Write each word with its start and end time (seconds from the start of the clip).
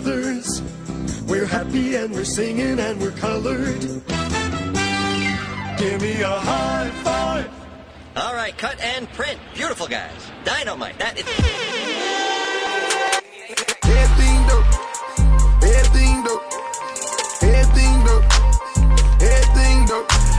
brothers. 0.00 0.60
We're 1.26 1.46
happy 1.46 1.94
and 1.96 2.12
we're 2.12 2.24
singing 2.24 2.78
and 2.78 3.00
we're 3.00 3.12
colored. 3.12 3.80
Give 5.78 6.02
me 6.02 6.20
a 6.20 6.28
high 6.28 6.90
five. 7.02 7.50
All 8.16 8.34
right, 8.34 8.56
cut 8.58 8.78
and 8.80 9.10
print. 9.12 9.38
Beautiful 9.54 9.86
guys. 9.86 10.10
Dynamite. 10.44 10.98
That 10.98 11.18
is. 11.18 11.24
Everything 14.02 14.46
dope. 14.48 14.66
Everything 15.62 16.22
dope. 16.24 16.42
Everything 17.42 18.04
dope. 18.04 18.24
Everything 19.22 19.86
dope. 19.86 20.35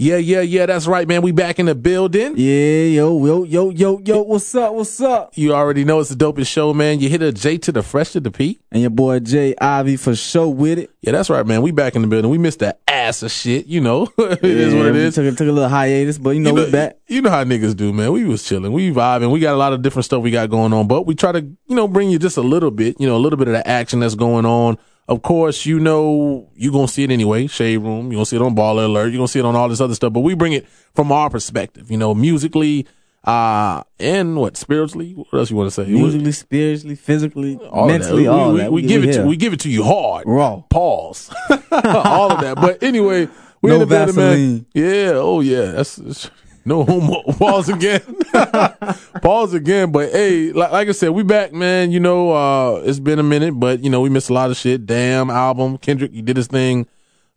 Yeah, 0.00 0.16
yeah, 0.16 0.40
yeah. 0.40 0.64
That's 0.64 0.86
right, 0.86 1.06
man. 1.06 1.20
We 1.20 1.30
back 1.30 1.58
in 1.58 1.66
the 1.66 1.74
building. 1.74 2.32
Yeah, 2.34 2.84
yo, 2.84 3.22
yo, 3.26 3.44
yo, 3.44 3.68
yo, 3.68 4.00
yo. 4.02 4.22
What's 4.22 4.54
up? 4.54 4.72
What's 4.72 4.98
up? 5.02 5.32
You 5.36 5.52
already 5.52 5.84
know 5.84 6.00
it's 6.00 6.08
the 6.08 6.16
dopest 6.16 6.46
show, 6.46 6.72
man. 6.72 7.00
You 7.00 7.10
hit 7.10 7.20
a 7.20 7.30
J 7.32 7.58
to 7.58 7.70
the 7.70 7.82
fresh 7.82 8.12
to 8.12 8.20
the 8.20 8.30
P. 8.30 8.58
And 8.72 8.80
your 8.80 8.88
boy 8.88 9.18
J 9.20 9.54
Ivy 9.60 9.98
for 9.98 10.14
sure 10.16 10.48
with 10.48 10.78
it. 10.78 10.90
Yeah, 11.02 11.12
that's 11.12 11.28
right, 11.28 11.46
man. 11.46 11.60
We 11.60 11.70
back 11.70 11.96
in 11.96 12.00
the 12.00 12.08
building. 12.08 12.30
We 12.30 12.38
missed 12.38 12.60
the 12.60 12.78
ass 12.88 13.22
of 13.22 13.30
shit. 13.30 13.66
You 13.66 13.82
know, 13.82 14.08
it 14.18 14.42
is 14.42 14.74
what 14.74 14.86
it 14.86 14.96
is. 14.96 15.16
Took, 15.16 15.26
a- 15.26 15.36
took 15.36 15.48
a 15.48 15.52
little 15.52 15.68
hiatus, 15.68 16.16
but 16.16 16.30
you 16.30 16.40
know, 16.40 16.48
you 16.50 16.56
know, 16.56 16.64
we 16.64 16.70
back. 16.72 16.96
you 17.06 17.20
know 17.20 17.28
how 17.28 17.44
niggas 17.44 17.76
do, 17.76 17.92
man. 17.92 18.10
We 18.12 18.24
was 18.24 18.42
chilling, 18.42 18.72
we 18.72 18.90
vibing. 18.90 19.30
We 19.30 19.38
got 19.38 19.52
a 19.52 19.58
lot 19.58 19.74
of 19.74 19.82
different 19.82 20.06
stuff 20.06 20.22
we 20.22 20.30
got 20.30 20.48
going 20.48 20.72
on, 20.72 20.88
but 20.88 21.02
we 21.04 21.14
try 21.14 21.32
to, 21.32 21.42
you 21.42 21.76
know, 21.76 21.86
bring 21.86 22.08
you 22.08 22.18
just 22.18 22.38
a 22.38 22.42
little 22.42 22.70
bit, 22.70 22.98
you 22.98 23.06
know, 23.06 23.16
a 23.16 23.18
little 23.18 23.38
bit 23.38 23.48
of 23.48 23.52
the 23.52 23.68
action 23.68 24.00
that's 24.00 24.14
going 24.14 24.46
on. 24.46 24.78
Of 25.10 25.22
course, 25.22 25.66
you 25.66 25.80
know, 25.80 26.48
you're 26.54 26.70
gonna 26.72 26.86
see 26.86 27.02
it 27.02 27.10
anyway. 27.10 27.48
Shade 27.48 27.78
Room, 27.78 28.12
you're 28.12 28.18
gonna 28.18 28.26
see 28.26 28.36
it 28.36 28.42
on 28.42 28.54
Baller 28.54 28.84
Alert, 28.84 29.08
you're 29.08 29.18
gonna 29.18 29.26
see 29.26 29.40
it 29.40 29.44
on 29.44 29.56
all 29.56 29.68
this 29.68 29.80
other 29.80 29.96
stuff. 29.96 30.12
But 30.12 30.20
we 30.20 30.34
bring 30.34 30.52
it 30.52 30.68
from 30.94 31.10
our 31.10 31.28
perspective, 31.28 31.90
you 31.90 31.96
know, 31.96 32.14
musically, 32.14 32.86
uh, 33.24 33.82
and 33.98 34.36
what 34.36 34.56
spiritually. 34.56 35.14
What 35.14 35.34
else 35.36 35.50
you 35.50 35.56
want 35.56 35.66
to 35.66 35.72
say? 35.72 35.90
Musically, 35.90 36.30
spiritually, 36.30 36.94
physically, 36.94 37.56
All 37.56 37.84
of 37.84 37.88
that. 37.88 37.98
mentally, 37.98 38.22
we, 38.22 38.28
all 38.28 38.52
we, 38.52 38.58
that. 38.60 38.72
We, 38.72 38.82
give 38.82 39.02
it 39.04 39.14
to 39.14 39.24
we 39.26 39.36
give 39.36 39.52
it 39.52 39.60
to 39.60 39.68
you 39.68 39.82
hard, 39.82 40.28
Raw. 40.28 40.62
Pause. 40.70 41.34
all 41.72 42.30
of 42.30 42.40
that. 42.42 42.54
But 42.60 42.80
anyway, 42.80 43.26
we 43.62 43.70
No 43.70 43.74
in 43.74 43.80
the 43.80 43.86
building, 43.86 44.14
man. 44.14 44.36
Vaseline. 44.36 44.66
Yeah. 44.74 45.12
Oh 45.16 45.40
yeah. 45.40 45.72
That's, 45.72 45.96
that's- 45.96 46.30
no 46.64 46.84
homo. 46.88 47.22
Pause 47.32 47.70
again. 47.70 48.00
Pause 49.22 49.54
again. 49.54 49.92
But 49.92 50.10
hey, 50.12 50.52
like, 50.52 50.72
like 50.72 50.88
I 50.88 50.92
said, 50.92 51.10
we 51.10 51.22
back, 51.22 51.52
man. 51.52 51.90
You 51.90 52.00
know, 52.00 52.32
uh, 52.32 52.82
it's 52.84 52.98
been 53.00 53.18
a 53.18 53.22
minute, 53.22 53.52
but 53.58 53.80
you 53.82 53.90
know, 53.90 54.00
we 54.00 54.08
missed 54.08 54.30
a 54.30 54.34
lot 54.34 54.50
of 54.50 54.56
shit. 54.56 54.86
Damn 54.86 55.30
album. 55.30 55.78
Kendrick, 55.78 56.12
he 56.12 56.22
did 56.22 56.36
his 56.36 56.46
thing. 56.46 56.86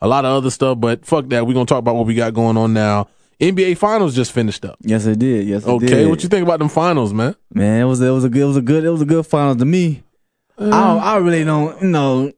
A 0.01 0.07
lot 0.07 0.25
of 0.25 0.31
other 0.35 0.49
stuff, 0.49 0.79
but 0.79 1.05
fuck 1.05 1.27
that. 1.29 1.47
We're 1.47 1.53
gonna 1.53 1.65
talk 1.65 1.79
about 1.79 1.95
what 1.95 2.05
we 2.05 2.13
got 2.15 2.33
going 2.33 2.57
on 2.57 2.73
now. 2.73 3.07
NBA 3.39 3.77
Finals 3.77 4.15
just 4.15 4.31
finished 4.31 4.63
up. 4.65 4.77
Yes, 4.81 5.05
it 5.05 5.19
did. 5.19 5.47
Yes, 5.47 5.63
it 5.63 5.69
Okay, 5.69 5.87
did. 5.87 6.09
what 6.09 6.23
you 6.23 6.29
think 6.29 6.43
about 6.43 6.59
them 6.59 6.69
finals, 6.69 7.13
man? 7.13 7.35
Man, 7.53 7.81
it 7.81 7.85
was 7.85 8.01
it 8.01 8.09
was 8.09 8.25
a 8.25 8.29
good 8.29 8.41
it 8.43 8.45
was 8.47 8.57
a 8.57 8.61
good 8.61 8.83
it 8.83 8.89
was 8.89 9.01
a 9.01 9.05
good 9.05 9.25
finals 9.25 9.57
to 9.57 9.65
me. 9.65 10.03
I 10.57 10.63
don't, 10.69 10.73
I 11.01 11.15
really 11.17 11.43
don't 11.43 11.81
you 11.81 11.87
know 11.87 12.31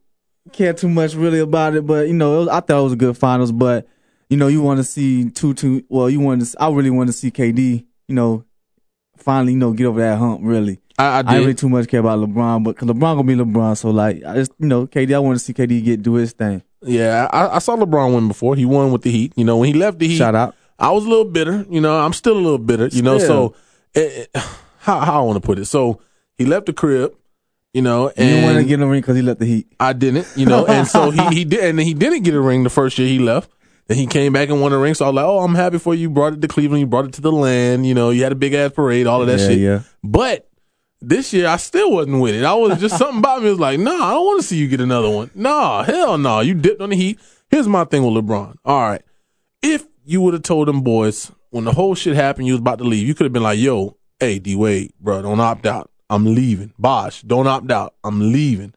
care 0.53 0.73
too 0.73 0.87
much 0.87 1.15
really 1.15 1.39
about 1.39 1.75
it, 1.75 1.85
but 1.85 2.07
you 2.07 2.13
know 2.13 2.35
it 2.35 2.39
was, 2.39 2.47
I 2.49 2.59
thought 2.59 2.79
it 2.79 2.83
was 2.83 2.93
a 2.93 2.97
good 2.97 3.17
finals. 3.17 3.51
But 3.51 3.87
you 4.29 4.37
know 4.37 4.47
you 4.47 4.61
want 4.61 4.77
to 4.77 4.83
see 4.83 5.29
two 5.29 5.53
two. 5.53 5.83
Well, 5.89 6.09
you 6.09 6.19
want 6.19 6.45
to. 6.45 6.55
I 6.61 6.69
really 6.71 6.89
want 6.89 7.07
to 7.07 7.13
see 7.13 7.31
KD. 7.31 7.85
You 8.07 8.15
know, 8.15 8.45
finally 9.17 9.53
you 9.53 9.59
know 9.59 9.73
get 9.73 9.85
over 9.85 9.99
that 9.99 10.17
hump. 10.17 10.41
Really, 10.43 10.79
I, 10.97 11.19
I 11.19 11.23
I 11.25 11.37
really 11.37 11.53
too 11.53 11.69
much 11.69 11.87
care 11.87 11.99
about 11.99 12.19
LeBron, 12.19 12.63
but 12.63 12.77
cause 12.77 12.87
LeBron 12.87 12.99
gonna 12.99 13.23
be 13.23 13.35
LeBron. 13.35 13.77
So 13.77 13.89
like 13.89 14.23
I 14.23 14.35
just 14.35 14.51
you 14.59 14.67
know 14.67 14.87
KD. 14.87 15.13
I 15.15 15.19
want 15.19 15.37
to 15.39 15.43
see 15.43 15.53
KD 15.53 15.83
get 15.83 16.01
do 16.01 16.13
his 16.15 16.33
thing. 16.33 16.61
Yeah, 16.81 17.27
I, 17.31 17.55
I 17.55 17.59
saw 17.59 17.75
LeBron 17.75 18.13
win 18.13 18.27
before. 18.27 18.55
He 18.55 18.65
won 18.65 18.91
with 18.91 19.01
the 19.01 19.11
Heat. 19.11 19.33
You 19.35 19.43
know, 19.43 19.57
when 19.57 19.67
he 19.67 19.73
left 19.73 19.99
the 19.99 20.07
Heat, 20.07 20.17
Shout 20.17 20.35
out. 20.35 20.55
I 20.77 20.91
was 20.91 21.05
a 21.05 21.09
little 21.09 21.25
bitter. 21.25 21.65
You 21.69 21.81
know, 21.81 21.97
I'm 21.99 22.13
still 22.13 22.33
a 22.33 22.41
little 22.41 22.57
bitter. 22.57 22.87
You 22.87 23.01
know, 23.01 23.17
so 23.17 23.55
eh, 23.95 24.25
eh, 24.33 24.41
how 24.79 24.99
how 24.99 25.21
I 25.21 25.25
want 25.25 25.41
to 25.41 25.45
put 25.45 25.57
it. 25.59 25.65
So 25.65 26.01
he 26.37 26.45
left 26.45 26.65
the 26.67 26.73
crib. 26.73 27.15
You 27.73 27.81
know, 27.81 28.07
and 28.07 28.17
He 28.17 28.23
didn't 28.25 28.43
want 28.45 28.57
to 28.59 28.63
get 28.63 28.77
the 28.77 28.85
ring 28.85 29.01
because 29.01 29.17
he 29.17 29.21
left 29.21 29.41
the 29.41 29.45
Heat. 29.45 29.67
I 29.81 29.91
didn't. 29.91 30.27
You 30.37 30.45
know, 30.45 30.65
and 30.65 30.87
so 30.87 31.11
he 31.11 31.21
he 31.35 31.43
did, 31.43 31.61
and 31.65 31.79
he 31.79 31.93
didn't 31.93 32.23
get 32.23 32.33
a 32.33 32.39
ring 32.39 32.63
the 32.63 32.69
first 32.69 32.97
year 32.97 33.07
he 33.07 33.19
left. 33.19 33.51
Then 33.87 33.97
he 33.97 34.07
came 34.07 34.33
back 34.33 34.49
and 34.49 34.61
won 34.61 34.73
a 34.73 34.77
ring. 34.79 34.93
So 34.95 35.05
I 35.05 35.09
was 35.09 35.15
like, 35.15 35.25
oh, 35.25 35.39
I'm 35.39 35.53
happy 35.55 35.77
for 35.77 35.93
you. 35.93 36.01
You 36.01 36.09
brought 36.09 36.33
it 36.33 36.41
to 36.41 36.47
Cleveland. 36.47 36.79
You 36.81 36.87
brought 36.87 37.05
it 37.05 37.13
to 37.13 37.21
the 37.21 37.31
land. 37.31 37.85
You 37.85 37.93
know, 37.93 38.09
you 38.09 38.23
had 38.23 38.31
a 38.31 38.35
big 38.35 38.53
ass 38.53 38.71
parade, 38.71 39.05
all 39.05 39.21
of 39.21 39.27
that 39.27 39.39
Yeah, 39.39 39.47
shit. 39.47 39.59
yeah. 39.59 39.81
But 40.03 40.49
this 41.01 41.31
year, 41.33 41.47
I 41.47 41.57
still 41.57 41.91
wasn't 41.91 42.19
with 42.21 42.33
it. 42.33 42.43
I 42.43 42.55
was 42.55 42.79
just 42.79 42.97
something 42.99 43.19
about 43.19 43.43
me 43.43 43.49
was 43.49 43.59
like, 43.59 43.79
nah, 43.79 43.91
I 43.91 44.11
don't 44.13 44.25
want 44.25 44.41
to 44.41 44.47
see 44.47 44.57
you 44.57 44.67
get 44.67 44.81
another 44.81 45.09
one. 45.09 45.29
Nah, 45.35 45.83
hell 45.83 46.17
no. 46.17 46.39
You 46.39 46.55
dipped 46.55 46.81
on 46.81 46.89
the 46.89 46.95
heat. 46.95 47.19
Here's 47.49 47.67
my 47.67 47.83
thing 47.83 48.03
with 48.03 48.23
LeBron. 48.25 48.55
All 48.65 48.81
right. 48.89 49.03
If 49.61 49.85
you 50.03 50.21
would 50.21 50.33
have 50.33 50.43
told 50.43 50.67
them 50.67 50.81
boys 50.81 51.31
when 51.51 51.63
the 51.65 51.73
whole 51.73 51.93
shit 51.95 52.15
happened, 52.15 52.47
you 52.47 52.53
was 52.53 52.59
about 52.61 52.79
to 52.79 52.83
leave, 52.85 53.07
you 53.07 53.13
could 53.13 53.25
have 53.25 53.33
been 53.33 53.43
like, 53.43 53.59
yo, 53.59 53.97
hey, 54.19 54.39
D 54.39 54.55
Wade, 54.55 54.93
bro, 54.99 55.21
don't 55.21 55.39
opt 55.39 55.65
out. 55.67 55.91
I'm 56.09 56.33
leaving. 56.35 56.73
Bosh, 56.79 57.21
don't 57.21 57.47
opt 57.47 57.71
out. 57.71 57.93
I'm 58.03 58.31
leaving. 58.31 58.73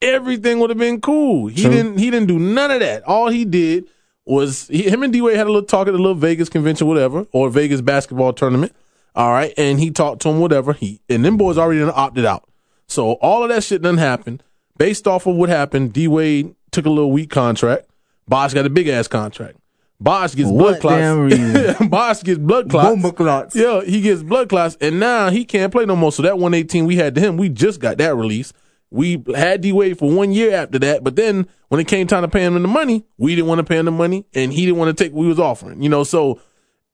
Everything 0.00 0.60
would 0.60 0.70
have 0.70 0.78
been 0.78 1.00
cool. 1.00 1.48
He 1.48 1.62
True. 1.62 1.70
didn't 1.72 1.98
he 1.98 2.10
didn't 2.10 2.28
do 2.28 2.38
none 2.38 2.70
of 2.70 2.80
that. 2.80 3.02
All 3.04 3.28
he 3.28 3.44
did 3.44 3.88
was 4.28 4.68
he, 4.68 4.88
him 4.88 5.02
and 5.02 5.12
D 5.12 5.20
Wade 5.20 5.36
had 5.36 5.46
a 5.46 5.50
little 5.50 5.66
talk 5.66 5.88
at 5.88 5.94
a 5.94 5.96
little 5.96 6.14
Vegas 6.14 6.48
convention, 6.48 6.86
whatever, 6.86 7.26
or 7.32 7.50
Vegas 7.50 7.80
basketball 7.80 8.32
tournament. 8.32 8.72
All 9.14 9.32
right. 9.32 9.52
And 9.56 9.80
he 9.80 9.90
talked 9.90 10.22
to 10.22 10.28
him, 10.28 10.38
whatever. 10.38 10.72
He 10.74 11.00
and 11.08 11.24
them 11.24 11.36
boys 11.36 11.58
already 11.58 11.80
done 11.80 11.92
opted 11.94 12.24
out. 12.24 12.48
So 12.86 13.12
all 13.14 13.42
of 13.42 13.48
that 13.48 13.64
shit 13.64 13.82
done 13.82 13.98
happened. 13.98 14.42
Based 14.76 15.08
off 15.08 15.26
of 15.26 15.34
what 15.34 15.48
happened, 15.48 15.92
D 15.92 16.06
Wade 16.06 16.54
took 16.70 16.86
a 16.86 16.90
little 16.90 17.10
weak 17.10 17.30
contract. 17.30 17.86
Bosh 18.28 18.54
got 18.54 18.66
a 18.66 18.70
big 18.70 18.88
ass 18.88 19.08
contract. 19.08 19.58
Bosh 20.00 20.36
gets 20.36 20.50
blood 20.50 20.82
What 20.84 20.96
damn 20.96 21.28
clots. 21.28 21.88
Bosh 21.88 22.22
gets 22.22 22.38
blood 22.38 22.70
clots. 22.70 22.88
Bomba 22.88 23.12
clots. 23.12 23.56
Yeah, 23.56 23.82
he 23.82 24.00
gets 24.00 24.22
blood 24.22 24.48
clots, 24.48 24.76
and 24.80 25.00
now 25.00 25.30
he 25.30 25.44
can't 25.44 25.72
play 25.72 25.86
no 25.86 25.96
more. 25.96 26.12
So 26.12 26.22
that 26.22 26.38
118 26.38 26.86
we 26.86 26.96
had 26.96 27.14
to 27.16 27.20
him, 27.20 27.36
we 27.36 27.48
just 27.48 27.80
got 27.80 27.98
that 27.98 28.14
release. 28.14 28.52
We 28.90 29.22
had 29.36 29.60
D 29.60 29.72
Wade 29.72 29.98
for 29.98 30.10
one 30.10 30.32
year 30.32 30.54
after 30.54 30.78
that, 30.78 31.04
but 31.04 31.14
then 31.16 31.46
when 31.68 31.80
it 31.80 31.86
came 31.88 32.06
time 32.06 32.22
to 32.22 32.28
pay 32.28 32.44
him 32.44 32.54
the 32.54 32.68
money, 32.68 33.04
we 33.18 33.34
didn't 33.34 33.48
want 33.48 33.58
to 33.58 33.64
pay 33.64 33.76
him 33.78 33.84
the 33.84 33.90
money, 33.90 34.24
and 34.34 34.52
he 34.52 34.64
didn't 34.64 34.78
want 34.78 34.96
to 34.96 35.04
take 35.04 35.12
what 35.12 35.22
we 35.22 35.28
was 35.28 35.38
offering. 35.38 35.82
You 35.82 35.88
know, 35.90 36.04
so 36.04 36.40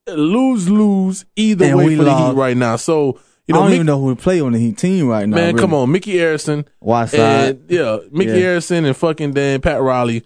lose 0.09 0.69
lose 0.69 1.25
either 1.37 1.65
And 1.67 1.77
way 1.79 1.97
for 1.97 2.05
the. 2.05 2.15
Heat 2.15 2.35
right 2.35 2.57
now. 2.57 2.77
So 2.77 3.19
you 3.47 3.55
know, 3.55 3.61
I 3.61 3.63
don't 3.65 3.71
Mick- 3.71 3.75
even 3.75 3.87
know 3.87 3.99
who 4.01 4.07
would 4.07 4.19
play 4.19 4.41
on 4.41 4.53
the 4.53 4.59
Heat 4.59 4.79
team 4.79 5.07
right 5.07 5.29
now. 5.29 5.37
man, 5.37 5.49
really. 5.55 5.61
come 5.61 5.75
on, 5.75 5.93
Micky 5.93 6.15
Arison, 6.15 6.67
Whiteside. 6.81 7.21
and 7.57 7.71
yeah, 7.71 7.99
Mickey 8.11 8.31
Yeah. 8.33 8.37
Harrison 8.39 8.85
and 8.85 8.97
fucking 8.97 9.33
then 9.33 9.61
Pat 9.61 9.81
Riley. 9.81 10.25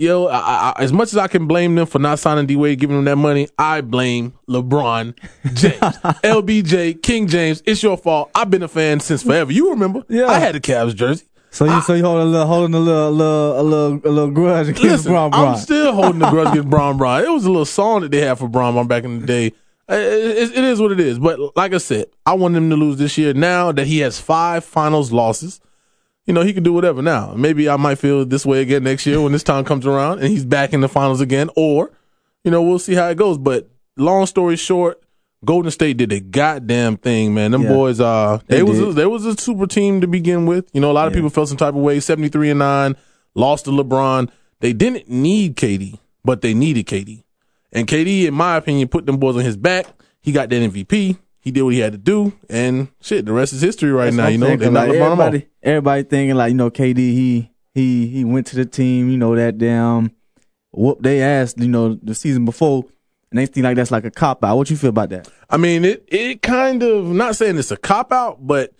Yo, 0.00 0.28
I, 0.28 0.38
I, 0.38 0.74
as 0.78 0.94
much 0.94 1.08
as 1.08 1.18
I 1.18 1.28
can 1.28 1.46
blame 1.46 1.74
them 1.74 1.84
for 1.86 1.98
not 1.98 2.18
signing 2.18 2.46
D 2.46 2.56
Wade, 2.56 2.78
giving 2.78 2.96
them 2.96 3.04
that 3.04 3.16
money, 3.16 3.48
I 3.58 3.82
blame 3.82 4.32
LeBron 4.48 5.14
James, 5.52 5.74
LBJ, 5.78 7.02
King 7.02 7.28
James. 7.28 7.62
It's 7.66 7.82
your 7.82 7.98
fault. 7.98 8.30
I've 8.34 8.48
been 8.48 8.62
a 8.62 8.68
fan 8.68 9.00
since 9.00 9.22
forever. 9.22 9.52
You 9.52 9.68
remember? 9.72 10.02
Yeah. 10.08 10.24
I 10.26 10.38
had 10.38 10.54
the 10.54 10.60
Cavs 10.60 10.94
jersey. 10.94 11.26
So 11.50 11.66
you 11.66 11.82
so 11.82 11.92
you 11.92 12.02
holding 12.02 12.28
a 12.28 12.30
little 12.30 12.46
holding 12.46 12.74
a 12.74 12.78
little 12.80 13.08
a 13.08 13.10
little 13.10 13.60
a 13.60 13.62
little, 13.62 13.92
a 13.96 14.10
little 14.10 14.30
grudge 14.30 14.68
against 14.68 14.84
Listen, 14.84 15.12
Bron 15.12 15.34
I'm 15.34 15.58
still 15.58 15.92
holding 15.92 16.20
the 16.20 16.30
grudge 16.30 16.48
against 16.48 16.70
Bron 16.70 16.96
Bron. 16.96 17.22
It 17.22 17.28
was 17.28 17.44
a 17.44 17.50
little 17.50 17.66
song 17.66 18.00
that 18.00 18.10
they 18.10 18.22
had 18.22 18.38
for 18.38 18.48
Bron 18.48 18.72
Bron 18.72 18.86
back 18.86 19.04
in 19.04 19.20
the 19.20 19.26
day. 19.26 19.48
Uh, 19.86 19.96
It, 19.96 20.52
it 20.56 20.64
is 20.64 20.80
what 20.80 20.92
it 20.92 21.00
is. 21.00 21.18
But 21.18 21.38
like 21.56 21.74
I 21.74 21.78
said, 21.78 22.06
I 22.24 22.32
want 22.32 22.56
him 22.56 22.70
to 22.70 22.76
lose 22.76 22.96
this 22.96 23.18
year. 23.18 23.34
Now 23.34 23.70
that 23.72 23.86
he 23.86 23.98
has 23.98 24.18
five 24.18 24.64
finals 24.64 25.12
losses, 25.12 25.60
you 26.26 26.34
know, 26.34 26.42
he 26.42 26.52
can 26.52 26.62
do 26.62 26.72
whatever 26.72 27.02
now. 27.02 27.32
Maybe 27.34 27.68
I 27.68 27.76
might 27.76 27.96
feel 27.98 28.24
this 28.24 28.44
way 28.46 28.60
again 28.62 28.84
next 28.84 29.06
year 29.06 29.20
when 29.20 29.32
this 29.32 29.42
time 29.42 29.64
comes 29.64 29.86
around 29.86 30.20
and 30.20 30.28
he's 30.28 30.44
back 30.44 30.72
in 30.72 30.80
the 30.80 30.88
finals 30.88 31.20
again. 31.20 31.50
Or, 31.56 31.90
you 32.44 32.50
know, 32.50 32.62
we'll 32.62 32.78
see 32.78 32.94
how 32.94 33.08
it 33.08 33.16
goes. 33.16 33.38
But 33.38 33.70
long 33.96 34.26
story 34.26 34.56
short, 34.56 35.02
Golden 35.44 35.70
State 35.70 35.96
did 35.96 36.12
a 36.12 36.20
goddamn 36.20 36.98
thing, 36.98 37.32
man. 37.34 37.50
Them 37.52 37.62
Yeah. 37.62 37.68
boys, 37.70 37.98
uh, 38.00 38.40
they, 38.46 38.56
They 38.58 38.62
was 38.62 38.78
a, 38.80 38.92
they 38.92 39.06
was 39.06 39.24
a 39.24 39.36
super 39.36 39.66
team 39.66 40.02
to 40.02 40.06
begin 40.06 40.44
with. 40.46 40.68
You 40.72 40.80
know, 40.80 40.90
a 40.90 40.92
lot 40.92 41.06
of 41.08 41.12
Yeah. 41.14 41.18
people 41.18 41.30
felt 41.30 41.48
some 41.48 41.56
type 41.56 41.74
of 41.74 41.80
way. 41.80 41.98
Seventy 42.00 42.28
three 42.28 42.50
and 42.50 42.58
nine, 42.58 42.94
lost 43.34 43.64
to 43.64 43.70
LeBron. 43.70 44.28
They 44.60 44.74
didn't 44.74 45.08
need 45.08 45.56
KD, 45.56 45.98
but 46.24 46.42
they 46.42 46.52
needed 46.52 46.86
KD. 46.86 47.24
And 47.72 47.86
KD, 47.86 48.26
in 48.26 48.34
my 48.34 48.56
opinion, 48.56 48.88
put 48.88 49.06
them 49.06 49.16
boys 49.16 49.36
on 49.36 49.42
his 49.42 49.56
back. 49.56 49.86
He 50.20 50.32
got 50.32 50.50
that 50.50 50.60
MVP. 50.62 51.16
He 51.40 51.50
did 51.50 51.62
what 51.62 51.72
he 51.72 51.78
had 51.80 51.92
to 51.92 51.98
do, 51.98 52.32
and 52.50 52.88
shit, 53.00 53.24
the 53.24 53.32
rest 53.32 53.52
is 53.54 53.62
history 53.62 53.90
right 53.92 54.06
That's 54.06 54.16
now. 54.16 54.28
You 54.28 54.38
know, 54.38 54.46
saying, 54.46 54.58
they 54.58 54.64
'cause, 54.66 54.72
not 54.74 54.88
like, 54.88 54.96
LeBron 54.96 55.10
them 55.10 55.12
off. 55.12 55.20
everybody 55.26 55.46
everybody 55.62 56.02
thinking 56.02 56.36
like 56.36 56.50
you 56.50 56.56
know 56.56 56.70
KD 56.70 56.96
he 56.98 57.50
he 57.74 58.06
he 58.08 58.24
went 58.24 58.46
to 58.48 58.56
the 58.56 58.66
team 58.66 59.08
you 59.10 59.16
know 59.16 59.34
that 59.36 59.56
damn 59.58 60.10
whoop 60.72 60.98
they 61.02 61.22
asked 61.22 61.58
you 61.58 61.68
know 61.68 61.94
the 62.02 62.14
season 62.14 62.44
before 62.44 62.84
and 63.30 63.38
they 63.38 63.46
think 63.46 63.64
like 63.64 63.76
that's 63.76 63.90
like 63.90 64.04
a 64.04 64.10
cop 64.10 64.44
out. 64.44 64.56
What 64.56 64.70
you 64.70 64.76
feel 64.76 64.90
about 64.90 65.10
that? 65.10 65.28
I 65.48 65.56
mean, 65.56 65.84
it 65.84 66.04
it 66.08 66.42
kind 66.42 66.82
of 66.82 67.06
not 67.06 67.36
saying 67.36 67.56
it's 67.58 67.70
a 67.70 67.76
cop 67.76 68.12
out, 68.12 68.44
but 68.46 68.72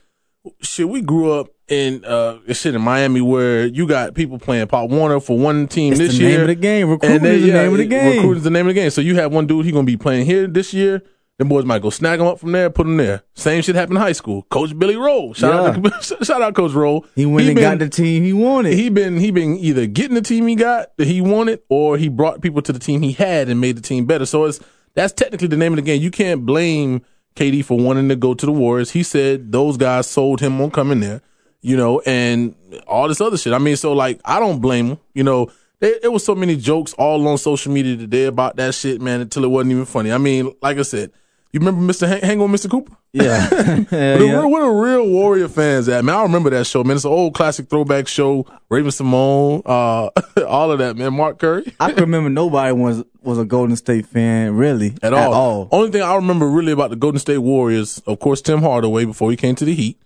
shit, 0.60 0.88
we 0.88 1.00
grew 1.02 1.32
up 1.32 1.48
in 1.68 2.04
uh 2.04 2.38
shit 2.52 2.74
in 2.74 2.82
Miami 2.82 3.20
where 3.20 3.66
you 3.66 3.86
got 3.86 4.14
people 4.14 4.38
playing 4.40 4.66
Pop 4.66 4.90
Warner 4.90 5.20
for 5.20 5.38
one 5.38 5.68
team 5.68 5.92
It's 5.92 6.00
this 6.00 6.16
the 6.18 6.24
year. 6.24 6.30
name 6.32 6.40
of 6.42 6.46
the 6.48 6.54
game. 6.56 6.90
Recruiting 6.90 7.24
is 7.24 7.42
the 7.42 7.48
yeah, 7.48 7.54
name 7.62 7.72
of 7.72 7.78
the 7.78 7.86
game. 7.86 8.16
Recruiting 8.16 8.36
is 8.38 8.42
the 8.44 8.50
name 8.50 8.66
of 8.68 8.74
the 8.74 8.80
game. 8.80 8.90
So 8.90 9.00
you 9.00 9.14
have 9.16 9.32
one 9.32 9.46
dude 9.46 9.64
he 9.64 9.70
gonna 9.72 9.84
be 9.84 9.96
playing 9.96 10.26
here 10.26 10.46
this 10.48 10.74
year. 10.74 11.02
Them 11.40 11.48
boys 11.48 11.64
might 11.64 11.80
go 11.80 11.88
snag 11.88 12.18
them 12.18 12.28
up 12.28 12.38
from 12.38 12.52
there, 12.52 12.68
put 12.68 12.84
them 12.84 12.98
there. 12.98 13.22
Same 13.32 13.62
shit 13.62 13.74
happened 13.74 13.96
in 13.96 14.02
high 14.02 14.12
school. 14.12 14.42
Coach 14.50 14.78
Billy 14.78 14.96
Roll, 14.96 15.32
shout 15.32 15.74
out, 15.74 16.02
to, 16.02 16.16
shout 16.22 16.42
out, 16.42 16.54
Coach 16.54 16.72
Roll. 16.72 17.06
He 17.14 17.24
went 17.24 17.46
and 17.46 17.54
been- 17.54 17.62
got 17.64 17.78
the 17.78 17.88
team 17.88 18.22
he 18.24 18.34
wanted. 18.34 18.74
he 18.74 18.90
been 18.90 19.16
he 19.16 19.30
been 19.30 19.56
either 19.56 19.86
getting 19.86 20.16
the 20.16 20.20
team 20.20 20.46
he 20.48 20.54
got 20.54 20.94
that 20.98 21.06
he 21.06 21.22
wanted, 21.22 21.62
or 21.70 21.96
he 21.96 22.10
brought 22.10 22.42
people 22.42 22.60
to 22.60 22.74
the 22.74 22.78
team 22.78 23.00
he 23.00 23.12
had 23.12 23.48
and 23.48 23.58
made 23.58 23.78
the 23.78 23.80
team 23.80 24.04
better. 24.04 24.26
So 24.26 24.44
it's 24.44 24.60
that's 24.92 25.14
technically 25.14 25.48
the 25.48 25.56
name 25.56 25.72
of 25.72 25.76
the 25.76 25.82
game. 25.82 26.02
You 26.02 26.10
can't 26.10 26.44
blame 26.44 27.00
KD 27.36 27.64
for 27.64 27.78
wanting 27.78 28.10
to 28.10 28.16
go 28.16 28.34
to 28.34 28.44
the 28.44 28.52
Warriors. 28.52 28.90
He 28.90 29.02
said 29.02 29.50
those 29.50 29.78
guys 29.78 30.06
sold 30.06 30.40
him 30.42 30.60
on 30.60 30.70
coming 30.70 31.00
there, 31.00 31.22
you 31.62 31.74
know, 31.74 32.02
and 32.04 32.54
all 32.86 33.08
this 33.08 33.22
other 33.22 33.38
shit. 33.38 33.54
I 33.54 33.58
mean, 33.58 33.76
so 33.76 33.94
like 33.94 34.20
I 34.26 34.40
don't 34.40 34.60
blame 34.60 34.88
him. 34.88 34.98
You 35.14 35.24
know, 35.24 35.50
there, 35.78 35.94
there 36.02 36.10
was 36.10 36.22
so 36.22 36.34
many 36.34 36.56
jokes 36.56 36.92
all 36.98 37.26
on 37.26 37.38
social 37.38 37.72
media 37.72 37.96
today 37.96 38.26
about 38.26 38.56
that 38.56 38.74
shit, 38.74 39.00
man, 39.00 39.22
until 39.22 39.44
it 39.44 39.48
wasn't 39.48 39.72
even 39.72 39.86
funny. 39.86 40.12
I 40.12 40.18
mean, 40.18 40.52
like 40.60 40.76
I 40.76 40.82
said, 40.82 41.12
you 41.52 41.60
remember 41.60 41.80
Mr. 41.92 42.06
Hang, 42.06 42.20
Hang 42.20 42.40
on, 42.40 42.50
Mr. 42.52 42.70
Cooper? 42.70 42.94
yeah. 43.12 43.40
Hell 43.40 43.84
Where 43.90 44.18
the, 44.18 44.24
yeah. 44.26 44.32
real, 44.38 44.50
where 44.50 44.64
the 44.64 44.70
real 44.70 45.08
Warrior 45.08 45.48
fans 45.48 45.88
at, 45.88 46.04
man? 46.04 46.14
I 46.14 46.22
remember 46.22 46.50
that 46.50 46.66
show, 46.66 46.84
man. 46.84 46.96
It's 46.96 47.04
an 47.04 47.10
old 47.10 47.34
classic 47.34 47.68
throwback 47.68 48.06
show. 48.06 48.46
Raven 48.68 48.90
Simone, 48.92 49.62
uh, 49.66 50.10
all 50.46 50.70
of 50.70 50.78
that, 50.78 50.96
man. 50.96 51.14
Mark 51.14 51.38
Curry. 51.40 51.74
I 51.80 51.90
can 51.92 52.02
remember 52.02 52.30
nobody 52.30 52.72
was 52.72 53.02
was 53.22 53.38
a 53.38 53.44
Golden 53.44 53.76
State 53.76 54.06
fan 54.06 54.54
really 54.54 54.94
At 55.02 55.12
all. 55.12 55.68
Only 55.72 55.90
thing 55.90 56.02
I 56.02 56.14
remember 56.14 56.48
really 56.48 56.72
about 56.72 56.90
the 56.90 56.96
Golden 56.96 57.18
State 57.18 57.38
Warriors, 57.38 58.00
of 58.06 58.18
course, 58.20 58.40
Tim 58.40 58.62
Hardaway 58.62 59.04
before 59.04 59.30
he 59.30 59.36
came 59.36 59.54
to 59.56 59.64
the 59.64 59.74
Heat. 59.74 59.98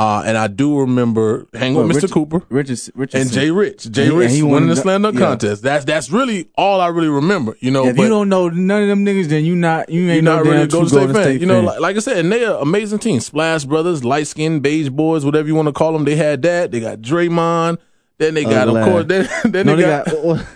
Uh, 0.00 0.22
and 0.24 0.38
I 0.38 0.46
do 0.46 0.78
remember 0.80 1.46
hang 1.52 1.74
with 1.74 1.84
Well, 1.84 1.90
Mr. 1.90 1.94
Richard- 2.02 2.10
Cooper 2.12 2.42
Richard, 2.48 2.78
Richardson. 2.94 3.20
and 3.20 3.30
Jay 3.32 3.50
Rich. 3.50 3.90
Jay 3.90 4.06
And 4.06 4.14
Rich 4.16 4.26
and 4.28 4.34
he 4.36 4.42
winning 4.42 4.52
won 4.54 4.66
the 4.68 4.74
the- 4.74 4.80
slam 4.80 5.02
dunk 5.02 5.18
yeah. 5.18 5.26
contest. 5.26 5.62
That's 5.62 5.84
that's 5.84 6.10
really 6.10 6.48
all 6.56 6.80
I 6.80 6.88
really 6.88 7.10
remember. 7.10 7.54
You 7.60 7.70
know, 7.70 7.86
If 7.86 7.96
but 7.96 8.04
you 8.04 8.08
don't 8.08 8.30
know 8.30 8.48
none 8.48 8.82
of 8.84 8.88
them 8.88 9.04
niggas, 9.04 9.26
then 9.28 9.44
you 9.44 9.54
not 9.54 9.90
you 9.90 10.00
ain't 10.08 10.14
you're 10.14 10.22
no 10.22 10.36
not 10.36 10.46
really 10.46 10.66
Golden 10.68 10.88
Golden 10.88 11.10
State, 11.14 11.22
State, 11.22 11.32
fan. 11.32 11.40
You 11.40 11.46
know, 11.46 11.60
like, 11.60 11.80
like 11.80 11.96
I 11.96 11.98
said, 11.98 12.16
and 12.16 12.32
they're 12.32 12.50
amazing 12.54 12.98
team. 13.00 13.20
Splash 13.20 13.64
Brothers, 13.66 14.02
light 14.02 14.26
skinned 14.26 14.62
beige 14.62 14.88
boys, 14.88 15.22
whatever 15.26 15.46
you 15.46 15.54
want 15.54 15.68
to 15.68 15.72
call 15.72 15.92
them. 15.92 16.06
They 16.06 16.16
had 16.16 16.40
that. 16.42 16.70
They 16.70 16.80
got 16.80 17.00
Draymond. 17.02 17.76
Then 18.16 18.32
they 18.32 18.44
got, 18.44 18.68
of 18.68 18.74
glad. 18.74 18.84
course, 18.86 19.04
then, 19.06 19.28
then 19.52 19.66
no, 19.66 19.76
they, 19.76 19.82
they 19.82 19.88
got, 19.88 20.06
got, 20.06 20.46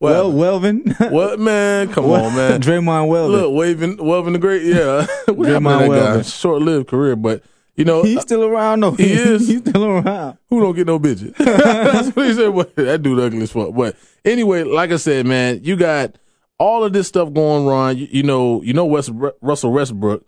well, 0.00 0.32
Welvin. 0.32 1.10
what 1.10 1.38
man? 1.38 1.92
Come 1.92 2.06
on, 2.06 2.34
man. 2.34 2.60
Draymond 2.62 3.08
Welvin. 3.08 3.30
Look, 3.30 4.00
waving 4.00 4.32
the 4.32 4.38
great, 4.38 4.62
yeah. 4.62 5.06
what 5.32 5.46
happened 5.48 5.66
to 5.66 5.88
that 5.88 5.88
guy? 5.88 6.16
Welvin. 6.20 6.38
Short 6.40 6.62
lived 6.62 6.88
career, 6.88 7.16
but 7.16 7.42
you 7.76 7.84
know, 7.84 8.02
He's 8.02 8.20
still 8.22 8.44
around 8.44 8.80
though. 8.80 8.92
He 8.92 9.12
is. 9.12 9.48
He's 9.48 9.58
still 9.60 9.84
around. 9.84 10.38
who 10.48 10.60
don't 10.60 10.74
get 10.76 10.86
no 10.86 10.98
bitches? 10.98 11.34
That's 11.38 12.14
what 12.14 12.26
he 12.26 12.34
said. 12.34 12.54
That 12.86 13.02
dude 13.02 13.18
ugly 13.20 13.42
as 13.42 13.52
fuck. 13.52 13.74
But 13.74 13.96
anyway, 14.24 14.62
like 14.64 14.90
I 14.92 14.96
said, 14.96 15.26
man, 15.26 15.60
you 15.62 15.76
got 15.76 16.16
all 16.58 16.84
of 16.84 16.92
this 16.92 17.08
stuff 17.08 17.32
going 17.32 17.66
on. 17.68 17.96
You, 17.96 18.06
you 18.10 18.22
know, 18.22 18.62
you 18.62 18.72
know, 18.74 18.84
West, 18.84 19.10
Russell 19.40 19.72
Westbrook, 19.72 20.24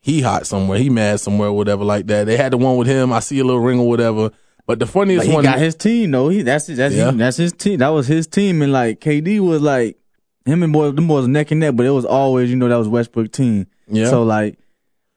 he 0.00 0.20
hot 0.22 0.46
somewhere. 0.46 0.78
He 0.78 0.90
mad 0.90 1.20
somewhere, 1.20 1.52
whatever 1.52 1.84
like 1.84 2.06
that. 2.08 2.24
They 2.26 2.36
had 2.36 2.52
the 2.52 2.56
one 2.58 2.76
with 2.76 2.88
him. 2.88 3.12
I 3.12 3.20
see 3.20 3.38
a 3.38 3.44
little 3.44 3.60
ring 3.62 3.78
or 3.78 3.88
whatever. 3.88 4.30
But 4.66 4.80
the 4.80 4.86
funniest 4.86 5.20
But 5.24 5.28
he 5.30 5.34
one, 5.34 5.44
got 5.44 5.58
his 5.58 5.74
team 5.76 6.10
though. 6.10 6.28
He 6.28 6.42
that's 6.42 6.66
that's 6.66 6.94
Yeah. 6.94 7.10
that's 7.12 7.36
his 7.38 7.52
team. 7.52 7.78
That 7.78 7.88
was 7.88 8.06
his 8.06 8.26
team, 8.26 8.60
and 8.60 8.70
like 8.72 9.00
KD 9.00 9.40
was 9.40 9.62
like 9.62 9.96
him 10.44 10.62
and 10.62 10.72
boy, 10.72 10.90
them 10.90 11.06
boys 11.08 11.26
neck 11.26 11.50
and 11.52 11.60
neck. 11.60 11.74
But 11.74 11.86
it 11.86 11.90
was 11.90 12.04
always 12.04 12.50
you 12.50 12.56
know 12.56 12.68
that 12.68 12.76
was 12.76 12.86
Westbrook 12.88 13.32
team. 13.32 13.66
Yeah. 13.86 14.10
So 14.10 14.24
like, 14.24 14.58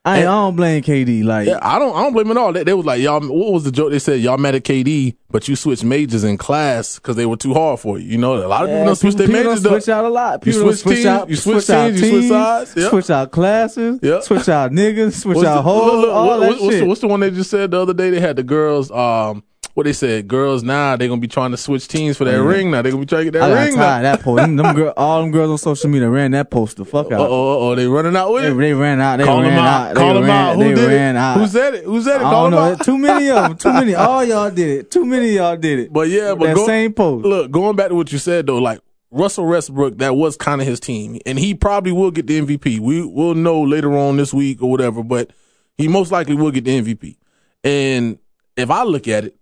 I, 0.04 0.18
ain't- 0.20 0.28
I 0.28 0.32
don't 0.32 0.56
blame 0.56 0.82
KD. 0.82 1.24
Like 1.24 1.48
Yeah, 1.48 1.60
I 1.62 1.78
don't. 1.78 1.96
I 1.96 2.02
don't 2.02 2.14
blame 2.14 2.28
them 2.28 2.36
at 2.38 2.42
all. 2.42 2.52
They, 2.54 2.64
they 2.64 2.74
was 2.74 2.86
like, 2.88 3.02
y'all. 3.02 3.20
What 3.22 3.54
was 3.54 3.64
the 3.66 3.72
joke? 3.72 3.92
They 3.92 4.00
said 4.00 4.20
y'all 4.20 4.38
mad 4.40 4.56
at 4.56 4.64
KD, 4.64 5.16
but 5.30 5.48
you 5.48 5.56
switched 5.56 5.84
majors 5.84 6.24
in 6.24 6.38
class 6.40 6.96
because 6.96 7.16
they 7.16 7.28
were 7.28 7.38
too 7.38 7.54
hard 7.54 7.80
for 7.80 8.00
you. 8.00 8.08
You 8.14 8.18
know, 8.18 8.34
a 8.44 8.48
lot 8.48 8.64
of 8.64 8.70
people 8.70 8.86
don't 8.86 8.96
switch 8.96 9.14
their 9.14 9.28
majors. 9.28 9.62
don't 9.62 9.74
switch 9.74 9.90
out 9.90 10.06
a 10.06 10.10
lot. 10.10 10.44
You 10.44 10.52
People 10.54 10.62
don't 10.68 10.70
switch 10.74 10.80
switch 10.82 10.96
teams, 10.98 11.06
out. 11.06 11.30
you 11.30 11.36
switch 11.36 11.70
out 11.70 11.88
teams, 11.90 12.02
you 12.02 12.10
switch 12.20 12.30
sides, 12.30 12.76
yep. 12.76 12.90
Switch 12.90 13.10
out 13.12 13.32
classes. 13.32 14.00
Yep. 14.02 14.24
Switch 14.24 14.50
out 14.50 14.72
niggas. 14.72 15.14
Switch 15.22 15.36
What's 15.36 15.48
out 15.48 15.62
hoes. 15.64 16.06
all 16.08 16.28
what- 16.28 16.40
that 16.40 16.50
what's, 16.50 16.62
shit. 16.62 16.80
the, 16.80 16.86
what's 16.88 17.02
the 17.02 17.08
one 17.08 17.20
they 17.20 17.30
just 17.30 17.52
said 17.52 17.70
the 17.70 17.80
other 17.80 17.94
day? 17.94 18.10
They 18.10 18.20
had 18.20 18.38
the 18.38 18.44
girls. 18.44 18.90
Um, 18.90 19.44
what 19.82 19.86
they 19.86 19.94
said, 19.94 20.28
girls 20.28 20.64
now 20.64 20.96
they're 20.96 21.08
gonna 21.08 21.20
be 21.20 21.28
trying 21.28 21.52
to 21.52 21.58
switch 21.58 21.88
teams 21.88 22.18
for 22.18 22.24
that 22.26 22.36
oh, 22.36 22.44
Yeah. 22.44 22.50
ring. 22.50 22.72
Now 22.72 22.82
they're 22.82 22.92
gonna 22.92 23.02
be 23.04 23.08
trying 23.08 23.26
to 23.26 23.32
get 23.32 23.40
that 23.40 23.52
I 23.52 23.66
ring. 23.66 23.76
Now. 23.76 24.02
that 24.02 24.22
post. 24.22 24.38
Them, 24.42 24.56
them 24.56 24.76
girl, 24.76 24.94
all 24.96 25.22
them 25.22 25.32
girls 25.32 25.52
on 25.52 25.58
social 25.58 25.90
media 25.90 26.10
ran 26.10 26.32
that 26.32 26.50
post 26.50 26.78
the 26.78 26.86
fuck 26.86 27.12
out. 27.12 27.20
oh, 27.20 27.70
oh, 27.72 27.76
they 27.76 27.88
running 27.88 28.16
out 28.16 28.32
with 28.32 28.44
They, 28.44 28.52
it. 28.52 28.56
they 28.56 28.74
ran 28.74 29.02
out. 29.02 29.18
They 29.18 29.24
Call 29.26 29.42
ran 29.42 29.50
them 29.56 29.60
out. 29.60 29.88
out. 29.92 29.96
They 29.96 30.14
them 30.14 30.24
ran, 30.24 30.30
out. 30.30 30.56
Who 30.56 30.64
they 30.64 30.74
did 30.76 30.88
ran 30.88 31.16
it? 31.16 31.20
out. 31.20 31.38
Who 31.40 31.48
said 31.48 31.74
it? 31.76 31.84
Who 31.84 32.02
said 32.02 32.16
it? 32.22 32.26
I 32.26 32.30
Call 32.32 32.44
them 32.46 32.52
know. 32.52 32.58
out. 32.60 32.84
Too 32.86 32.98
many 32.98 33.30
of 33.30 33.44
them. 33.44 33.58
Too 33.58 33.74
many. 33.74 33.96
All 33.96 34.24
y'all 34.24 34.52
did 34.52 34.70
it. 34.80 34.92
Too 34.92 35.06
many 35.06 35.30
of 35.30 35.34
y'all 35.36 35.58
did 35.58 35.80
it. 35.80 35.92
But 35.94 36.10
yeah, 36.10 36.34
but 36.36 36.46
that 36.48 36.56
go- 36.56 36.66
same 36.66 36.94
post. 36.94 37.26
Look, 37.26 37.52
going 37.52 37.76
back 37.76 37.90
to 37.90 37.96
what 37.96 38.12
you 38.12 38.18
said 38.18 38.48
though, 38.48 38.58
like 38.58 38.80
Russell 39.12 39.46
Westbrook, 39.48 39.98
that 39.98 40.16
was 40.16 40.38
kind 40.38 40.62
of 40.62 40.68
his 40.68 40.80
team, 40.80 41.20
and 41.26 41.38
he 41.38 41.54
probably 41.54 41.92
will 41.92 42.12
get 42.12 42.28
the 42.28 42.40
MVP. 42.42 42.80
We 42.80 43.06
will 43.06 43.36
know 43.36 43.62
later 43.62 43.98
on 43.98 44.18
this 44.18 44.34
week 44.34 44.62
or 44.62 44.70
whatever, 44.72 45.04
but 45.04 45.32
he 45.78 45.88
most 45.88 46.12
likely 46.12 46.36
will 46.36 46.52
get 46.52 46.64
the 46.64 46.82
MVP. 46.82 47.18
And 47.64 48.18
if 48.56 48.70
I 48.72 48.84
look 48.84 49.08
at 49.08 49.26
it, 49.26 49.41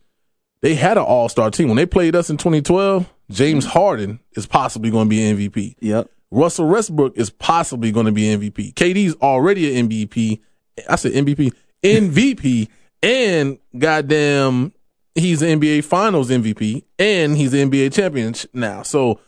they 0.61 0.75
had 0.75 0.97
an 0.97 1.03
All 1.03 1.29
Star 1.29 1.51
team 1.51 1.67
when 1.67 1.77
they 1.77 1.85
played 1.85 2.15
us 2.15 2.29
in 2.29 2.37
2012. 2.37 3.11
James 3.29 3.65
Harden 3.65 4.19
is 4.33 4.45
possibly 4.45 4.89
going 4.89 5.05
to 5.05 5.09
be 5.09 5.49
MVP. 5.49 5.75
Yep. 5.79 6.09
Russell 6.31 6.67
Westbrook 6.67 7.17
is 7.17 7.29
possibly 7.29 7.91
going 7.91 8.05
to 8.05 8.11
be 8.11 8.23
MVP. 8.23 8.73
KD's 8.73 9.15
already 9.21 9.77
an 9.77 9.89
MVP. 9.89 10.39
I 10.87 10.95
said 10.95 11.13
MVP, 11.13 11.53
MVP, 11.83 12.67
and 13.01 13.57
goddamn, 13.77 14.73
he's 15.15 15.41
an 15.41 15.59
NBA 15.59 15.83
Finals 15.83 16.29
MVP, 16.29 16.83
and 16.97 17.35
he's 17.35 17.53
an 17.53 17.69
NBA 17.69 17.93
champion 17.93 18.33
now. 18.53 18.83
So 18.83 19.19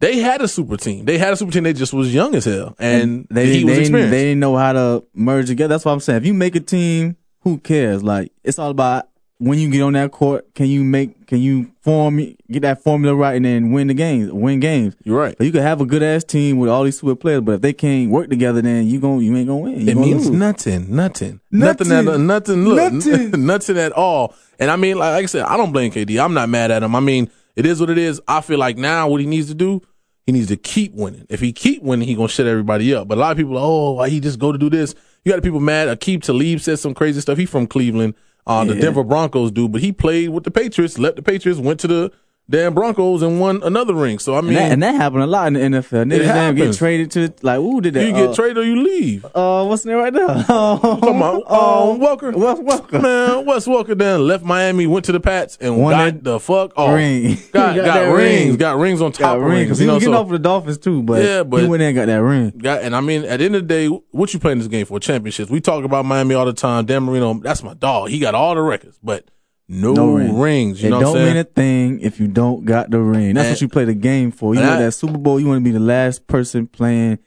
they 0.00 0.18
had 0.18 0.42
a 0.42 0.48
super 0.48 0.76
team. 0.76 1.04
They 1.04 1.18
had 1.18 1.32
a 1.32 1.36
super 1.36 1.52
team. 1.52 1.64
They 1.64 1.72
just 1.72 1.92
was 1.92 2.12
young 2.12 2.34
as 2.34 2.44
hell, 2.44 2.76
and, 2.78 3.26
they 3.30 3.46
he 3.46 3.52
didn't, 3.52 3.66
was 3.66 3.76
they, 3.76 3.80
experienced. 3.80 4.10
they 4.10 4.24
didn't 4.24 4.40
know 4.40 4.56
how 4.56 4.72
to 4.72 5.04
merge 5.14 5.46
together. 5.46 5.74
That's 5.74 5.84
what 5.84 5.92
I'm 5.92 6.00
saying. 6.00 6.18
If 6.18 6.26
you 6.26 6.34
make 6.34 6.54
a 6.54 6.60
team, 6.60 7.16
who 7.40 7.58
cares? 7.58 8.02
Like 8.02 8.32
it's 8.44 8.58
all 8.58 8.70
about 8.70 9.08
when 9.42 9.58
you 9.58 9.70
get 9.70 9.82
on 9.82 9.92
that 9.94 10.12
court. 10.12 10.54
Can 10.54 10.66
you 10.66 10.84
make? 10.84 11.26
Can 11.26 11.38
you 11.40 11.72
form? 11.82 12.16
Get 12.50 12.60
that 12.62 12.82
formula 12.82 13.14
right 13.16 13.34
and 13.36 13.44
then 13.44 13.72
win 13.72 13.88
the 13.88 13.94
games. 13.94 14.30
Win 14.32 14.60
games. 14.60 14.94
You're 15.04 15.18
right. 15.18 15.34
So 15.36 15.44
you 15.44 15.52
could 15.52 15.62
have 15.62 15.80
a 15.80 15.86
good 15.86 16.02
ass 16.02 16.24
team 16.24 16.58
with 16.58 16.70
all 16.70 16.84
these 16.84 16.98
super 16.98 17.14
players, 17.16 17.40
but 17.40 17.52
if 17.56 17.60
they 17.60 17.72
can't 17.72 18.10
work 18.10 18.30
together, 18.30 18.62
then 18.62 18.86
you 18.86 19.00
gon' 19.00 19.20
you 19.20 19.36
ain't 19.36 19.48
gonna 19.48 19.60
win. 19.60 19.80
You 19.80 19.88
It 19.88 19.94
gonna 19.94 20.06
means 20.06 20.28
lose. 20.28 20.38
nothing, 20.38 20.94
nothing, 20.94 21.40
Nothing. 21.50 21.88
nothing, 21.88 22.08
at, 22.14 22.20
nothing. 22.20 22.64
Look, 22.64 22.92
Nothing. 22.92 23.30
nothing 23.46 23.78
at 23.78 23.92
all. 23.92 24.34
And 24.58 24.70
I 24.70 24.76
mean, 24.76 24.98
like, 24.98 25.12
like 25.14 25.22
I 25.24 25.26
said, 25.26 25.42
I 25.44 25.56
don't 25.56 25.72
blame 25.72 25.90
KD. 25.92 26.22
I'm 26.24 26.34
not 26.34 26.48
mad 26.48 26.70
at 26.70 26.82
him. 26.82 26.94
I 26.94 27.00
mean, 27.00 27.30
it 27.56 27.66
is 27.66 27.80
what 27.80 27.90
it 27.90 27.98
is. 27.98 28.20
I 28.28 28.40
feel 28.42 28.58
like 28.58 28.76
now 28.76 29.08
what 29.08 29.20
he 29.20 29.26
needs 29.26 29.48
to 29.48 29.54
do, 29.54 29.80
he 30.24 30.32
needs 30.32 30.48
to 30.48 30.56
keep 30.56 30.94
winning. 30.94 31.26
If 31.28 31.40
he 31.40 31.52
keep 31.52 31.82
winning, 31.82 32.06
he 32.06 32.14
gonna 32.14 32.28
shut 32.28 32.46
everybody 32.46 32.94
up. 32.94 33.08
But 33.08 33.18
a 33.18 33.20
lot 33.20 33.32
of 33.32 33.36
people, 33.38 33.56
are, 33.58 33.64
oh, 33.64 33.92
why 33.92 34.08
he 34.08 34.20
just 34.20 34.38
go 34.38 34.52
to 34.52 34.58
do 34.58 34.70
this? 34.70 34.94
You 35.24 35.32
got 35.32 35.42
people 35.42 35.60
mad. 35.60 35.88
Aqib 35.88 36.22
Talib 36.22 36.60
said 36.60 36.78
some 36.78 36.94
crazy 36.94 37.20
stuff. 37.20 37.38
He 37.38 37.46
from 37.46 37.66
Cleveland, 37.66 38.14
uh, 38.46 38.64
the 38.64 38.74
Denver 38.74 39.04
Broncos 39.04 39.50
dude, 39.50 39.72
but 39.72 39.80
he 39.80 39.92
played 39.92 40.30
with 40.30 40.44
the 40.44 40.50
Patriots, 40.50 40.98
left 40.98 41.16
the 41.16 41.22
Patriots, 41.22 41.60
went 41.60 41.80
to 41.80 41.86
the 41.86 42.12
damn 42.52 42.74
Broncos 42.74 43.22
and 43.22 43.40
won 43.40 43.60
another 43.64 43.94
ring. 43.94 44.20
So 44.20 44.36
I 44.36 44.40
mean, 44.42 44.50
And 44.50 44.56
that, 44.58 44.72
and 44.72 44.82
that 44.84 44.94
happened 44.94 45.22
a 45.24 45.26
lot 45.26 45.48
in 45.48 45.54
the 45.54 45.60
NFL. 45.60 46.04
Niggas 46.08 46.18
damn 46.24 46.54
get 46.54 46.74
traded 46.76 47.10
to 47.12 47.32
like 47.42 47.56
who 47.58 47.80
did 47.80 47.94
that? 47.94 48.06
you 48.06 48.12
get 48.12 48.28
Uh, 48.30 48.34
traded 48.34 48.58
or 48.58 48.62
you 48.64 48.80
leave. 48.84 49.24
Uh, 49.34 49.64
what's 49.64 49.82
the 49.82 49.90
name 49.90 49.98
right 49.98 50.12
there? 50.12 50.26
Come 50.46 51.22
on, 51.22 51.42
Oh, 51.48 51.92
um, 51.94 52.00
Welker. 52.00 52.34
Wes 52.36 52.58
Welker. 52.60 53.02
Man, 53.02 53.46
Wes 53.46 53.66
Welker 53.66 53.98
then 53.98 54.26
left 54.26 54.44
Miami, 54.44 54.86
went 54.86 55.04
to 55.06 55.12
the 55.12 55.20
Pats, 55.20 55.58
and 55.60 55.78
Won 55.78 55.92
got 55.92 56.04
that 56.04 56.24
the 56.24 56.38
fuck 56.38 56.72
off. 56.76 56.94
ring. 56.94 57.36
Got, 57.52 57.74
Got 57.76 57.84
got, 57.84 58.00
rings, 58.14 58.48
ring. 58.50 58.56
got 58.56 58.76
rings 58.78 59.00
on 59.00 59.12
top 59.12 59.20
Got 59.20 59.36
of 59.38 59.42
rings. 59.44 59.80
You 59.80 59.84
he 59.84 59.86
know, 59.86 59.94
was 59.94 60.02
getting 60.04 60.14
so 60.14 60.20
off 60.20 60.28
the 60.28 60.38
Dolphins 60.38 60.78
too, 60.78 61.02
but, 61.02 61.22
Yeah, 61.24 61.42
but- 61.42 61.62
he 61.62 61.66
went 61.66 61.80
there 61.80 61.88
and 61.88 61.96
got 61.96 62.06
that 62.06 62.16
ring. 62.22 62.50
got, 62.58 62.82
and 62.82 62.94
I 62.94 63.00
mean, 63.00 63.24
at 63.24 63.38
the 63.38 63.46
end 63.46 63.56
of 63.56 63.62
the 63.62 63.68
day, 63.68 63.86
what 63.88 64.32
you 64.34 64.38
playing 64.38 64.58
this 64.58 64.68
game 64.68 64.84
for? 64.86 65.00
Championships. 65.00 65.50
We 65.50 65.60
talk 65.60 65.84
about 65.84 66.04
Miami 66.04 66.34
all 66.34 66.44
the 66.44 66.52
time. 66.52 66.84
Dan 66.84 67.04
Marino, 67.04 67.34
that's 67.34 67.62
my 67.62 67.74
dog. 67.74 68.10
He 68.10 68.18
got 68.18 68.34
all 68.34 68.54
the 68.54 68.60
records, 68.62 68.98
but 69.02 69.24
no, 69.72 69.92
No 69.94 70.12
ring. 70.14 70.38
rings. 70.38 70.82
You 70.82 70.88
it 70.88 70.90
know 70.90 71.00
don't 71.00 71.14
mean 71.24 71.36
a 71.36 71.44
thing 71.44 72.00
if 72.00 72.20
you 72.20 72.28
don't 72.28 72.64
got 72.64 72.90
the 72.90 73.00
ring. 73.00 73.34
That's 73.34 73.46
And- 73.46 73.54
what 73.54 73.60
you 73.62 73.68
play 73.68 73.84
the 73.84 73.94
game 73.94 74.30
for. 74.30 74.54
You 74.54 74.60
want 74.60 74.78
that 74.80 74.92
Super 74.92 75.18
Bowl. 75.18 75.40
You 75.40 75.46
want 75.46 75.60
to 75.60 75.64
be 75.64 75.70
the 75.70 75.80
last 75.80 76.26
person 76.26 76.66
playing. 76.66 77.18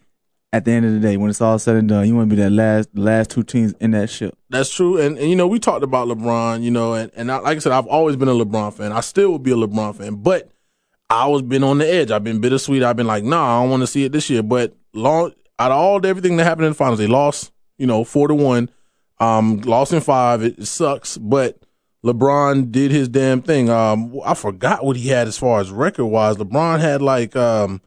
At 0.54 0.64
the 0.64 0.72
end 0.72 0.86
of 0.86 0.94
the 0.94 1.00
day, 1.02 1.18
when 1.18 1.30
it's 1.30 1.42
all 1.42 1.60
said 1.60 1.76
and 1.76 1.90
done, 1.90 2.08
you 2.08 2.16
want 2.16 2.30
to 2.30 2.36
be 2.36 2.42
that 2.42 2.50
last, 2.50 2.88
the 2.96 3.02
last 3.02 3.30
two 3.30 3.44
teams 3.44 3.74
in 3.82 3.92
that 3.92 4.10
ship. 4.10 4.38
That's 4.50 4.74
true. 4.74 4.98
And, 5.02 5.18
and 5.18 5.30
you 5.30 5.36
know, 5.36 5.48
we 5.48 5.60
talked 5.60 5.84
about 5.84 6.08
LeBron, 6.08 6.64
you 6.64 6.72
know, 6.72 6.94
and, 6.94 7.12
and 7.14 7.30
I, 7.30 7.40
like 7.40 7.58
I 7.58 7.60
said, 7.60 7.74
I've 7.74 7.88
always 7.88 8.16
been 8.16 8.30
a 8.30 8.34
LeBron 8.34 8.74
fan. 8.74 8.94
I 8.94 9.02
still 9.02 9.32
will 9.32 9.40
be 9.40 9.52
a 9.52 9.56
LeBron 9.56 9.96
fan, 9.98 10.16
but 10.16 10.50
I 11.10 11.28
was 11.28 11.42
been 11.42 11.62
on 11.62 11.80
the 11.80 11.86
edge. 11.94 12.10
I've 12.10 12.24
been 12.24 12.40
bittersweet. 12.40 12.84
I've 12.84 12.96
been 12.96 13.06
like, 13.08 13.26
nah, 13.26 13.58
I 13.58 13.62
don't 13.64 13.70
want 13.70 13.82
to 13.84 13.88
see 13.88 14.06
it 14.06 14.14
this 14.14 14.30
year. 14.30 14.44
But 14.44 14.74
long 14.94 15.34
out 15.60 15.72
of 15.72 15.78
all 15.78 16.06
everything 16.06 16.38
that 16.38 16.46
happened 16.46 16.68
in 16.68 16.72
the 16.72 16.76
finals, 16.78 17.00
they 17.00 17.08
lost, 17.08 17.52
you 17.78 17.86
know, 17.88 18.06
four 18.06 18.30
to 18.30 18.36
one. 18.36 18.70
Um, 19.20 19.58
lost 19.62 19.92
in 19.92 20.00
five. 20.00 20.42
It, 20.42 20.60
it 20.60 20.68
sucks, 20.68 21.18
but 21.18 21.65
LeBron 22.06 22.72
did 22.72 22.92
his 22.92 23.10
damn 23.10 23.42
thing. 23.42 23.70
Um, 23.70 24.20
I 24.24 24.36
forgot 24.36 24.86
what 24.86 24.96
he 24.96 25.10
had 25.10 25.28
as 25.28 25.38
far 25.38 25.60
as 25.60 25.72
record 25.72 26.06
wise. 26.06 26.36
LeBron 26.38 26.80
had 26.80 27.02
like, 27.02 27.36
um, 27.36 27.82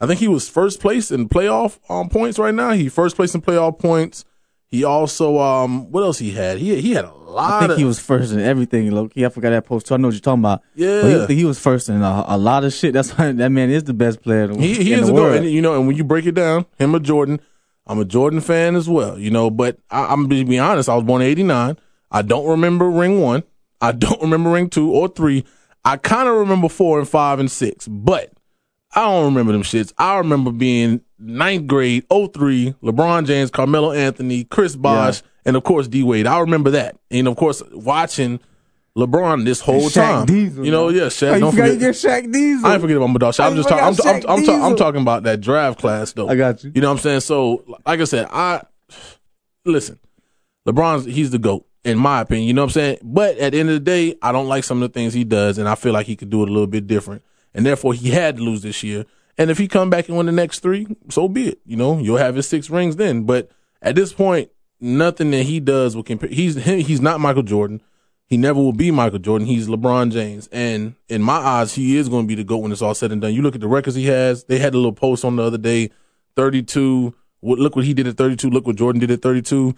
I 0.00 0.06
think 0.06 0.18
he 0.18 0.26
was 0.26 0.48
first 0.48 0.80
place 0.80 1.12
in 1.12 1.28
playoff 1.28 1.78
um, 1.88 2.08
points 2.08 2.38
right 2.38 2.54
now. 2.54 2.72
He 2.72 2.88
first 2.88 3.14
place 3.14 3.32
in 3.32 3.42
playoff 3.42 3.78
points. 3.78 4.24
He 4.66 4.82
also, 4.84 5.38
um, 5.38 5.90
what 5.90 6.02
else 6.02 6.18
he 6.18 6.32
had? 6.32 6.58
He 6.58 6.80
he 6.80 6.92
had 6.92 7.04
a 7.04 7.12
lot. 7.12 7.52
I 7.54 7.60
think 7.60 7.72
of, 7.72 7.78
he 7.78 7.84
was 7.84 7.98
first 8.00 8.32
in 8.32 8.40
everything, 8.40 8.90
low 8.90 9.08
key. 9.08 9.24
I 9.24 9.28
forgot 9.28 9.50
that 9.50 9.66
post 9.66 9.86
too. 9.86 9.94
I 9.94 9.96
know 9.98 10.08
what 10.08 10.14
you're 10.14 10.20
talking 10.20 10.42
about. 10.42 10.62
Yeah. 10.74 11.26
He, 11.26 11.36
he 11.36 11.44
was 11.44 11.58
first 11.58 11.88
in 11.88 12.02
a, 12.02 12.24
a 12.28 12.38
lot 12.38 12.64
of 12.64 12.72
shit. 12.72 12.92
That's 12.92 13.16
why 13.16 13.32
that 13.32 13.50
man 13.50 13.70
is 13.70 13.84
the 13.84 13.94
best 13.94 14.22
player. 14.22 14.48
He, 14.52 14.74
he 14.74 14.92
in 14.94 15.00
is 15.00 15.06
the 15.08 15.14
world. 15.14 15.36
and 15.36 15.50
you 15.50 15.60
know, 15.60 15.76
and 15.76 15.86
when 15.86 15.96
you 15.96 16.04
break 16.04 16.26
it 16.26 16.32
down, 16.32 16.66
him 16.78 16.94
or 16.94 17.00
Jordan, 17.00 17.40
I'm 17.86 17.98
a 18.00 18.04
Jordan 18.04 18.40
fan 18.40 18.74
as 18.74 18.88
well, 18.88 19.18
you 19.18 19.30
know. 19.30 19.50
But 19.50 19.78
I, 19.90 20.06
I'm 20.06 20.28
to 20.28 20.44
be 20.44 20.58
honest, 20.58 20.88
I 20.88 20.94
was 20.94 21.04
born 21.04 21.22
'89. 21.22 21.76
I 22.12 22.22
don't 22.22 22.46
remember 22.46 22.90
ring 22.90 23.20
one. 23.20 23.44
I 23.80 23.92
don't 23.92 24.20
remember 24.20 24.50
ring 24.50 24.68
two 24.70 24.90
or 24.90 25.08
three. 25.08 25.44
I 25.84 25.96
kind 25.96 26.28
of 26.28 26.36
remember 26.36 26.68
four 26.68 26.98
and 26.98 27.08
five 27.08 27.38
and 27.40 27.50
six, 27.50 27.88
but 27.88 28.32
I 28.94 29.02
don't 29.02 29.26
remember 29.26 29.52
them 29.52 29.62
shits. 29.62 29.92
I 29.96 30.18
remember 30.18 30.50
being 30.52 31.00
ninth 31.18 31.66
grade, 31.66 32.04
03, 32.10 32.74
LeBron 32.82 33.26
James, 33.26 33.50
Carmelo 33.50 33.92
Anthony, 33.92 34.44
Chris 34.44 34.76
Bosh, 34.76 35.22
and 35.46 35.56
of 35.56 35.64
course 35.64 35.88
D 35.88 36.02
Wade. 36.02 36.26
I 36.26 36.40
remember 36.40 36.70
that, 36.72 36.96
and 37.10 37.26
of 37.28 37.36
course 37.36 37.62
watching 37.72 38.40
LeBron 38.98 39.44
this 39.44 39.60
whole 39.60 39.88
Shaq 39.88 39.94
time. 39.94 40.26
Diesel, 40.26 40.64
you 40.66 40.70
know, 40.70 40.88
yeah, 40.90 41.04
Oh, 41.04 41.06
Shaq. 41.06 41.34
you 41.34 41.40
don't 41.40 41.52
forget. 41.52 41.78
get 41.78 41.94
Shaq 41.94 42.30
Diesel. 42.32 42.66
I 42.66 42.72
ain't 42.72 42.82
forget 42.82 42.96
about 42.98 43.06
my 43.06 43.18
dog. 43.18 43.32
Shaq. 43.34 43.46
I'm 43.46 43.56
just 43.56 43.68
talking. 43.68 43.84
I'm, 43.84 44.16
I'm, 44.28 44.38
I'm, 44.40 44.44
ta- 44.44 44.66
I'm 44.66 44.76
talking 44.76 45.00
about 45.00 45.22
that 45.22 45.40
draft 45.40 45.78
class 45.78 46.12
though. 46.12 46.28
I 46.28 46.34
got 46.34 46.62
you. 46.64 46.72
You 46.74 46.82
know 46.82 46.88
what 46.88 46.94
I'm 46.98 47.02
saying? 47.02 47.20
So, 47.20 47.64
like 47.86 48.00
I 48.00 48.04
said, 48.04 48.26
I 48.30 48.62
listen. 49.64 49.98
LeBron's 50.68 51.06
he's 51.06 51.30
the 51.30 51.38
goat 51.38 51.66
in 51.84 51.98
my 51.98 52.20
opinion. 52.20 52.46
You 52.46 52.54
know 52.54 52.62
what 52.62 52.70
I'm 52.70 52.72
saying? 52.72 52.98
But 53.02 53.38
at 53.38 53.52
the 53.52 53.60
end 53.60 53.70
of 53.70 53.74
the 53.74 53.80
day, 53.80 54.16
I 54.22 54.32
don't 54.32 54.48
like 54.48 54.64
some 54.64 54.82
of 54.82 54.92
the 54.92 54.92
things 54.92 55.14
he 55.14 55.24
does, 55.24 55.58
and 55.58 55.68
I 55.68 55.74
feel 55.74 55.92
like 55.92 56.06
he 56.06 56.16
could 56.16 56.30
do 56.30 56.42
it 56.42 56.48
a 56.48 56.52
little 56.52 56.66
bit 56.66 56.86
different. 56.86 57.22
And 57.54 57.66
therefore, 57.66 57.94
he 57.94 58.10
had 58.10 58.36
to 58.36 58.42
lose 58.42 58.62
this 58.62 58.82
year. 58.82 59.06
And 59.38 59.50
if 59.50 59.58
he 59.58 59.68
come 59.68 59.90
back 59.90 60.08
and 60.08 60.16
win 60.16 60.26
the 60.26 60.32
next 60.32 60.60
three, 60.60 60.86
so 61.08 61.28
be 61.28 61.48
it. 61.48 61.60
You 61.64 61.76
know, 61.76 61.98
you'll 61.98 62.18
have 62.18 62.36
his 62.36 62.46
six 62.46 62.68
rings 62.68 62.96
then. 62.96 63.24
But 63.24 63.50
at 63.80 63.94
this 63.94 64.12
point, 64.12 64.50
nothing 64.80 65.30
that 65.30 65.44
he 65.44 65.60
does 65.60 65.96
will 65.96 66.02
compare. 66.02 66.28
He's 66.28 66.62
he's 66.64 67.00
not 67.00 67.20
Michael 67.20 67.42
Jordan. 67.42 67.80
He 68.26 68.36
never 68.36 68.60
will 68.60 68.72
be 68.72 68.92
Michael 68.92 69.18
Jordan. 69.18 69.48
He's 69.48 69.66
LeBron 69.66 70.12
James. 70.12 70.48
And 70.52 70.94
in 71.08 71.20
my 71.20 71.38
eyes, 71.38 71.74
he 71.74 71.96
is 71.96 72.08
going 72.08 72.26
to 72.26 72.28
be 72.28 72.36
the 72.36 72.44
GOAT 72.44 72.58
when 72.58 72.70
it's 72.70 72.80
all 72.80 72.94
said 72.94 73.10
and 73.10 73.20
done. 73.20 73.34
You 73.34 73.42
look 73.42 73.56
at 73.56 73.60
the 73.60 73.66
records 73.66 73.96
he 73.96 74.06
has. 74.06 74.44
They 74.44 74.58
had 74.58 74.72
a 74.72 74.76
little 74.76 74.92
post 74.92 75.24
on 75.24 75.34
the 75.34 75.42
other 75.42 75.58
day 75.58 75.90
32. 76.36 77.12
What, 77.40 77.58
look 77.58 77.74
what 77.74 77.84
he 77.84 77.92
did 77.92 78.06
at 78.06 78.16
32. 78.16 78.48
Look 78.48 78.68
what 78.68 78.76
Jordan 78.76 79.00
did 79.00 79.10
at 79.10 79.20
32. 79.20 79.74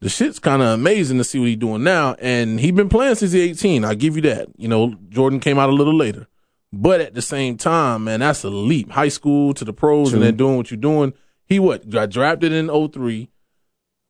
The 0.00 0.08
shit's 0.10 0.38
kind 0.38 0.60
of 0.62 0.68
amazing 0.68 1.18
to 1.18 1.24
see 1.24 1.38
what 1.38 1.48
he's 1.48 1.56
doing 1.56 1.82
now. 1.82 2.14
And 2.18 2.60
he 2.60 2.70
been 2.70 2.88
playing 2.90 3.14
since 3.14 3.32
he's 3.32 3.50
18. 3.62 3.84
I 3.84 3.94
give 3.94 4.16
you 4.16 4.22
that. 4.22 4.48
You 4.56 4.68
know, 4.68 4.94
Jordan 5.08 5.40
came 5.40 5.58
out 5.58 5.70
a 5.70 5.72
little 5.72 5.94
later. 5.96 6.26
But 6.72 7.00
at 7.00 7.14
the 7.14 7.22
same 7.22 7.56
time, 7.56 8.04
man, 8.04 8.20
that's 8.20 8.44
a 8.44 8.50
leap. 8.50 8.90
High 8.90 9.08
school 9.08 9.54
to 9.54 9.64
the 9.64 9.72
pros 9.72 10.12
and 10.12 10.22
then 10.22 10.36
doing 10.36 10.56
what 10.58 10.70
you're 10.70 10.76
doing. 10.76 11.14
He 11.46 11.58
what? 11.58 11.88
Got 11.88 12.10
drafted 12.10 12.52
in 12.52 12.68
03, 12.68 13.30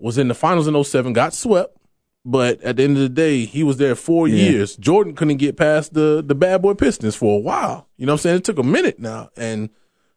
was 0.00 0.18
in 0.18 0.26
the 0.28 0.34
finals 0.34 0.66
in 0.66 0.82
07, 0.82 1.12
got 1.12 1.34
swept. 1.34 1.76
But 2.24 2.60
at 2.62 2.76
the 2.78 2.82
end 2.82 2.96
of 2.96 3.02
the 3.02 3.08
day, 3.08 3.44
he 3.44 3.62
was 3.62 3.76
there 3.76 3.94
four 3.94 4.26
Yeah. 4.26 4.50
years. 4.50 4.74
Jordan 4.76 5.14
couldn't 5.14 5.36
get 5.36 5.56
past 5.56 5.94
the 5.94 6.24
the 6.26 6.34
bad 6.34 6.60
boy 6.62 6.74
Pistons 6.74 7.14
for 7.14 7.36
a 7.36 7.40
while. 7.40 7.86
You 7.98 8.06
know 8.06 8.14
what 8.14 8.20
I'm 8.20 8.22
saying? 8.22 8.36
It 8.38 8.44
took 8.44 8.58
a 8.58 8.64
minute 8.64 8.98
now, 8.98 9.30
and 9.36 9.70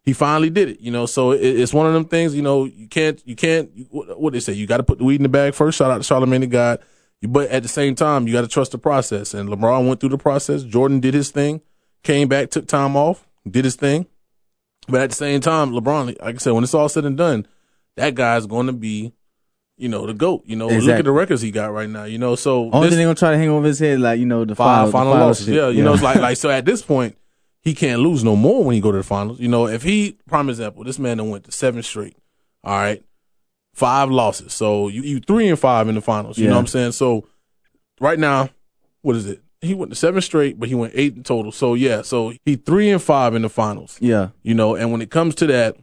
he 0.09 0.13
finally 0.13 0.49
did 0.49 0.69
it. 0.69 0.79
You 0.81 0.89
know, 0.91 1.05
so 1.05 1.31
it, 1.33 1.41
it's 1.41 1.71
one 1.71 1.85
of 1.85 1.93
them 1.93 2.05
things. 2.05 2.33
You 2.33 2.41
know, 2.41 2.65
you 2.65 2.87
can't 2.87 3.21
you 3.27 3.35
can't 3.35 3.69
what, 3.91 4.19
what 4.19 4.33
they 4.33 4.39
say. 4.39 4.53
You 4.53 4.65
got 4.65 4.77
to 4.77 4.83
put 4.83 4.97
the 4.97 5.03
weed 5.03 5.17
in 5.17 5.23
the 5.23 5.29
bag 5.29 5.53
first. 5.53 5.77
Shout 5.77 5.91
out 5.91 5.97
to 5.97 6.03
Charlemagne 6.03 6.41
the 6.41 6.47
God. 6.47 6.79
But 7.21 7.49
at 7.49 7.61
the 7.61 7.69
same 7.69 7.93
time, 7.95 8.27
you 8.27 8.33
got 8.33 8.41
to 8.41 8.47
trust 8.47 8.71
the 8.71 8.77
process. 8.79 9.33
And 9.35 9.49
LeBron 9.49 9.87
went 9.87 9.99
through 9.99 10.09
the 10.09 10.17
process. 10.17 10.63
Jordan 10.63 10.99
did 10.99 11.13
his 11.13 11.29
thing, 11.29 11.61
came 12.01 12.27
back, 12.27 12.49
took 12.49 12.65
time 12.65 12.95
off, 12.95 13.27
did 13.47 13.65
his 13.65 13.75
thing. 13.75 14.07
But 14.87 15.01
at 15.01 15.09
the 15.11 15.15
same 15.15 15.41
time, 15.41 15.71
LeBron, 15.71 16.19
like 16.19 16.35
I 16.35 16.37
said, 16.39 16.53
when 16.53 16.63
it's 16.63 16.73
all 16.73 16.89
said 16.89 17.05
and 17.05 17.15
done, 17.17 17.45
that 17.97 18.15
guy's 18.15 18.47
going 18.47 18.65
to 18.67 18.73
be, 18.73 19.13
you 19.77 19.89
know, 19.89 20.07
the 20.07 20.13
goat. 20.15 20.43
You 20.45 20.55
know, 20.55 20.67
look 20.69 20.89
at 20.89 21.05
the 21.05 21.11
records 21.11 21.41
he 21.43 21.51
got 21.51 21.71
right 21.71 21.89
now. 21.89 22.05
You 22.05 22.17
know, 22.17 22.35
so 22.35 22.71
Only 22.71 22.87
this- 22.87 22.89
thing 22.91 22.97
they 22.97 23.03
gonna 23.03 23.15
try 23.15 23.31
to 23.31 23.37
hang 23.37 23.49
over 23.49 23.67
his 23.67 23.77
head, 23.79 23.99
like 23.99 24.19
you 24.19 24.25
know, 24.25 24.45
the 24.45 24.55
final, 24.55 24.91
final 24.91 25.13
final 25.13 25.27
losses. 25.27 25.47
Yeah, 25.47 25.67
you 25.69 25.83
know, 25.83 25.93
it's 25.93 26.01
like 26.03 26.15
like 26.21 26.37
so 26.37 26.49
at 26.49 26.65
this 26.65 26.81
point, 26.81 27.15
he 27.61 27.73
can't 27.73 28.01
lose 28.01 28.23
no 28.23 28.35
more 28.35 28.63
when 28.63 28.75
he 28.75 28.81
go 28.81 28.91
to 28.91 28.97
the 28.97 29.03
finals. 29.03 29.39
You 29.39 29.47
know, 29.49 29.67
if 29.67 29.83
he 29.83 30.17
prime 30.27 30.49
example, 30.49 30.83
this 30.83 30.99
man 30.99 31.17
done 31.17 31.29
went 31.29 31.43
to 31.45 31.51
seven 31.51 31.83
straight. 31.83 32.15
All 32.63 32.77
right. 32.77 33.03
Five 33.73 34.09
losses. 34.09 34.53
So 34.53 34.87
you, 34.87 35.01
you 35.03 35.19
three 35.19 35.47
and 35.47 35.59
five 35.59 35.87
in 35.87 35.95
the 35.95 36.01
finals. 36.01 36.37
You 36.37 36.47
know 36.47 36.55
what 36.55 36.61
I'm 36.61 36.67
saying? 36.67 36.91
So 36.93 37.27
right 38.01 38.19
now, 38.19 38.49
what 39.01 39.15
is 39.15 39.25
it? 39.27 39.41
He 39.61 39.73
went 39.73 39.91
to 39.91 39.95
seven 39.95 40.21
straight, 40.21 40.59
but 40.59 40.69
he 40.69 40.75
went 40.75 40.93
eight 40.95 41.15
in 41.15 41.23
total. 41.23 41.51
So 41.51 41.73
yeah, 41.73 42.01
so 42.01 42.33
he 42.45 42.55
three 42.55 42.89
and 42.89 43.01
five 43.01 43.35
in 43.35 43.41
the 43.41 43.49
finals. 43.49 43.97
yeah, 44.01 44.29
You 44.41 44.53
know, 44.53 44.75
and 44.75 44.91
when 44.91 45.01
it 45.01 45.11
comes 45.11 45.35
to 45.35 45.47
that, 45.47 45.75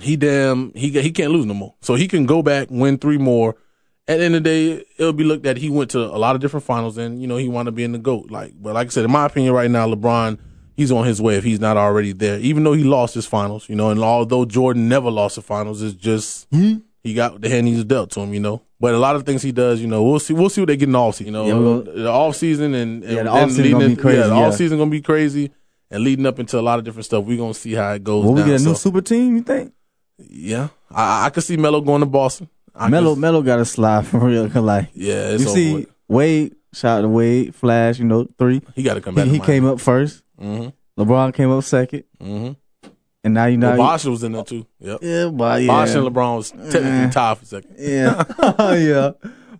he 0.00 0.16
damn 0.16 0.72
he 0.74 0.90
he 1.00 1.10
can't 1.12 1.30
lose 1.32 1.46
no 1.46 1.54
more. 1.54 1.74
So 1.82 1.94
he 1.94 2.08
can 2.08 2.26
go 2.26 2.42
back, 2.42 2.68
win 2.70 2.98
three 2.98 3.18
more. 3.18 3.56
At 4.08 4.18
the 4.18 4.24
end 4.24 4.34
of 4.34 4.42
the 4.42 4.50
day, 4.50 4.84
it'll 4.98 5.12
be 5.12 5.22
looked 5.22 5.46
at. 5.46 5.56
He 5.56 5.70
went 5.70 5.90
to 5.92 6.00
a 6.00 6.18
lot 6.18 6.34
of 6.34 6.40
different 6.40 6.64
finals, 6.64 6.98
and 6.98 7.20
you 7.20 7.28
know 7.28 7.36
he 7.36 7.48
wanted 7.48 7.70
to 7.70 7.72
be 7.76 7.84
in 7.84 7.92
the 7.92 7.98
goat. 7.98 8.30
Like, 8.30 8.54
but 8.60 8.74
like 8.74 8.88
I 8.88 8.90
said, 8.90 9.04
in 9.04 9.10
my 9.12 9.26
opinion, 9.26 9.52
right 9.52 9.70
now, 9.70 9.86
LeBron 9.86 10.38
he's 10.80 10.90
on 10.92 11.04
his 11.06 11.20
way 11.22 11.36
if 11.36 11.44
he's 11.44 11.60
not 11.60 11.76
already 11.76 12.12
there. 12.12 12.38
Even 12.40 12.64
though 12.64 12.72
he 12.72 12.84
lost 12.84 13.14
his 13.14 13.26
finals, 13.26 13.68
you 13.68 13.76
know, 13.76 13.90
and 13.90 14.00
although 14.00 14.44
Jordan 14.44 14.88
never 14.88 15.10
lost 15.10 15.36
the 15.36 15.42
finals, 15.42 15.82
it's 15.82 15.94
just 15.94 16.46
hmm? 16.50 16.78
he 17.02 17.14
got 17.14 17.40
the 17.40 17.48
hand 17.48 17.68
he's 17.68 17.84
dealt 17.84 18.10
to 18.12 18.20
him, 18.20 18.32
you 18.34 18.40
know. 18.40 18.62
But 18.80 18.94
a 18.94 18.98
lot 18.98 19.14
of 19.14 19.24
things 19.24 19.42
he 19.42 19.52
does, 19.52 19.80
you 19.80 19.86
know, 19.86 20.02
we'll 20.02 20.18
see. 20.18 20.32
We'll 20.32 20.48
see 20.48 20.62
what 20.62 20.68
they 20.68 20.76
get 20.78 20.88
in 20.88 20.92
the 20.92 20.98
off 20.98 21.16
season. 21.16 21.26
You 21.26 21.32
know, 21.32 21.46
Yeah, 21.46 21.54
we'll- 21.54 21.80
uh, 21.88 22.02
the 22.02 22.08
off 22.10 22.34
season 22.36 22.74
and, 22.74 23.02
and 23.04 23.12
Yeah, 23.12 23.22
the 23.24 23.30
then 23.30 23.44
off-season 23.44 23.72
gonna 23.72 23.88
be 23.88 23.96
crazy, 23.96 24.18
Yeah, 24.18 24.26
the 24.28 24.34
yeah. 24.34 24.46
off 24.46 24.54
season 24.54 24.78
gonna 24.78 24.90
be 24.90 25.00
crazy, 25.02 25.50
and 25.90 26.02
leading 26.02 26.24
up 26.26 26.38
into 26.38 26.58
a 26.58 26.62
lot 26.62 26.78
of 26.78 26.84
different 26.86 27.04
stuff. 27.04 27.24
We're 27.24 27.36
gonna 27.36 27.52
see 27.54 27.74
how 27.74 27.92
it 27.92 28.02
goes. 28.02 28.24
will 28.24 28.32
we 28.34 28.42
get 28.44 28.60
a 28.60 28.64
new 28.64 28.74
super 28.74 29.00
team? 29.02 29.36
You 29.36 29.42
think? 29.42 29.72
yeah, 30.18 30.68
I, 30.90 31.26
I 31.26 31.30
could 31.30 31.42
see 31.44 31.56
Melo 31.56 31.80
going 31.80 32.00
to 32.00 32.06
Boston. 32.06 32.48
I 32.74 32.84
could- 32.86 32.90
Melo, 32.92 33.14
Melo 33.16 33.42
got 33.42 33.58
a 33.60 33.64
slide 33.64 34.06
for 34.06 34.18
real. 34.20 34.46
Like 34.48 34.88
yeah, 34.94 35.30
it's 35.32 35.42
you 35.44 35.48
see. 35.50 35.86
Wade 36.08 36.54
shout 36.72 36.98
out 36.98 37.02
to 37.02 37.08
Wade, 37.08 37.54
Flash, 37.54 37.98
you 37.98 38.04
know, 38.04 38.26
three. 38.38 38.62
he 38.74 38.82
got 38.82 38.94
to 38.94 39.00
come 39.00 39.14
He, 39.16 39.22
back. 39.22 39.30
he 39.30 39.38
came 39.40 39.64
up 39.66 39.80
first. 39.80 40.22
Mm-hmm. 40.40 41.02
LeBron 41.02 41.34
came 41.34 41.50
up 41.50 41.64
second, 41.64 42.04
Mm-hmm. 42.20 42.88
and 43.24 43.34
now 43.34 43.46
you 43.46 43.56
know. 43.56 43.68
Well, 43.70 43.78
Bosh 43.78 44.04
was 44.04 44.22
in 44.22 44.32
there 44.32 44.44
too. 44.44 44.66
Yep. 44.80 44.98
yeah, 45.02 45.26
but 45.28 45.62
yeah, 45.62 45.66
Bosh 45.68 45.90
and 45.94 46.06
LeBron 46.06 46.36
was 46.36 46.50
technically 46.50 47.10
tied 47.12 47.38
for 47.38 47.44
second. 47.44 47.74
yeah, 47.78 48.24
yeah. 48.74 49.10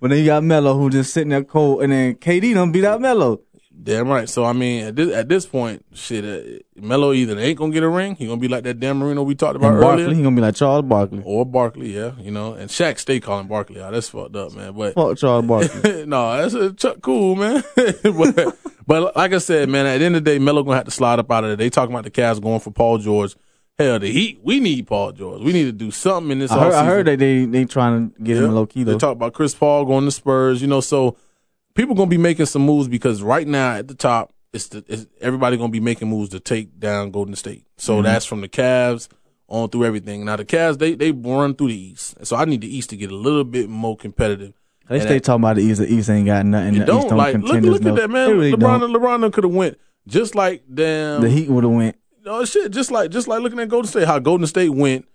But 0.00 0.08
then 0.10 0.18
you 0.20 0.26
got 0.26 0.42
Melo 0.42 0.78
who 0.78 0.88
just 0.90 1.12
sitting 1.12 1.28
there 1.30 1.44
cold, 1.44 1.82
and 1.82 1.92
then 1.92 2.14
KD 2.14 2.54
don't 2.54 2.72
beat 2.72 2.84
out 2.84 3.00
Melo. 3.00 3.40
Damn 3.82 4.08
right. 4.08 4.28
So 4.28 4.44
I 4.44 4.52
mean, 4.52 4.84
at 4.88 4.96
this 4.96 5.14
at 5.14 5.28
this 5.30 5.46
point, 5.46 5.84
shit, 5.94 6.22
uh, 6.24 6.58
Melo 6.76 7.12
either 7.14 7.38
ain't 7.38 7.56
gonna 7.58 7.72
get 7.72 7.82
a 7.82 7.88
ring. 7.88 8.14
He 8.14 8.26
gonna 8.26 8.38
be 8.40 8.48
like 8.48 8.64
that 8.64 8.78
Dan 8.78 8.98
Marino 8.98 9.22
we 9.22 9.34
talked 9.34 9.56
about 9.56 9.72
And 9.72 9.80
Barkley, 9.80 10.02
earlier, 10.04 10.16
he 10.16 10.22
gonna 10.22 10.36
be 10.36 10.42
like 10.42 10.54
Charles 10.54 10.84
Barkley. 10.84 11.22
or 11.24 11.46
Barkley. 11.46 11.94
Yeah, 11.94 12.12
you 12.18 12.30
know. 12.30 12.52
And 12.54 12.68
Shaq 12.68 12.98
stay 12.98 13.20
calling 13.20 13.46
Barkley 13.48 13.80
out. 13.80 13.92
That's 13.92 14.10
fucked 14.10 14.36
up, 14.36 14.52
man. 14.52 14.74
But 14.74 14.94
Fuck 14.94 15.16
Charles 15.16 15.46
Barkley. 15.46 16.04
no, 16.06 16.36
that's 16.36 16.52
a 16.54 16.72
ch- 16.74 17.00
cool, 17.00 17.36
man. 17.36 17.62
but, 17.74 18.56
but 18.90 19.14
like 19.14 19.32
I 19.32 19.38
said, 19.38 19.68
man, 19.68 19.86
at 19.86 19.98
the 19.98 20.04
end 20.04 20.16
of 20.16 20.24
the 20.24 20.32
day, 20.32 20.40
Melo 20.40 20.64
gonna 20.64 20.74
have 20.74 20.84
to 20.86 20.90
slide 20.90 21.20
up 21.20 21.30
out 21.30 21.44
of 21.44 21.50
there. 21.50 21.56
They 21.56 21.70
talking 21.70 21.94
about 21.94 22.02
the 22.02 22.10
Cavs 22.10 22.42
going 22.42 22.58
for 22.58 22.72
Paul 22.72 22.98
George. 22.98 23.36
Hell, 23.78 24.00
the 24.00 24.10
Heat, 24.10 24.40
we 24.42 24.58
need 24.58 24.88
Paul 24.88 25.12
George. 25.12 25.42
We 25.42 25.52
need 25.52 25.66
to 25.66 25.72
do 25.72 25.92
something 25.92 26.32
in 26.32 26.40
this. 26.40 26.50
I 26.50 26.58
heard, 26.58 26.74
I 26.74 26.84
heard 26.84 27.06
that 27.06 27.20
they 27.20 27.44
they 27.44 27.66
trying 27.66 28.10
to 28.10 28.20
get 28.20 28.38
him 28.38 28.50
low 28.52 28.66
key 28.66 28.82
They 28.82 28.98
talk 28.98 29.12
about 29.12 29.32
Chris 29.32 29.54
Paul 29.54 29.84
going 29.84 30.06
to 30.06 30.10
Spurs, 30.10 30.60
you 30.60 30.66
know, 30.66 30.80
so 30.80 31.16
people 31.74 31.94
gonna 31.94 32.10
be 32.10 32.18
making 32.18 32.46
some 32.46 32.62
moves 32.62 32.88
because 32.88 33.22
right 33.22 33.46
now 33.46 33.76
at 33.76 33.86
the 33.86 33.94
top, 33.94 34.32
it's 34.52 34.66
the 34.66 34.84
it's, 34.88 35.06
everybody 35.20 35.56
gonna 35.56 35.68
be 35.68 35.78
making 35.78 36.08
moves 36.08 36.30
to 36.30 36.40
take 36.40 36.80
down 36.80 37.12
Golden 37.12 37.36
State. 37.36 37.64
So 37.76 37.94
Mm-hmm. 37.94 38.02
that's 38.02 38.26
from 38.26 38.40
the 38.40 38.48
Cavs 38.48 39.06
on 39.46 39.68
through 39.68 39.84
everything. 39.84 40.24
Now 40.24 40.34
the 40.34 40.44
Cavs 40.44 40.78
they 40.78 40.96
they 40.96 41.12
run 41.12 41.54
through 41.54 41.68
the 41.68 41.80
East, 41.80 42.26
so 42.26 42.34
I 42.34 42.44
need 42.44 42.62
the 42.62 42.76
East 42.76 42.90
to 42.90 42.96
get 42.96 43.12
a 43.12 43.16
little 43.16 43.44
bit 43.44 43.68
more 43.70 43.96
competitive. 43.96 44.59
They 44.90 44.96
And 44.96 45.02
stay 45.04 45.14
that- 45.14 45.24
talking 45.24 45.40
about 45.44 45.56
the 45.56 45.62
East. 45.62 45.80
The 45.80 45.90
East 45.90 46.10
ain't 46.10 46.26
got 46.26 46.44
nothing. 46.44 46.74
You 46.74 46.80
The 46.80 46.86
don't 46.86 46.98
East 46.98 47.08
don't 47.08 47.18
like 47.18 47.34
look 47.36 47.62
look 47.62 47.82
no. 47.82 47.90
at 47.90 47.96
that 47.96 48.10
man. 48.10 48.30
Really 48.30 48.52
LeBron 48.52 48.80
don't. 48.80 48.92
LeBron 48.92 49.32
could 49.32 49.44
have 49.44 49.52
went 49.54 49.78
just 50.06 50.34
like 50.34 50.64
damn 50.72 51.22
The 51.22 51.30
Heat 51.30 51.48
would 51.48 51.64
have 51.64 51.72
went. 51.72 51.96
no 52.24 52.44
shit, 52.44 52.70
just 52.72 52.90
like 52.90 53.10
just 53.10 53.26
like 53.28 53.40
looking 53.40 53.60
at 53.60 53.68
Golden 53.70 53.88
State, 53.88 54.06
how 54.06 54.18
Golden 54.18 54.46
State 54.46 54.70
went 54.70 55.06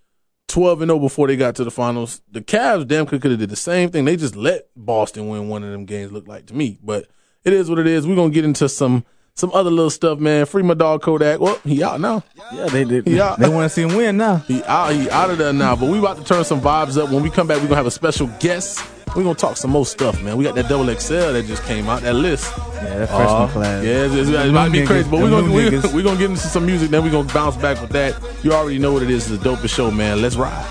twelve 0.48 0.82
and 0.82 0.90
zero 0.90 0.98
before 1.00 1.28
they 1.28 1.36
got 1.36 1.56
to 1.56 1.64
the 1.64 1.72
finals. 1.72 2.22
The 2.32 2.40
Cavs 2.42 2.88
damn 2.88 3.06
could 3.06 3.22
have 3.24 3.38
did 3.40 3.50
the 3.50 3.56
same 3.56 3.90
thing. 3.92 4.06
They 4.06 4.16
just 4.16 4.36
let 4.36 4.70
Boston 4.76 5.28
win 5.28 5.50
one 5.50 5.64
of 5.64 5.72
them 5.72 5.86
games. 5.86 6.12
Look 6.12 6.28
like 6.28 6.46
to 6.48 6.54
me, 6.56 6.80
but 6.82 7.08
it 7.44 7.52
is 7.54 7.70
what 7.70 7.78
it 7.80 7.86
is. 7.88 8.08
We're 8.08 8.16
gonna 8.16 8.30
get 8.30 8.46
into 8.46 8.70
some 8.70 9.04
some 9.34 9.52
other 9.54 9.70
little 9.72 9.90
stuff, 9.90 10.20
man. 10.20 10.46
Free 10.46 10.64
my 10.64 10.74
dog 10.74 11.02
Kodak. 11.02 11.42
Well, 11.42 11.60
he 11.66 11.84
out 11.84 12.00
now. 12.00 12.24
Yeah, 12.54 12.68
they 12.68 12.86
did. 12.86 13.06
Yeah. 13.08 13.36
They 13.38 13.50
want 13.50 13.66
to 13.66 13.70
see 13.70 13.82
him 13.82 13.98
win 13.98 14.16
now. 14.16 14.38
He 14.48 14.64
out. 14.64 14.94
He 14.94 15.10
out 15.10 15.30
of 15.32 15.38
there 15.38 15.52
now. 15.52 15.76
But 15.76 15.90
we 15.90 16.00
about 16.00 16.16
to 16.18 16.24
turn 16.24 16.46
some 16.46 16.62
vibes 16.62 16.98
up. 16.98 17.10
When 17.12 17.22
we 17.22 17.30
come 17.30 17.46
back, 17.46 17.58
we're 17.58 17.64
gonna 17.66 17.76
have 17.76 17.86
a 17.86 17.92
special 17.92 18.28
guest. 18.40 18.82
We're 19.16 19.24
gonna 19.24 19.36
talk 19.36 19.56
some 19.58 19.72
more 19.72 19.86
stuff, 19.86 20.22
man. 20.22 20.36
We 20.38 20.44
got 20.44 20.56
that 20.56 20.68
double 20.68 20.94
XL 20.94 21.14
that 21.34 21.46
just 21.48 21.64
came 21.64 21.88
out. 21.88 22.02
That 22.02 22.16
list. 22.16 22.52
Yeah, 22.58 23.00
that 23.00 23.10
freshman 23.10 23.28
Uh, 23.28 23.48
class. 23.48 23.84
Yeah, 23.84 24.06
it's, 24.06 24.14
it's, 24.16 24.30
it 24.30 24.52
might 24.52 24.70
be 24.70 24.80
niggas, 24.80 24.88
crazy, 24.88 25.10
but 25.10 25.20
we're 25.22 25.30
gonna 25.30 25.52
we, 25.52 25.62
niggas. 25.70 25.94
we're 25.94 26.04
gonna 26.04 26.20
get 26.20 26.30
into 26.32 26.42
some 26.42 26.66
music, 26.66 26.90
then 26.90 27.04
we're 27.04 27.12
gonna 27.12 27.34
bounce 27.34 27.56
back 27.56 27.80
with 27.82 27.92
that. 27.92 28.16
You 28.44 28.52
already 28.52 28.78
know 28.80 28.92
what 28.94 29.04
it 29.04 29.10
is. 29.10 29.32
It's 29.32 29.42
the 29.42 29.50
dopest 29.50 29.70
show, 29.76 29.90
man. 29.92 30.22
Let's 30.22 30.36
ride. 30.36 30.66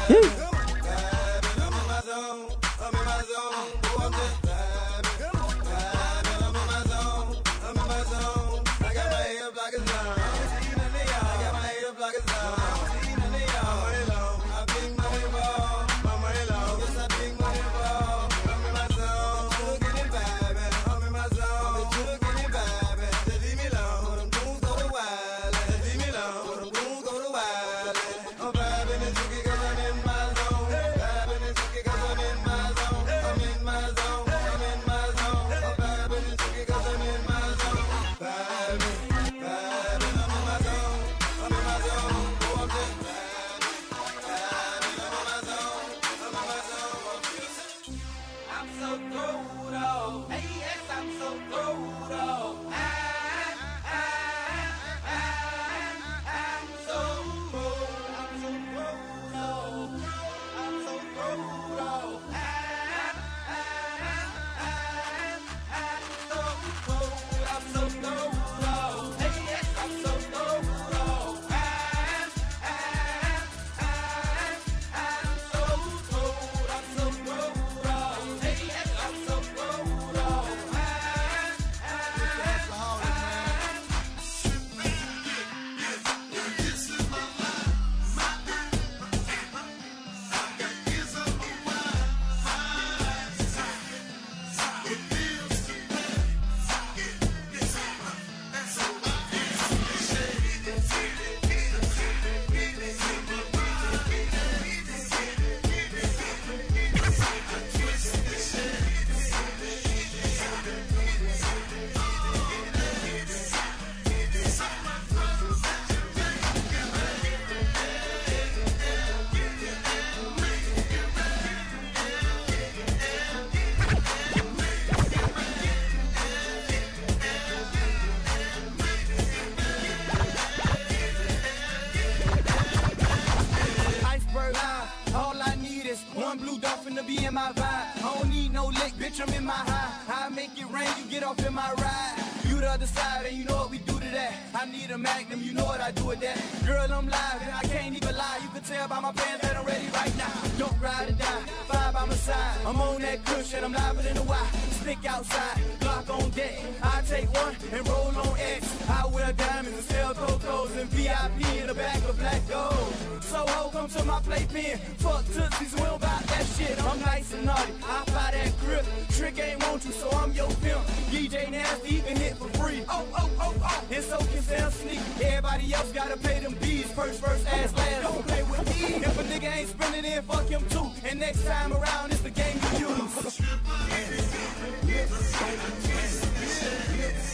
And 157.75 157.88
roll 157.88 158.12
on 158.16 158.38
X. 158.38 158.88
I 158.88 159.07
wear 159.07 159.32
diamonds 159.32 159.78
and 159.78 159.87
sell 159.87 160.15
cocos 160.15 160.76
and 160.76 160.89
VIP 160.91 161.60
in 161.60 161.67
the 161.67 161.75
back 161.75 161.97
of 162.08 162.17
black 162.19 162.47
gold. 162.49 162.95
So 163.21 163.39
ho, 163.39 163.71
come 163.71 163.89
to 163.89 164.04
my 164.04 164.21
playpen. 164.21 164.78
Fuck 164.99 165.25
tootsies, 165.26 165.75
we 165.75 165.80
don't 165.80 166.00
buy 166.00 166.23
that 166.26 166.47
shit. 166.56 166.82
I'm 166.84 167.00
nice 167.00 167.32
and 167.34 167.45
naughty, 167.45 167.73
I 167.82 168.04
buy 168.06 168.30
that 168.32 168.52
grip. 168.60 168.87
Trick 169.10 169.39
ain't 169.41 169.67
want 169.67 169.84
you, 169.84 169.93
so 169.93 170.08
I'm 170.10 170.32
your 170.32 170.49
pimp. 170.63 170.82
DJ 171.10 171.50
Nasty, 171.50 172.00
can 172.00 172.17
hit 172.17 172.37
for 172.37 172.49
free. 172.58 172.84
Oh, 172.89 173.06
oh, 173.19 173.30
oh, 173.41 173.54
oh. 173.63 173.84
And 173.91 174.04
so 174.04 174.19
can 174.19 174.43
Sam 174.43 174.71
Sneak. 174.71 175.00
Everybody 175.21 175.75
else 175.75 175.91
gotta 175.93 176.17
pay 176.17 176.41
them 176.41 176.54
bees. 176.60 176.91
First, 176.93 177.21
first, 177.21 177.47
ass, 177.49 177.75
last. 177.76 178.02
Don't 178.02 178.26
play 178.26 178.43
with 178.45 178.65
me. 178.71 178.97
If 178.97 179.19
a 179.19 179.25
nigga 179.25 179.56
ain't 179.56 179.69
spending 179.69 180.04
in, 180.04 180.23
fuck 180.23 180.47
him 180.47 180.65
too. 180.69 180.91
And 181.08 181.19
next 181.19 181.45
time 181.45 181.73
around, 181.73 182.13
it's 182.13 182.21
the 182.21 182.30
game 182.30 182.58
you 182.78 182.89
use. 182.89 183.04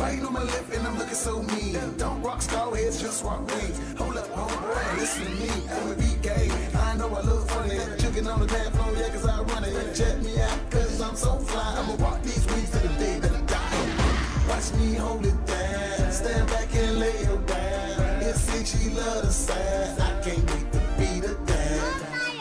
clean. 0.00 0.24
On 0.24 0.32
my 0.32 0.42
lip 0.42 0.66
and 0.72 0.86
I'm 0.86 0.98
looking 0.98 1.14
so 1.14 1.42
mean. 1.42 1.76
Don't 1.96 2.22
rock 2.22 2.42
star 2.42 2.74
heads, 2.74 3.00
just 3.00 3.24
rock 3.24 3.46
wings. 3.46 3.78
Hold 3.98 4.16
up, 4.16 4.28
homeboy, 4.28 4.98
listen 4.98 5.24
to 5.26 5.32
me. 5.40 5.50
I'm 5.70 5.92
a 5.92 5.94
beat 5.94 6.22
gay. 6.22 6.50
I 6.74 6.96
know 6.96 7.08
I 7.08 7.20
look 7.22 7.48
funny. 7.48 7.76
Jugging 8.00 8.26
on 8.32 8.40
the 8.40 8.46
dance 8.46 8.74
floor, 8.76 8.88
oh 8.88 9.00
yeah, 9.00 9.08
cause 9.10 9.26
I 9.26 9.42
run 9.42 9.64
it. 9.64 9.94
Check 9.94 10.18
me 10.22 10.40
out, 10.40 10.70
cause 10.70 11.00
I'm 11.00 11.16
so 11.16 11.38
fly. 11.38 11.74
I'ma 11.78 11.94
rock 12.04 12.22
these 12.22 12.46
wings 12.46 12.70
to 12.70 12.78
the 12.78 12.94
day 13.04 13.18
that 13.20 13.32
I 13.32 13.42
die. 13.42 14.48
Watch 14.48 14.72
me 14.74 14.94
hold 14.94 15.26
it 15.26 15.46
down. 15.46 16.12
Stand 16.12 16.46
back 16.48 16.74
and 16.74 16.98
lay 16.98 17.24
her 17.24 17.38
down. 17.54 18.22
It's 18.22 18.40
six, 18.40 18.76
she 18.76 18.90
love 18.90 19.22
the 19.22 19.32
side. 19.32 20.00
I 20.00 20.20
can't 20.24 20.44
wait 20.50 20.72
to 20.72 20.80
beat 20.98 21.24
her 21.28 21.38
down. 21.54 22.00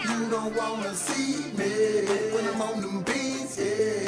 You 0.09 0.29
don't 0.29 0.55
wanna 0.55 0.93
see 0.95 1.51
me 1.59 1.73
when 2.33 2.45
I'm 2.51 2.61
on 2.61 2.81
them 2.81 3.03
beats, 3.03 3.57
yeah. 3.59 3.98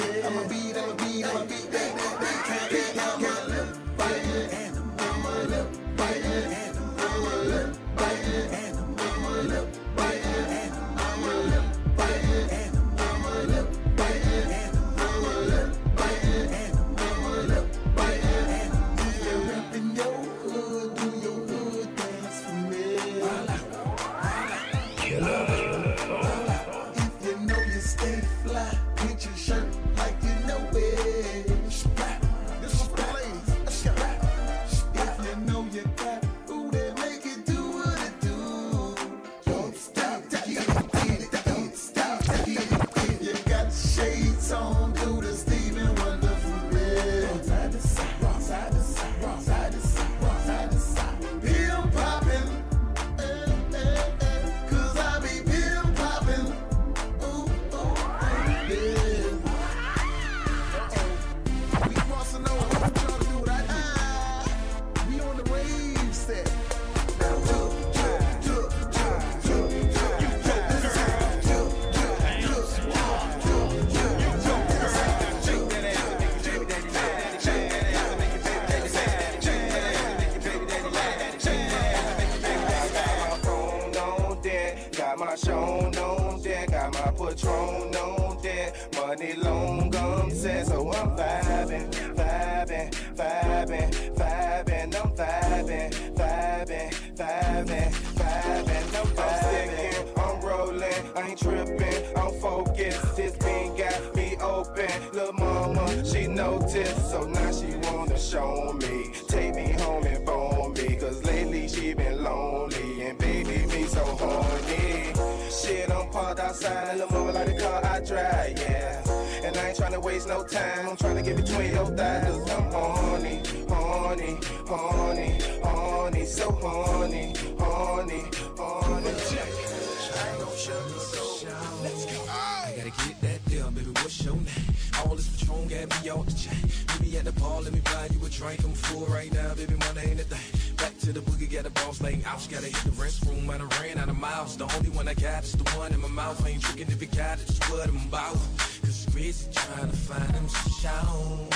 I 145.12 145.13
got 145.13 145.43
is 145.43 145.52
the 145.52 145.69
one 145.71 145.91
in 145.91 146.00
my 146.00 146.08
mouth. 146.08 146.41
I 146.45 146.52
ain't 146.52 146.62
tricking 146.63 146.88
if 146.88 147.02
it 147.02 147.12
got 147.12 147.38
it, 147.38 147.45
just 147.45 147.69
what 147.69 147.86
I'm 147.86 147.97
about. 148.08 148.39
Cause 148.80 149.06
Rizzy 149.08 149.54
trying 149.54 149.91
to 149.91 149.97
find 149.97 150.32
him 150.32 150.47
shout. 150.80 151.52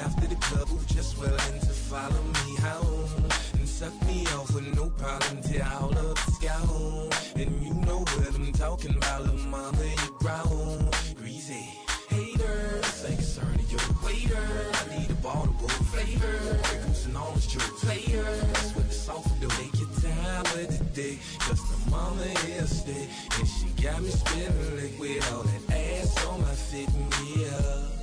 After 0.00 0.26
the 0.26 0.36
club, 0.36 0.68
who 0.68 0.78
just 0.86 1.18
willing 1.18 1.60
to 1.60 1.74
follow 1.90 2.22
me 2.46 2.56
home. 2.64 3.28
And 3.58 3.68
suck 3.68 3.92
me 4.06 4.24
off 4.28 4.54
with 4.54 4.74
no 4.74 4.88
problem 4.88 5.42
till 5.42 5.62
all 5.64 5.92
up 5.98 6.16
the 6.16 6.32
scout. 6.32 7.36
And 7.36 7.50
you 7.62 7.74
know 7.74 7.98
what 7.98 8.34
I'm 8.34 8.52
talking 8.52 8.96
about, 8.96 9.20
little 9.20 9.48
mama, 9.50 9.84
you 9.84 10.16
growl. 10.20 10.88
Greasy. 11.14 11.76
Haters, 12.08 13.04
ain't 13.04 13.18
concerned 13.18 13.60
of 13.60 13.70
your 13.70 13.84
waiter. 14.02 14.48
I 14.80 14.98
need 14.98 15.10
a 15.10 15.14
bottle 15.20 15.54
of 15.62 15.72
flavor. 15.92 16.58
Pickles 16.62 17.04
and 17.04 17.18
orange 17.18 17.48
juice. 17.48 17.84
Players 17.84 18.74
with 18.74 18.88
the 18.88 18.94
soft 18.94 19.28
do 19.42 19.48
take 19.48 19.78
your 19.78 19.90
time 20.00 20.44
with 20.56 20.78
the 20.78 20.84
dick. 20.96 21.18
The 21.50 21.73
mama 21.94 22.22
is. 22.58 22.84
And 23.38 23.48
she 23.48 23.66
got 23.82 24.02
me 24.02 24.10
spinning 24.10 24.76
liquid. 24.76 25.22
All 25.32 25.42
that 25.42 25.76
ass 25.76 26.26
on 26.26 26.40
my 26.40 26.54
fit. 26.54 26.88
Yeah. 27.36 27.93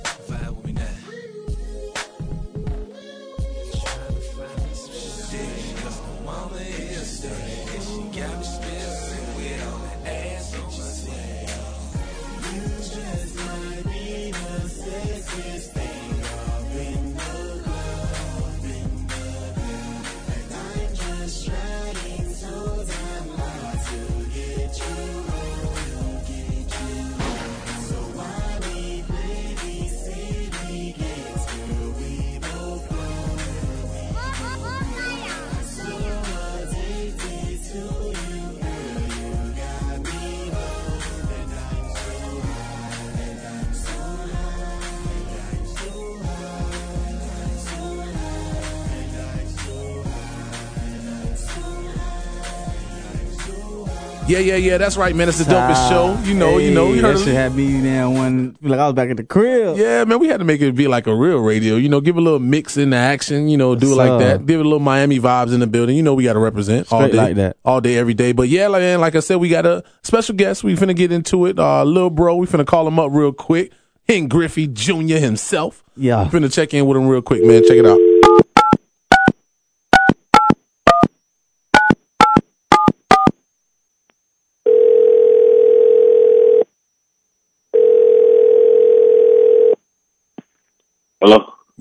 Yeah, 54.28 54.38
yeah, 54.38 54.54
yeah. 54.56 54.78
That's 54.78 54.96
right, 54.96 55.14
man. 55.14 55.28
It's 55.28 55.38
the 55.38 55.44
dopest 55.44 55.88
show. 55.88 56.16
You 56.22 56.34
know, 56.34 56.58
you 56.58 56.70
know. 56.70 56.86
Hey, 56.86 56.92
We 56.92 56.98
heard 57.00 57.16
that 57.16 57.24
shit 57.24 57.34
had 57.34 57.54
me 57.54 57.80
there 57.80 58.08
one 58.08 58.56
like 58.62 58.78
I 58.78 58.86
was 58.86 58.94
back 58.94 59.10
at 59.10 59.16
the 59.16 59.24
crib. 59.24 59.76
Yeah, 59.76 60.04
man, 60.04 60.20
we 60.20 60.28
had 60.28 60.38
to 60.38 60.44
make 60.44 60.60
it 60.60 60.74
be 60.76 60.86
like 60.86 61.06
a 61.08 61.14
real 61.14 61.38
radio. 61.38 61.74
You 61.74 61.88
know, 61.88 62.00
give 62.00 62.16
a 62.16 62.20
little 62.20 62.38
mix 62.38 62.76
in 62.76 62.90
the 62.90 62.96
action. 62.96 63.48
You 63.48 63.56
know, 63.56 63.74
do 63.74 63.92
it 63.92 63.96
like 63.96 64.20
that. 64.20 64.46
Give 64.46 64.60
it 64.60 64.64
a 64.64 64.68
little 64.68 64.78
Miami 64.78 65.18
vibes 65.18 65.52
in 65.52 65.60
the 65.60 65.66
building. 65.66 65.96
You 65.96 66.02
know, 66.02 66.14
we 66.14 66.22
got 66.24 66.34
to 66.34 66.38
represent 66.38 66.90
all 66.92 67.06
day, 67.08 67.12
like 67.16 67.36
that. 67.36 67.56
all 67.64 67.80
day, 67.80 67.96
every 67.98 68.14
day. 68.14 68.32
But 68.32 68.48
yeah, 68.48 68.68
like, 68.68 68.80
man, 68.80 69.00
like 69.00 69.16
I 69.16 69.20
said, 69.20 69.36
we 69.36 69.48
got 69.48 69.66
a 69.66 69.82
special 70.02 70.34
guest. 70.36 70.62
We 70.62 70.76
finna 70.76 70.94
get 70.96 71.10
into 71.10 71.46
it. 71.46 71.58
Uh, 71.58 71.82
little 71.84 72.10
bro, 72.10 72.36
we 72.36 72.46
finna 72.46 72.66
call 72.66 72.86
him 72.86 72.98
up 73.00 73.10
real 73.12 73.32
quick. 73.32 73.72
Henn 74.08 74.28
Griffey 74.28 74.66
Jr. 74.68 75.16
himself. 75.18 75.82
Yeah. 75.96 76.28
Finna 76.30 76.52
check 76.52 76.72
in 76.74 76.86
with 76.86 76.96
him 76.96 77.06
real 77.08 77.22
quick, 77.22 77.44
man. 77.44 77.62
Check 77.62 77.76
it 77.78 77.86
out. 77.86 77.98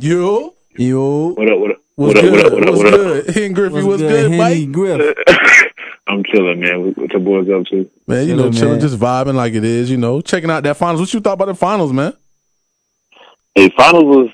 Yo, 0.01 0.55
Yo. 0.77 1.27
What 1.33 1.51
up? 1.51 1.59
What 1.59 1.71
up? 1.71 1.77
what's 1.95 2.15
What 2.15 2.17
up? 2.17 2.23
good? 2.23 2.31
What 2.33 2.45
up? 2.45 2.53
What 2.53 2.63
up? 2.63 2.69
what's 2.73 2.83
What 2.83 2.93
up? 2.93 2.99
good? 3.25 3.35
Henn 3.35 3.53
Griffey, 3.53 3.73
What's 3.75 3.85
what's, 3.85 4.01
good, 4.01 4.09
good, 4.09 4.31
Henny 4.31 4.65
Mike? 4.65 4.71
Griff? 4.71 5.15
I'm 6.07 6.23
chilling, 6.23 6.59
man. 6.59 6.93
What 6.95 7.11
your 7.11 7.19
boys 7.19 7.47
up 7.51 7.67
to? 7.67 7.87
Man, 8.07 8.27
you 8.27 8.35
know, 8.35 8.43
Chilling, 8.43 8.53
chilling, 8.53 8.71
man. 8.73 8.79
just 8.81 8.97
vibing 8.97 9.35
like 9.35 9.53
it 9.53 9.63
is. 9.63 9.91
You 9.91 9.97
know, 9.97 10.19
checking 10.21 10.49
out 10.49 10.63
that 10.63 10.75
finals. 10.77 11.01
What 11.01 11.13
you 11.13 11.19
thought 11.19 11.33
about 11.33 11.45
the 11.49 11.53
finals, 11.53 11.93
man? 11.93 12.13
Hey, 13.53 13.69
finals 13.77 14.03
was 14.05 14.29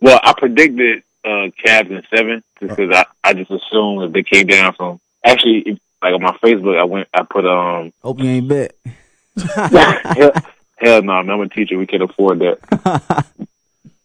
well. 0.00 0.18
I 0.24 0.32
predicted 0.36 1.04
uh 1.24 1.48
Cavs 1.64 1.90
in 1.90 2.02
seven 2.12 2.42
just 2.58 2.76
because 2.76 2.90
I 2.92 3.04
I 3.22 3.34
just 3.34 3.52
assumed 3.52 4.02
that 4.02 4.12
they 4.12 4.24
came 4.24 4.48
down 4.48 4.74
from 4.74 4.98
actually 5.24 5.58
if- 5.60 5.78
like 6.02 6.12
on 6.12 6.22
my 6.22 6.36
Facebook 6.42 6.76
I 6.76 6.84
went 6.84 7.06
I 7.14 7.22
put 7.22 7.46
um 7.46 7.92
Hope 8.02 8.18
you 8.18 8.28
ain't 8.28 8.48
bet. 8.48 8.74
hell, 9.38 10.32
hell 10.76 11.02
no 11.02 11.22
man, 11.22 11.30
I'm 11.30 11.40
a 11.40 11.48
teacher 11.48 11.78
we 11.78 11.86
can 11.86 12.02
afford 12.02 12.40
that 12.40 12.58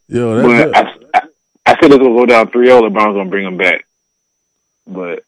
Yo, 0.08 0.36
that's 0.36 0.48
but 0.48 0.64
good. 0.64 0.76
I, 0.76 0.99
I 1.70 1.80
said 1.80 1.92
it's 1.92 1.98
gonna 1.98 2.16
go 2.16 2.26
down 2.26 2.48
3-0 2.48 2.90
LeBron's 2.90 3.16
gonna 3.16 3.30
bring 3.30 3.46
him 3.46 3.58
back 3.58 3.86
but 4.88 5.24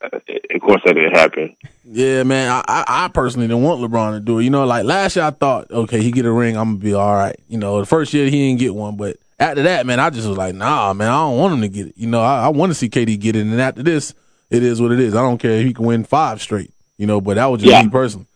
uh, 0.00 0.18
of 0.54 0.60
course 0.60 0.80
that 0.84 0.94
didn't 0.94 1.14
happen 1.14 1.56
Yeah, 1.84 2.22
man. 2.22 2.62
I, 2.66 2.84
I, 2.86 3.08
personally 3.08 3.48
don't 3.48 3.62
want 3.62 3.80
LeBron 3.80 4.12
to 4.14 4.20
do 4.20 4.38
it. 4.38 4.44
You 4.44 4.50
know, 4.50 4.64
like 4.64 4.84
last 4.84 5.16
year 5.16 5.24
I 5.24 5.30
thought, 5.30 5.70
okay, 5.70 6.00
he 6.02 6.10
get 6.10 6.24
a 6.24 6.32
ring, 6.32 6.56
I'm 6.56 6.70
gonna 6.70 6.78
be 6.78 6.94
all 6.94 7.14
right. 7.14 7.36
You 7.48 7.58
know, 7.58 7.80
the 7.80 7.86
first 7.86 8.14
year 8.14 8.24
he 8.24 8.48
didn't 8.48 8.60
get 8.60 8.74
one, 8.74 8.96
but 8.96 9.16
after 9.38 9.62
that, 9.64 9.84
man, 9.86 10.00
I 10.00 10.10
just 10.10 10.28
was 10.28 10.38
like, 10.38 10.54
nah, 10.54 10.92
man, 10.92 11.08
I 11.08 11.18
don't 11.22 11.36
want 11.36 11.54
him 11.54 11.60
to 11.62 11.68
get 11.68 11.88
it. 11.88 11.94
You 11.96 12.06
know, 12.06 12.22
I, 12.22 12.44
I 12.44 12.48
want 12.48 12.70
to 12.70 12.74
see 12.74 12.88
KD 12.88 13.18
get 13.18 13.36
it, 13.36 13.40
and 13.40 13.60
after 13.60 13.82
this, 13.82 14.14
it 14.50 14.62
is 14.62 14.80
what 14.80 14.92
it 14.92 15.00
is. 15.00 15.14
I 15.14 15.22
don't 15.22 15.38
care 15.38 15.52
if 15.52 15.66
he 15.66 15.74
can 15.74 15.84
win 15.84 16.04
five 16.04 16.40
straight. 16.40 16.72
You 16.96 17.06
know, 17.06 17.20
but 17.20 17.34
that 17.34 17.46
was 17.46 17.62
just 17.62 17.72
Yeah. 17.72 17.82
me 17.82 17.88
personally. 17.88 18.26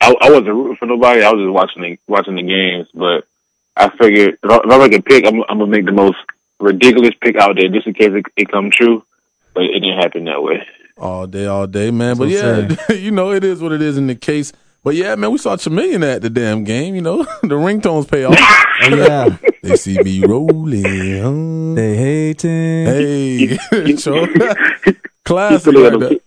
I, 0.00 0.12
I 0.20 0.30
wasn't 0.30 0.48
rooting 0.48 0.76
for 0.76 0.86
nobody. 0.86 1.22
I 1.22 1.30
was 1.30 1.40
just 1.40 1.52
watching 1.52 1.82
the 1.82 1.98
watching 2.08 2.34
the 2.34 2.42
games. 2.42 2.88
But 2.92 3.24
I 3.76 3.90
figured 3.96 4.38
if 4.42 4.50
I, 4.50 4.56
if 4.56 4.70
I 4.70 4.78
make 4.78 4.98
a 4.98 5.02
pick, 5.02 5.24
I'm, 5.24 5.42
I'm 5.48 5.58
gonna 5.58 5.66
make 5.66 5.86
the 5.86 5.92
most 5.92 6.16
ridiculous 6.62 7.12
pick 7.20 7.36
out 7.36 7.56
there, 7.56 7.68
just 7.68 7.86
in 7.86 7.94
case 7.94 8.10
it, 8.12 8.24
it 8.36 8.50
come 8.50 8.70
true. 8.70 9.04
But 9.54 9.64
it 9.64 9.80
didn't 9.80 9.98
happen 9.98 10.24
that 10.24 10.42
way. 10.42 10.66
all 10.96 11.26
day, 11.26 11.46
all 11.46 11.66
day, 11.66 11.90
man. 11.90 12.16
But 12.16 12.30
That's 12.30 12.88
yeah, 12.88 12.96
you 12.96 13.10
know, 13.10 13.32
it 13.32 13.44
is 13.44 13.60
what 13.60 13.72
it 13.72 13.82
is 13.82 13.98
in 13.98 14.06
the 14.06 14.14
case. 14.14 14.52
But 14.84 14.94
yeah, 14.96 15.14
man, 15.14 15.30
we 15.30 15.38
saw 15.38 15.56
Chamillionaire 15.56 16.16
at 16.16 16.22
the 16.22 16.30
damn 16.30 16.64
game. 16.64 16.94
You 16.94 17.02
know, 17.02 17.22
the 17.42 17.54
ringtones 17.56 18.10
pay 18.10 18.24
off. 18.24 18.38
Oh, 18.84 18.96
yeah. 18.96 19.36
they 19.62 19.76
see 19.76 19.96
me 20.02 20.24
rolling. 20.26 20.82
huh? 20.82 21.74
they 21.76 21.96
hating. 21.96 22.86
Hey, 22.86 23.96
sure. 23.96 24.26
He 24.26 24.94
classic 25.24 25.60
still 25.60 25.82
like 25.82 25.92
got 25.92 26.00
that. 26.00 26.08
to 26.08 26.14
he 26.16 26.21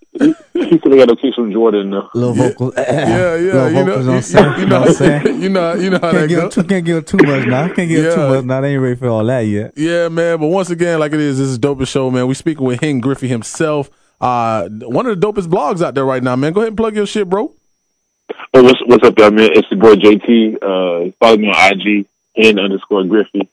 still 0.65 0.95
got 0.97 1.09
to 1.09 1.15
keep 1.15 1.33
some 1.35 1.51
Jordan 1.51 1.91
though. 1.91 2.09
Little 2.13 2.33
vocals. 2.33 2.73
Yeah, 2.77 3.35
yeah, 3.35 3.35
Little 3.35 3.69
you 3.71 3.85
know, 3.85 3.99
you, 4.01 4.11
on 4.11 4.21
set. 4.21 4.59
you 4.59 4.65
know, 4.65 4.79
what 4.81 4.89
I'm 4.89 4.95
saying? 4.95 5.41
you 5.41 5.49
know, 5.49 5.73
you 5.75 5.89
know 5.89 5.99
how 6.01 6.11
Can't 6.11 6.21
that 6.21 6.27
give, 6.29 6.39
goes. 6.41 6.53
too, 6.55 6.63
can't 6.63 6.85
give 6.85 7.05
too 7.05 7.17
much 7.17 7.45
now. 7.47 7.67
Can't 7.73 7.89
give 7.89 8.13
too 8.13 8.27
much 8.27 8.45
now. 8.45 8.61
They 8.61 8.73
ain't 8.73 8.81
ready 8.81 8.95
for 8.95 9.07
all 9.07 9.23
that 9.25 9.41
yet. 9.41 9.73
Yeah, 9.75 10.09
man. 10.09 10.39
But 10.39 10.47
once 10.47 10.69
again, 10.69 10.99
like 10.99 11.13
it 11.13 11.19
is, 11.19 11.37
this 11.37 11.47
is 11.47 11.59
dopest 11.59 11.87
show, 11.89 12.09
man. 12.11 12.27
We 12.27 12.33
speaking 12.33 12.65
with 12.65 12.81
Henn 12.81 12.99
Griffey 12.99 13.27
himself. 13.27 13.89
Uh, 14.19 14.69
one 14.69 15.05
of 15.05 15.19
the 15.19 15.27
dopest 15.27 15.47
blogs 15.47 15.81
out 15.83 15.93
there 15.95 16.05
right 16.05 16.23
now, 16.23 16.35
man. 16.35 16.53
Go 16.53 16.61
ahead 16.61 16.69
and 16.69 16.77
plug 16.77 16.95
your 16.95 17.05
shit, 17.05 17.29
bro. 17.29 17.53
Oh, 18.53 18.63
what's 18.63 18.79
what's 18.85 19.03
up, 19.05 19.15
there, 19.15 19.31
man? 19.31 19.49
It's 19.53 19.69
your 19.69 19.79
boy 19.79 19.95
JT. 19.95 20.55
Uh, 20.55 21.11
follow 21.19 21.37
me 21.37 21.49
on 21.49 21.73
IG, 21.79 22.05
henn 22.35 22.57
underscore 22.59 23.03
Griffey. 23.03 23.49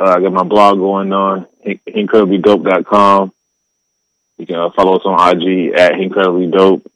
Uh, 0.00 0.04
I 0.16 0.20
got 0.20 0.32
my 0.32 0.42
blog 0.42 0.78
going 0.78 1.12
on, 1.12 1.46
henncrediblydope.com. 1.66 3.32
You 4.38 4.46
can 4.46 4.56
uh, 4.56 4.70
follow 4.76 4.96
us 4.96 5.02
on 5.04 5.36
IG 5.36 5.72
at 5.74 5.92
incredibly 6.00 6.46
dope. 6.48 6.90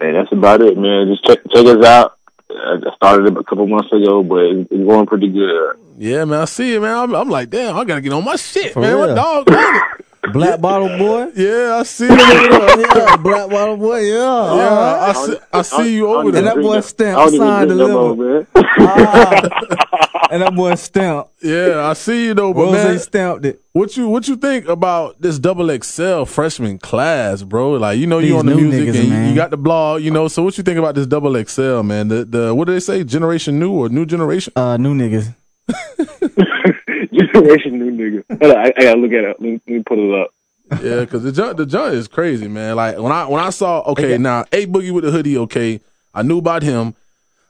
And 0.00 0.16
that's 0.16 0.32
about 0.32 0.60
it, 0.62 0.76
man. 0.76 1.06
Just 1.08 1.24
check 1.24 1.38
check 1.54 1.66
us 1.66 1.84
out. 1.84 2.16
I 2.50 2.76
I 2.90 2.94
started 2.96 3.26
it 3.32 3.36
a 3.38 3.44
couple 3.44 3.66
months 3.66 3.92
ago, 3.92 4.22
but 4.22 4.36
it's 4.44 4.70
it's 4.72 4.84
going 4.84 5.06
pretty 5.06 5.28
good. 5.28 5.76
Yeah, 5.98 6.24
man. 6.24 6.40
I 6.40 6.44
see 6.46 6.74
it, 6.74 6.80
man. 6.80 6.96
I'm, 6.96 7.14
I'm 7.14 7.28
like, 7.28 7.50
damn, 7.50 7.76
I 7.76 7.84
gotta 7.84 8.00
get 8.00 8.12
on 8.12 8.24
my 8.24 8.36
shit, 8.36 8.72
For 8.72 8.80
man. 8.80 8.98
What 8.98 9.06
real. 9.06 9.14
dog? 9.16 9.50
on 9.50 9.76
it? 9.76 9.82
Black 10.32 10.58
Bottle 10.60 10.88
Boy. 10.98 11.30
Yeah, 11.36 11.76
I 11.78 11.82
see 11.82 12.06
it. 12.06 12.10
yeah, 12.96 13.16
Black 13.18 13.50
Bottle 13.50 13.76
Boy. 13.76 14.00
Yeah. 14.00 14.14
Yeah, 14.14 14.22
I 14.24 15.12
alright. 15.14 15.16
see, 15.16 15.38
I 15.52 15.62
see 15.62 15.94
you 15.96 16.08
over 16.08 16.16
I 16.18 16.22
don't 16.22 16.26
And 16.26 16.34
there. 16.34 16.42
that 16.42 16.50
even 16.52 16.62
boy 16.62 16.72
drink 16.72 16.84
stamp, 16.86 17.18
I 17.18 17.28
signed, 17.28 17.68
drink 17.68 17.78
no 17.78 17.88
delivered. 18.16 18.16
more, 18.16 18.34
man. 18.34 18.46
Ah. 18.78 20.00
and 20.34 20.42
that 20.42 20.52
boy 20.52 20.74
stamped. 20.74 21.30
Yeah, 21.40 21.86
I 21.86 21.92
see 21.92 22.26
you 22.26 22.34
though, 22.34 22.52
but 22.52 22.64
Rose 22.64 22.72
man, 22.72 22.98
stamped 22.98 23.46
it. 23.46 23.62
what 23.72 23.96
you 23.96 24.08
what 24.08 24.26
you 24.26 24.34
think 24.34 24.66
about 24.66 25.20
this 25.20 25.38
double 25.38 25.68
XL 25.80 26.24
freshman 26.24 26.78
class, 26.78 27.44
bro? 27.44 27.74
Like, 27.74 27.98
you 27.98 28.08
know, 28.08 28.18
you 28.18 28.36
on 28.36 28.46
the 28.46 28.56
music 28.56 28.88
niggas, 28.88 28.98
and 28.98 29.04
you, 29.04 29.10
man. 29.10 29.28
you 29.28 29.34
got 29.36 29.50
the 29.50 29.56
blog, 29.56 30.02
you 30.02 30.10
know. 30.10 30.26
So, 30.26 30.42
what 30.42 30.58
you 30.58 30.64
think 30.64 30.76
about 30.76 30.96
this 30.96 31.06
double 31.06 31.40
XL, 31.44 31.82
man? 31.82 32.08
The 32.08 32.24
the 32.24 32.52
what 32.52 32.66
do 32.66 32.72
they 32.72 32.80
say? 32.80 33.04
Generation 33.04 33.60
new 33.60 33.70
or 33.70 33.88
new 33.88 34.04
generation? 34.04 34.52
Uh, 34.56 34.76
new 34.76 34.92
niggas. 34.92 35.32
Generation 37.14 37.78
new 37.78 37.92
nigga. 37.92 38.40
Hold 38.40 38.56
on, 38.56 38.58
I, 38.58 38.72
I 38.76 38.82
gotta 38.82 39.00
look 39.00 39.12
at 39.12 39.22
it. 39.22 39.36
Let 39.38 39.40
me, 39.40 39.60
let 39.68 39.68
me 39.68 39.82
put 39.84 40.00
it 40.00 40.20
up. 40.20 40.30
Yeah, 40.82 41.00
because 41.00 41.22
the 41.22 41.30
junk, 41.30 41.58
the 41.58 41.66
junk 41.66 41.94
is 41.94 42.08
crazy, 42.08 42.48
man. 42.48 42.74
Like 42.74 42.98
when 42.98 43.12
I 43.12 43.28
when 43.28 43.40
I 43.40 43.50
saw 43.50 43.82
okay 43.92 44.18
now 44.18 44.40
a 44.50 44.66
boogie 44.66 44.90
with 44.90 45.04
the 45.04 45.12
hoodie, 45.12 45.38
okay, 45.38 45.80
I 46.12 46.22
knew 46.22 46.38
about 46.38 46.64
him. 46.64 46.96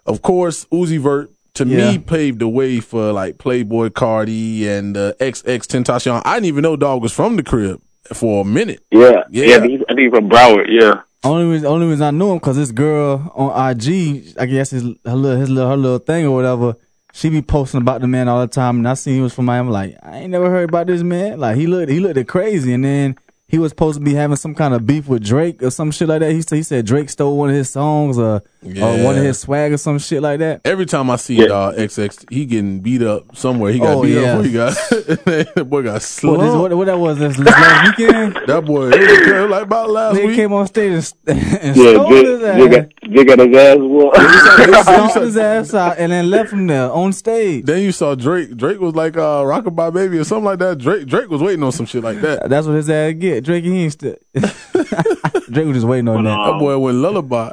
Of 0.05 0.21
course, 0.21 0.67
Uzi 0.67 0.99
Vert 0.99 1.31
to 1.55 1.65
Yeah. 1.67 1.93
me 1.93 1.99
paved 1.99 2.41
the 2.41 2.49
way 2.49 2.81
for 2.81 3.13
like 3.13 3.39
Playboi 3.39 3.91
Carti 3.91 4.67
and 4.67 4.97
uh, 4.97 5.13
XX 5.21 5.67
Tentacion. 5.67 6.21
I 6.25 6.35
didn't 6.35 6.47
even 6.47 6.63
know 6.63 6.77
dog 6.77 7.03
was 7.03 7.13
from 7.13 7.37
the 7.37 7.43
crib 7.43 7.81
for 8.13 8.43
a 8.43 8.45
minute. 8.45 8.81
Yeah, 8.91 9.23
Yeah. 9.31 9.45
yeah. 9.47 9.57
I 9.57 9.59
think 9.61 9.71
he's- 9.71 9.85
I 9.89 9.95
think 9.95 10.01
he's 10.13 10.19
from 10.19 10.29
Broward. 10.29 10.67
Yeah. 10.69 11.01
Only 11.23 11.47
reason, 11.53 11.67
only 11.69 11.87
reason 11.87 12.03
I 12.07 12.11
knew 12.11 12.33
him 12.33 12.39
because 12.39 12.57
this 12.57 12.71
girl 12.71 13.33
on 13.35 13.71
IG, 13.71 14.35
I 14.39 14.45
guess 14.47 14.71
his 14.71 14.83
her 14.83 15.15
little 15.15 15.41
his 15.41 15.49
little 15.49 15.71
her 15.71 15.77
little 15.77 15.99
thing 15.99 16.27
or 16.27 16.33
whatever. 16.35 16.77
She 17.15 17.31
be 17.31 17.41
posting 17.43 17.81
about 17.81 18.01
the 18.01 18.09
man 18.09 18.29
all 18.29 18.41
the 18.41 18.49
time, 18.49 18.79
and 18.79 18.89
I 18.89 18.95
seen 18.95 19.15
he 19.15 19.21
was 19.21 19.33
from 19.33 19.45
Miami. 19.47 19.71
Like 19.71 19.97
I 20.03 20.19
ain't 20.19 20.31
never 20.33 20.51
heard 20.51 20.69
about 20.69 20.89
this 20.89 21.03
man. 21.03 21.39
Like 21.41 21.57
he 21.57 21.67
looked 21.69 21.91
he 21.91 22.01
looked 22.01 22.27
crazy, 22.29 22.75
and 22.75 22.85
then 22.85 23.17
he 23.49 23.59
was 23.59 23.71
supposed 23.71 23.99
to 24.01 24.05
be 24.05 24.13
having 24.15 24.37
some 24.37 24.55
kind 24.55 24.75
of 24.75 24.85
beef 24.87 25.07
with 25.09 25.25
Drake 25.25 25.63
or 25.63 25.71
some 25.71 25.93
shit 25.93 26.09
like 26.09 26.21
that. 26.21 26.33
He 26.33 26.43
said 26.43 26.57
he 26.57 26.63
said 26.63 26.85
Drake 26.85 27.09
stole 27.09 27.37
one 27.39 27.49
of 27.51 27.55
his 27.55 27.71
songs 27.71 28.19
or, 28.19 28.43
or 28.65 29.05
one 29.05 29.17
of 29.19 29.25
his 29.25 29.39
swag 29.39 29.73
or 29.73 29.77
some 29.77 29.99
shit 29.99 30.23
like 30.23 30.39
that. 30.41 30.61
Every 30.65 30.87
time 30.87 31.11
I 31.11 31.17
see 31.17 31.35
Yeah. 31.37 31.47
dog 31.49 31.75
XX, 31.77 32.25
he 32.33 32.47
getting 32.47 32.81
beat 32.81 33.03
up 33.03 33.37
somewhere. 33.37 33.73
He 33.73 33.79
got 33.79 33.97
Oh, 33.97 34.03
beat 34.03 34.15
yeah. 34.15 34.35
up. 34.35 34.41
Or 34.41 34.43
he 34.45 34.53
got 34.53 34.75
that 34.91 35.67
boy 35.69 35.83
got 35.83 35.93
What, 35.95 36.03
slumped. 36.03 36.41
this, 36.43 36.55
what, 36.55 36.77
what 36.77 36.87
that 36.87 36.99
was 36.99 37.19
this, 37.19 37.37
this 37.37 37.47
last 37.47 37.99
weekend? 37.99 38.39
that 38.47 38.65
boy 38.65 38.89
it 38.89 39.01
was, 39.01 39.29
it 39.29 39.41
was 39.43 39.51
like 39.51 39.63
about 39.65 39.91
last 39.91 40.17
Nigga 40.17 40.27
week. 40.27 40.37
came 40.37 40.53
on 40.53 40.67
stage 40.67 40.93
and, 41.27 41.39
and 41.39 41.77
Yeah, 41.77 41.93
stole 41.93 42.09
Jig, 42.11 42.27
his 42.27 42.41
Jig, 42.41 42.45
ass. 42.45 42.71
got, 42.71 43.11
Jig 43.13 43.27
got 43.29 43.39
his 43.39 43.57
ass 43.57 43.77
whooped. 43.79 44.85
Stomped 44.85 45.15
his 45.17 45.37
ass 45.37 45.75
out 45.75 45.99
and 45.99 46.13
then 46.13 46.31
left 46.31 46.53
him 46.53 46.67
there 46.67 46.91
on 46.91 47.13
stage. 47.13 47.65
Then 47.65 47.83
you 47.83 47.93
saw 47.93 48.15
Drake. 48.15 48.57
Drake 48.57 48.81
was 48.81 48.95
like 48.95 49.17
uh, 49.17 49.43
"Rockabye 49.45 49.93
Baby" 49.93 50.19
or 50.19 50.25
something 50.25 50.45
like 50.45 50.59
that. 50.61 50.79
Drake 50.79 51.07
Drake 51.07 51.29
was 51.29 51.41
waiting 51.43 51.63
on 51.63 51.73
some 51.73 51.87
shit 51.87 52.03
like 52.03 52.21
that. 52.23 52.49
That's 52.49 52.67
what 52.67 52.75
his 52.77 52.89
ass 52.91 53.15
get. 53.19 53.45
Drake 53.45 53.65
he 53.65 53.83
ain't 53.83 53.93
still. 53.93 54.17
Drake 54.35 55.67
was 55.67 55.77
just 55.77 55.87
waiting 55.87 56.09
on 56.09 56.25
But, 56.25 56.31
that. 56.31 56.39
um, 56.39 56.53
That 56.53 56.59
boy 56.59 56.79
went 56.79 56.99
lullaby. 56.99 57.53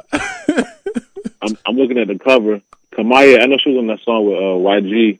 I'm, 1.42 1.58
I'm 1.66 1.76
looking 1.76 1.98
at 1.98 2.08
the 2.08 2.18
cover. 2.18 2.60
Kamaiyah, 2.94 3.42
I 3.42 3.46
know 3.46 3.56
she 3.62 3.70
was 3.70 3.78
on 3.78 3.86
that 3.88 4.00
song 4.04 4.26
with 4.26 4.36
uh, 4.36 4.40
YG. 4.86 5.18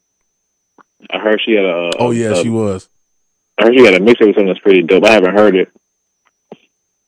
I 1.11 1.19
heard 1.19 1.41
she 1.45 1.53
had 1.53 1.65
a. 1.65 1.91
oh 1.99 2.11
yeah, 2.13 2.31
a- 2.33 2.43
she 2.43 2.49
was. 2.49 2.89
I 3.59 3.65
heard 3.65 3.75
she 3.77 3.85
had 3.85 3.95
a 3.95 3.99
mixtape 4.01 4.27
with 4.27 4.37
something 4.37 4.47
that's 4.47 4.61
pretty 4.61 4.83
dope. 4.83 5.05
I 5.05 5.13
haven't 5.13 5.35
heard 5.37 5.57
it, 5.57 5.69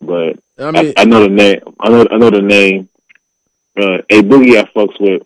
but 0.00 0.38
I 0.58 0.64
I, 0.64 0.70
mean, 0.70 0.92
I, 0.96 1.04
know 1.04 1.22
the 1.22 1.28
name. 1.28 1.60
I 1.80 1.88
know 1.88 2.06
I 2.10 2.16
know 2.18 2.30
the 2.30 2.42
name. 2.42 2.88
Uh, 3.76 3.98
a 4.10 4.22
boogie 4.22 4.56
I 4.58 4.64
fucks 4.70 5.00
with. 5.00 5.22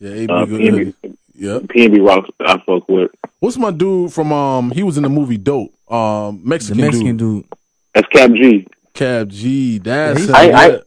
yeah, 0.00 0.10
AB 0.12 0.32
Uh, 0.32 0.44
good. 0.44 0.60
PNB, 0.60 1.16
Yeah. 1.34 1.58
PNB 1.60 2.06
Rocks 2.06 2.28
I 2.40 2.58
fuck 2.66 2.88
with. 2.88 3.10
What's 3.40 3.56
my 3.58 3.70
dude 3.70 4.12
from? 4.12 4.32
Um, 4.32 4.70
he 4.70 4.82
was 4.82 4.96
in 4.96 5.02
the 5.02 5.08
movie 5.08 5.36
Dope. 5.38 5.72
Um, 5.90 6.40
The 6.42 6.48
Mexican, 6.48 6.80
Mexican 6.80 7.16
dude, 7.16 7.42
dude. 7.44 7.52
That's 7.94 8.08
Kap 8.08 8.30
G. 8.32 8.66
Kap 8.94 9.28
G. 9.28 9.78
That's 9.78 10.26
Yeah, 10.28 10.34
I- 10.36 10.80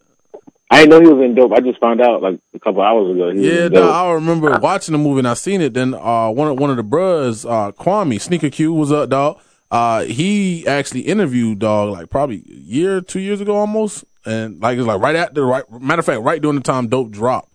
I- 0.71 0.85
didn't 0.85 0.89
know 0.89 1.01
he 1.09 1.13
was 1.13 1.23
in 1.25 1.35
dope. 1.35 1.51
I 1.53 1.59
just 1.59 1.79
found 1.79 2.01
out 2.01 2.21
like 2.21 2.39
a 2.53 2.59
couple 2.59 2.81
hours 2.81 3.15
ago. 3.15 3.31
He 3.31 3.47
Yeah, 3.47 3.65
in 3.67 3.73
nah. 3.73 4.09
I 4.09 4.13
remember 4.13 4.57
watching 4.59 4.93
the 4.93 4.97
movie 4.97 5.19
and 5.19 5.27
I 5.27 5.33
seen 5.35 5.61
it. 5.61 5.73
Then 5.73 5.93
uh, 5.93 6.29
one 6.29 6.47
of 6.47 6.59
one 6.59 6.69
of 6.69 6.77
the 6.77 6.83
bros, 6.83 7.45
uh, 7.45 7.71
Kwame 7.73 8.19
Sneaker 8.19 8.49
Q, 8.49 8.73
was 8.73 8.91
up, 8.91 9.09
dog. 9.09 9.39
Uh, 9.71 10.03
he 10.03 10.65
actually 10.67 11.01
interviewed 11.01 11.59
dog 11.59 11.91
like 11.91 12.09
probably 12.09 12.43
a 12.49 12.53
year, 12.53 13.01
two 13.01 13.19
years 13.19 13.41
ago 13.41 13.55
almost, 13.55 14.05
and 14.25 14.59
like 14.61 14.77
it's 14.77 14.87
like 14.87 15.01
right 15.01 15.15
after 15.15 15.45
right 15.45 15.63
matter 15.81 15.99
of 15.99 16.05
fact, 16.05 16.21
right 16.21 16.41
during 16.41 16.55
the 16.57 16.63
time 16.63 16.87
dope 16.87 17.11
dropped, 17.11 17.51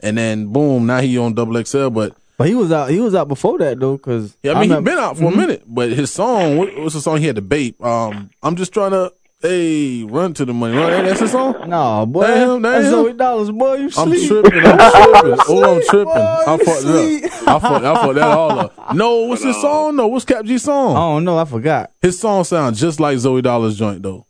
and 0.00 0.16
then 0.18 0.48
boom, 0.48 0.86
now 0.86 1.00
he 1.00 1.16
on 1.18 1.34
double 1.34 1.62
XL. 1.62 1.88
But 1.90 2.14
But 2.38 2.48
he 2.48 2.54
was 2.54 2.72
out. 2.72 2.90
He 2.90 2.98
was 3.00 3.14
out 3.14 3.28
before 3.28 3.58
that 3.58 3.78
though, 3.78 3.96
because 3.96 4.36
yeah, 4.42 4.52
I 4.52 4.60
mean 4.60 4.70
he 4.70 4.80
been 4.80 4.98
out 4.98 5.18
for 5.18 5.26
a 5.26 5.36
minute. 5.36 5.62
But 5.66 5.90
his 5.90 6.10
song, 6.10 6.56
what, 6.56 6.76
what's 6.78 6.94
the 6.94 7.00
song 7.00 7.18
he 7.18 7.26
had 7.26 7.36
to 7.36 7.42
bait? 7.42 7.76
Um, 7.82 8.30
I'm 8.42 8.56
just 8.56 8.72
trying 8.72 8.92
to. 8.92 9.12
Hey, 9.42 10.02
run 10.04 10.34
to 10.34 10.44
the 10.44 10.52
money. 10.52 10.76
Run, 10.76 11.06
that's 11.06 11.20
his 11.20 11.30
song. 11.32 11.54
No, 11.66 12.04
boy, 12.04 12.26
Damn, 12.26 12.60
that's 12.60 12.84
damn. 12.90 12.92
Zoey 12.92 13.16
Dollaz, 13.16 13.58
boy. 13.58 13.74
You 13.76 13.84
I'm 13.84 13.90
sleep. 13.90 14.28
tripping. 14.28 14.52
I'm 14.66 14.78
tripping. 15.22 15.40
Oh, 15.48 15.76
I'm 15.76 15.82
tripping. 15.88 16.04
boy, 16.04 16.12
I 16.12 16.52
you 16.58 16.64
fucked 16.64 16.80
sleep. 16.80 17.24
up. 17.24 17.32
I 17.48 17.58
fucked, 17.58 17.84
I 17.86 17.94
fucked 17.94 18.14
that 18.16 18.28
all 18.28 18.58
up. 18.60 18.94
No, 18.94 19.20
what's 19.20 19.42
his 19.42 19.58
song? 19.58 19.96
No, 19.96 20.08
what's 20.08 20.26
Kap 20.26 20.44
G's 20.44 20.62
song? 20.64 20.94
I 20.94 20.98
don't 21.00 21.24
know. 21.24 21.38
I 21.38 21.46
forgot. 21.46 21.90
His 22.02 22.18
song 22.20 22.44
sounds 22.44 22.78
just 22.78 23.00
like 23.00 23.16
Zoe 23.16 23.40
Dollar's 23.40 23.78
joint 23.78 24.02
though. 24.02 24.26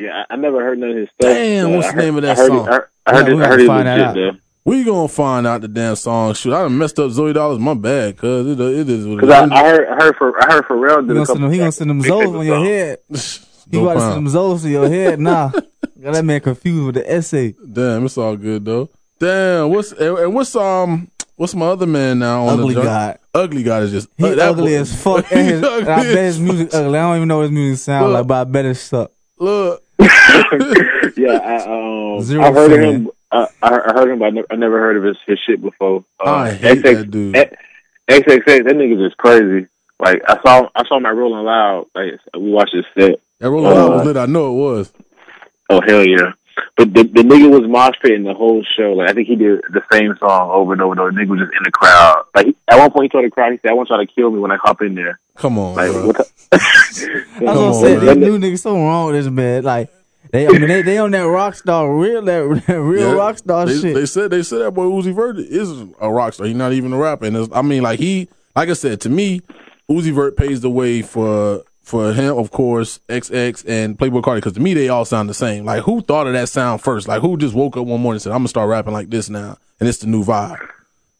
Yeah, 0.00 0.24
I, 0.28 0.34
I 0.34 0.36
never 0.36 0.60
heard 0.64 0.78
none 0.80 0.90
of 0.90 0.96
his 0.96 1.08
stuff. 1.10 1.30
Damn, 1.32 1.72
what's 1.74 1.86
I 1.86 1.90
the 1.90 1.94
heard- 1.96 2.04
name 2.04 2.16
of 2.16 2.22
that 2.22 2.38
I 2.38 2.40
heard 2.40 2.48
song? 2.48 2.66
It, 2.66 2.70
I 2.70 2.72
heard, 2.74 2.88
I 3.06 3.12
heard 3.14 3.26
Yeah, 3.28 3.32
it. 3.32 3.36
we 3.36 3.42
I 3.42 3.44
gotta 3.44 3.50
heard 3.52 3.60
it 3.60 3.66
find 3.68 3.86
that 3.86 3.98
legit 3.98 4.06
out. 4.08 4.14
though. 4.34 4.38
We 4.64 4.84
gonna 4.84 5.08
find 5.08 5.46
out 5.46 5.60
the 5.60 5.68
damn 5.68 5.94
song. 5.96 6.34
Shoot, 6.34 6.52
I 6.54 6.62
done 6.62 6.76
messed 6.76 6.98
up 6.98 7.10
Zoey 7.12 7.32
Dollaz. 7.34 7.60
My 7.60 7.74
bad, 7.74 8.16
cause 8.16 8.46
it, 8.48 8.58
it 8.60 8.88
is 8.88 9.06
what 9.06 9.14
it 9.18 9.20
Because. 9.20 9.50
I, 9.50 9.54
I 9.54 9.64
heard, 9.64 9.88
I 9.88 9.94
heard 10.04 10.16
for, 10.16 10.42
I 10.42 10.52
heard 10.54 10.64
Pharrell 10.64 11.04
He 11.04 11.04
a 11.04 11.14
gonna 11.14 11.20
couple. 11.20 11.34
send 11.34 11.44
them. 11.44 11.52
He 11.52 11.58
gonna 11.58 11.72
send 11.72 11.90
them 11.90 11.98
big 12.00 12.10
Zoes 12.10 12.36
on 12.38 12.44
your 12.46 12.64
head. 12.64 12.98
He 13.72 13.78
No 13.78 13.84
about 13.88 13.94
to 13.94 13.98
problem. 14.00 14.28
send 14.28 14.36
them 14.36 14.58
Zoes 14.58 14.62
to 14.62 14.68
your 14.68 14.88
head. 14.88 15.18
Nah, 15.18 15.48
got 16.02 16.12
that 16.14 16.24
man 16.24 16.40
confused 16.40 16.84
with 16.86 16.94
the 16.94 17.10
essay. 17.12 17.54
Damn, 17.72 18.04
it's 18.04 18.16
all 18.16 18.36
good 18.36 18.64
though. 18.64 18.88
Damn, 19.18 19.70
what's 19.70 19.90
and 19.92 20.18
and 20.18 20.34
what's 20.34 20.54
um 20.54 21.08
what's 21.36 21.54
my 21.54 21.66
other 21.66 21.86
man 21.86 22.18
now 22.20 22.44
on 22.46 22.60
Ugly 22.60 22.74
the 22.74 22.80
joint? 22.82 22.86
God. 22.86 23.18
Ugly 23.34 23.62
God 23.62 23.82
is 23.84 23.90
just 23.90 24.08
He 24.18 24.24
uh, 24.24 24.34
that 24.34 24.48
ugly 24.50 24.72
boy- 24.72 24.78
as 24.80 25.02
fuck. 25.02 25.32
And 25.32 25.48
his, 25.48 25.62
ugly 25.64 25.88
I 25.88 26.02
bet 26.02 26.24
his 26.24 26.38
music 26.38 26.68
ugly. 26.74 26.98
I 26.98 27.02
don't 27.02 27.16
even 27.16 27.28
know 27.28 27.36
what 27.38 27.42
his 27.44 27.50
music 27.50 27.82
sound 27.82 28.06
Look. 28.06 28.12
like, 28.14 28.26
but 28.26 28.40
I 28.40 28.44
bet 28.44 28.64
it 28.66 28.74
suck. 28.76 29.10
Look, 29.38 29.82
yeah, 31.16 31.38
I, 31.42 31.56
um, 32.16 32.22
Zero 32.22 32.42
I've 32.44 32.54
heard 32.54 32.72
of 32.72 32.78
him. 32.80 33.10
I, 33.30 33.46
I 33.62 33.68
I 33.68 33.92
heard 33.94 34.10
him, 34.10 34.18
but 34.18 34.26
I 34.26 34.30
never, 34.30 34.46
I 34.50 34.56
never 34.56 34.78
heard 34.78 34.96
of 34.98 35.04
his, 35.04 35.16
his 35.26 35.38
shit 35.38 35.62
before. 35.62 36.04
Uh, 36.24 36.30
I 36.30 36.52
hate 36.52 36.82
that 36.82 37.10
dude. 37.10 37.34
X- 37.36 37.56
XXX, 38.10 38.44
that 38.64 38.74
nigga's 38.76 39.00
just 39.00 39.16
crazy. 39.16 39.68
Like 39.98 40.20
I 40.28 40.38
saw, 40.42 40.68
I 40.74 40.84
saw 40.86 40.98
my 41.00 41.10
Rolling 41.10 41.44
Loud. 41.44 41.86
Like 41.94 42.18
we 42.34 42.50
watched 42.50 42.74
his 42.74 42.84
set. 42.98 43.20
That 43.42 43.50
Rolling 43.50 43.72
oh, 43.72 43.74
Loud 43.74 43.90
was 43.96 44.06
lit. 44.06 44.16
I 44.16 44.26
know 44.26 44.50
it 44.52 44.54
was. 44.54 44.92
Oh 45.68 45.80
hell 45.86 46.06
yeah! 46.06 46.32
But 46.76 46.94
the 46.94 47.02
the 47.02 47.22
nigga 47.22 47.50
was 47.50 47.68
mosh 47.68 47.94
pitting 48.00 48.22
the 48.24 48.34
whole 48.34 48.64
show. 48.76 48.92
Like 48.92 49.10
I 49.10 49.12
think 49.14 49.26
he 49.26 49.36
did 49.36 49.60
the 49.72 49.82
same 49.90 50.14
song 50.18 50.50
over 50.50 50.72
and 50.72 50.80
over 50.80 50.92
and 50.92 51.00
over. 51.00 51.10
The 51.10 51.16
nigga 51.20 51.28
was 51.28 51.40
just 51.40 51.52
in 51.56 51.62
the 51.64 51.70
crowd. 51.72 52.24
Like 52.34 52.46
he, 52.46 52.56
at 52.68 52.78
one 52.78 52.90
point 52.92 53.04
he 53.04 53.08
told 53.08 53.24
the 53.24 53.30
crowd, 53.30 53.52
he 53.52 53.58
said, 53.58 53.70
"I 53.70 53.74
want 53.74 53.88
y'all 53.88 53.98
to 53.98 54.06
kill 54.06 54.30
me 54.30 54.38
when 54.38 54.52
I 54.52 54.56
hop 54.62 54.80
in 54.80 54.94
there." 54.94 55.18
Come 55.36 55.58
on, 55.58 55.74
Like 55.74 55.90
bro. 55.90 56.06
what? 56.06 56.16
The, 56.16 56.26
I 56.52 56.56
was 56.56 57.00
Come 57.38 57.44
gonna 57.46 57.60
on, 57.60 57.74
say 57.82 57.96
man. 57.96 58.06
these 58.20 58.28
new 58.28 58.38
nigga 58.38 58.58
something 58.58 58.84
wrong 58.84 59.06
with 59.12 59.22
this 59.24 59.30
man. 59.32 59.64
Like 59.64 59.90
they, 60.30 60.46
I 60.46 60.50
mean, 60.50 60.68
they, 60.68 60.82
they 60.82 60.98
on 60.98 61.10
that 61.10 61.22
rock 61.22 61.54
star 61.54 61.92
real 61.94 62.22
that, 62.22 62.62
that 62.66 62.80
real 62.80 63.08
Yeah, 63.10 63.14
rock 63.14 63.38
star 63.38 63.66
they, 63.66 63.78
shit. 63.78 63.94
They 63.94 64.06
said 64.06 64.30
they 64.30 64.42
said 64.42 64.60
that 64.60 64.70
boy 64.72 64.84
Uzi 64.84 65.14
Vert 65.14 65.38
is 65.38 65.70
a 66.00 66.12
rock 66.12 66.34
star. 66.34 66.46
He's 66.46 66.56
not 66.56 66.72
even 66.72 66.92
a 66.92 66.96
rapper. 66.98 67.26
And 67.26 67.36
it's, 67.36 67.52
I 67.52 67.62
mean, 67.62 67.82
like 67.82 67.98
he, 67.98 68.28
like 68.54 68.68
I 68.68 68.74
said, 68.74 69.00
to 69.02 69.08
me, 69.08 69.40
Uzi 69.90 70.12
Vert 70.14 70.36
pays 70.36 70.60
the 70.60 70.70
way 70.70 71.02
for 71.02 71.62
for 71.82 72.12
him, 72.12 72.36
of 72.38 72.50
course, 72.50 73.00
XX 73.08 73.64
and 73.68 73.98
Playboi 73.98 74.22
Carti. 74.22 74.36
Because 74.36 74.52
to 74.54 74.60
me, 74.60 74.74
they 74.74 74.88
all 74.88 75.04
sound 75.04 75.28
the 75.28 75.34
same. 75.34 75.64
Like 75.64 75.82
who 75.82 76.00
thought 76.00 76.26
of 76.26 76.32
that 76.32 76.48
sound 76.48 76.80
first? 76.80 77.08
Like 77.08 77.20
who 77.22 77.36
just 77.36 77.54
woke 77.54 77.76
up 77.76 77.86
one 77.86 78.00
morning 78.00 78.16
and 78.16 78.22
said, 78.22 78.32
"I'm 78.32 78.38
gonna 78.38 78.48
start 78.48 78.68
rapping 78.68 78.92
like 78.92 79.10
this 79.10 79.28
now," 79.28 79.56
and 79.80 79.88
it's 79.88 79.98
the 79.98 80.06
new 80.06 80.24
vibe. 80.24 80.58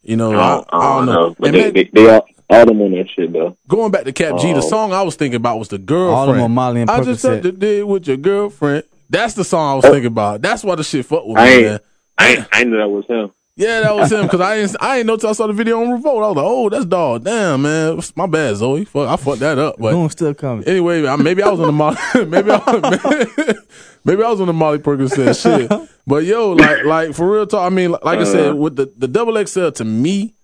You 0.03 0.17
know, 0.17 0.33
I, 0.33 0.55
don't, 0.55 0.69
I 0.73 0.97
don't 0.97 1.07
know. 1.07 1.37
But 1.39 1.53
they, 1.53 1.63
man, 1.63 1.73
they, 1.75 1.85
they 1.93 2.11
all, 2.11 2.27
all 2.51 2.67
them 2.67 2.81
on 2.83 2.91
that 2.93 3.09
shit 3.11 3.33
though. 3.33 3.57
going 3.69 3.93
back 3.93 4.05
to 4.05 4.13
Kap 4.13 4.39
G, 4.41 4.53
the 4.53 4.59
Oh. 4.59 4.69
song 4.69 4.93
I 4.93 5.03
was 5.03 5.15
thinking 5.17 5.37
about 5.37 5.59
was 5.59 5.69
the 5.69 5.79
girlfriend. 5.79 6.17
All 6.17 6.27
them 6.35 6.43
on 6.43 6.51
Molly 6.53 6.81
and 6.83 6.91
I 6.91 7.03
just 7.05 7.25
Percocet. 7.25 7.35
had 7.35 7.43
to 7.45 7.53
deal 7.53 7.87
with 7.87 8.09
your 8.09 8.17
girlfriend. 8.17 8.85
That's 9.11 9.35
the 9.35 9.45
song 9.45 9.73
I 9.73 9.75
was 9.77 9.85
oh. 9.85 9.91
thinking 9.93 10.07
about. 10.09 10.43
That's 10.43 10.65
why 10.65 10.75
the 10.75 10.83
shit 10.85 11.07
fuck 11.07 11.25
with 11.27 11.39
I 11.39 11.45
me, 11.47 11.53
ain't, 11.53 11.65
man. 11.67 11.81
I 12.19 12.29
ain't, 12.35 12.49
I 12.53 12.65
knew 12.65 12.77
that 12.79 12.89
was 12.89 13.05
him. 13.07 13.31
Yeah, 13.55 13.81
that 13.83 13.95
was 13.95 14.11
him 14.11 14.23
because 14.23 14.41
I 14.41 14.57
ain't 14.57 14.77
I 14.81 14.99
ain't 14.99 15.07
know 15.07 15.17
till 15.19 15.29
I 15.29 15.33
saw 15.35 15.47
the 15.47 15.53
video 15.53 15.83
on 15.83 15.91
Revolt. 15.91 16.25
I 16.25 16.29
was 16.29 16.37
like, 16.37 16.47
oh, 16.47 16.69
that's 16.71 16.87
dog. 16.87 17.25
Damn, 17.25 17.61
man, 17.63 18.01
my 18.17 18.27
bad, 18.27 18.57
Zoe. 18.57 18.87
Fuck, 18.87 19.09
I 19.09 19.17
fucked 19.17 19.41
that 19.41 19.59
up. 19.59 19.77
But 19.79 19.91
Doom 19.91 20.09
still 20.09 20.33
coming. 20.33 20.67
anyway, 20.67 21.07
I, 21.07 21.17
maybe 21.17 21.43
I 21.43 21.51
was 21.51 21.61
on 21.61 21.67
the 21.67 21.73
Molly. 21.73 21.99
maybe 22.27 22.51
I, 22.51 23.55
maybe 24.05 24.23
I 24.23 24.31
was 24.31 24.41
on 24.41 24.47
the 24.47 24.55
Molly 24.55 24.79
Percocet 24.79 25.41
shit. 25.43 25.89
But 26.07 26.25
yo, 26.25 26.53
like 26.53 26.85
like 26.85 27.15
for 27.15 27.31
real 27.31 27.47
talk. 27.47 27.71
I 27.71 27.75
mean, 27.75 27.91
like 27.91 28.21
I 28.21 28.25
said, 28.25 28.55
with 28.55 28.77
the 28.77 28.91
the 28.97 29.07
double 29.07 29.45
XL 29.45 29.69
to 29.69 29.85
me, 29.85 30.35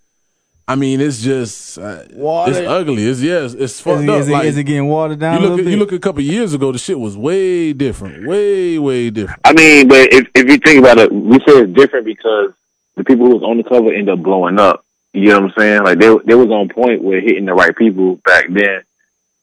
I 0.69 0.75
mean, 0.75 1.01
it's 1.01 1.23
just 1.23 1.79
uh, 1.79 2.05
Water. 2.13 2.53
it's 2.53 2.61
ugly. 2.61 3.07
It's 3.07 3.23
yes, 3.23 3.55
it's 3.55 3.73
Is 3.77 3.81
fucked 3.81 4.03
it, 4.03 4.11
up. 4.11 4.21
is, 4.21 4.29
it, 4.29 4.33
like, 4.33 4.45
is 4.45 4.59
it 4.59 4.65
getting 4.65 4.87
watered 4.87 5.19
down 5.19 5.37
you 5.37 5.41
look 5.41 5.51
little 5.53 5.61
at, 5.61 5.65
bit? 5.65 5.71
you 5.71 5.77
look 5.79 5.93
a 5.93 5.99
couple 5.99 6.21
years 6.21 6.53
ago, 6.53 6.73
the 6.73 6.79
shit 6.79 7.01
was 7.01 7.17
way 7.17 7.73
different, 7.73 8.27
way 8.29 8.79
way 8.79 9.09
different. 9.09 9.41
I 9.47 9.55
mean, 9.55 9.89
but 9.89 10.13
if 10.13 10.29
if 10.35 10.47
you 10.47 10.59
think 10.59 10.81
about 10.81 10.99
it, 10.99 11.11
we 11.11 11.39
say 11.39 11.63
it's 11.63 11.73
different 11.73 12.05
because 12.05 12.51
the 12.99 13.05
people 13.05 13.27
who 13.27 13.35
was 13.37 13.43
on 13.43 13.57
the 13.57 13.65
cover 13.65 13.93
end 13.93 14.11
up 14.11 14.21
blowing 14.23 14.59
up. 14.59 14.85
You 15.15 15.29
know 15.31 15.41
what 15.41 15.53
I'm 15.53 15.55
saying? 15.59 15.83
Like 15.85 15.99
they 15.99 16.15
they 16.27 16.35
was 16.35 16.49
on 16.49 16.69
point 16.69 17.03
with 17.03 17.25
hitting 17.25 17.47
the 17.47 17.55
right 17.55 17.75
people 17.75 18.17
back 18.17 18.45
then. 18.51 18.83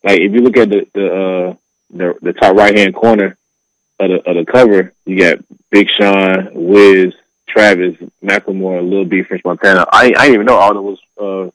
Like 0.03 0.19
if 0.19 0.31
you 0.31 0.41
look 0.41 0.57
at 0.57 0.69
the 0.69 0.87
the 0.93 1.05
uh, 1.07 1.55
the, 1.91 2.13
the 2.21 2.33
top 2.33 2.55
right 2.55 2.77
hand 2.77 2.93
corner 2.93 3.37
of 3.99 4.09
the 4.09 4.15
of 4.29 4.35
the 4.35 4.45
cover, 4.51 4.93
you 5.05 5.17
got 5.19 5.39
Big 5.71 5.87
Sean, 5.99 6.49
Wiz, 6.53 7.13
Travis, 7.49 7.95
Macklemore, 8.23 8.87
Lil 8.87 9.05
B, 9.05 9.23
French 9.23 9.43
Montana. 9.43 9.85
I 9.91 10.05
I 10.15 10.25
didn't 10.25 10.33
even 10.35 10.45
know 10.45 10.55
all 10.55 10.73
that 10.73 10.81
was 10.81 10.99
uh, 11.19 11.49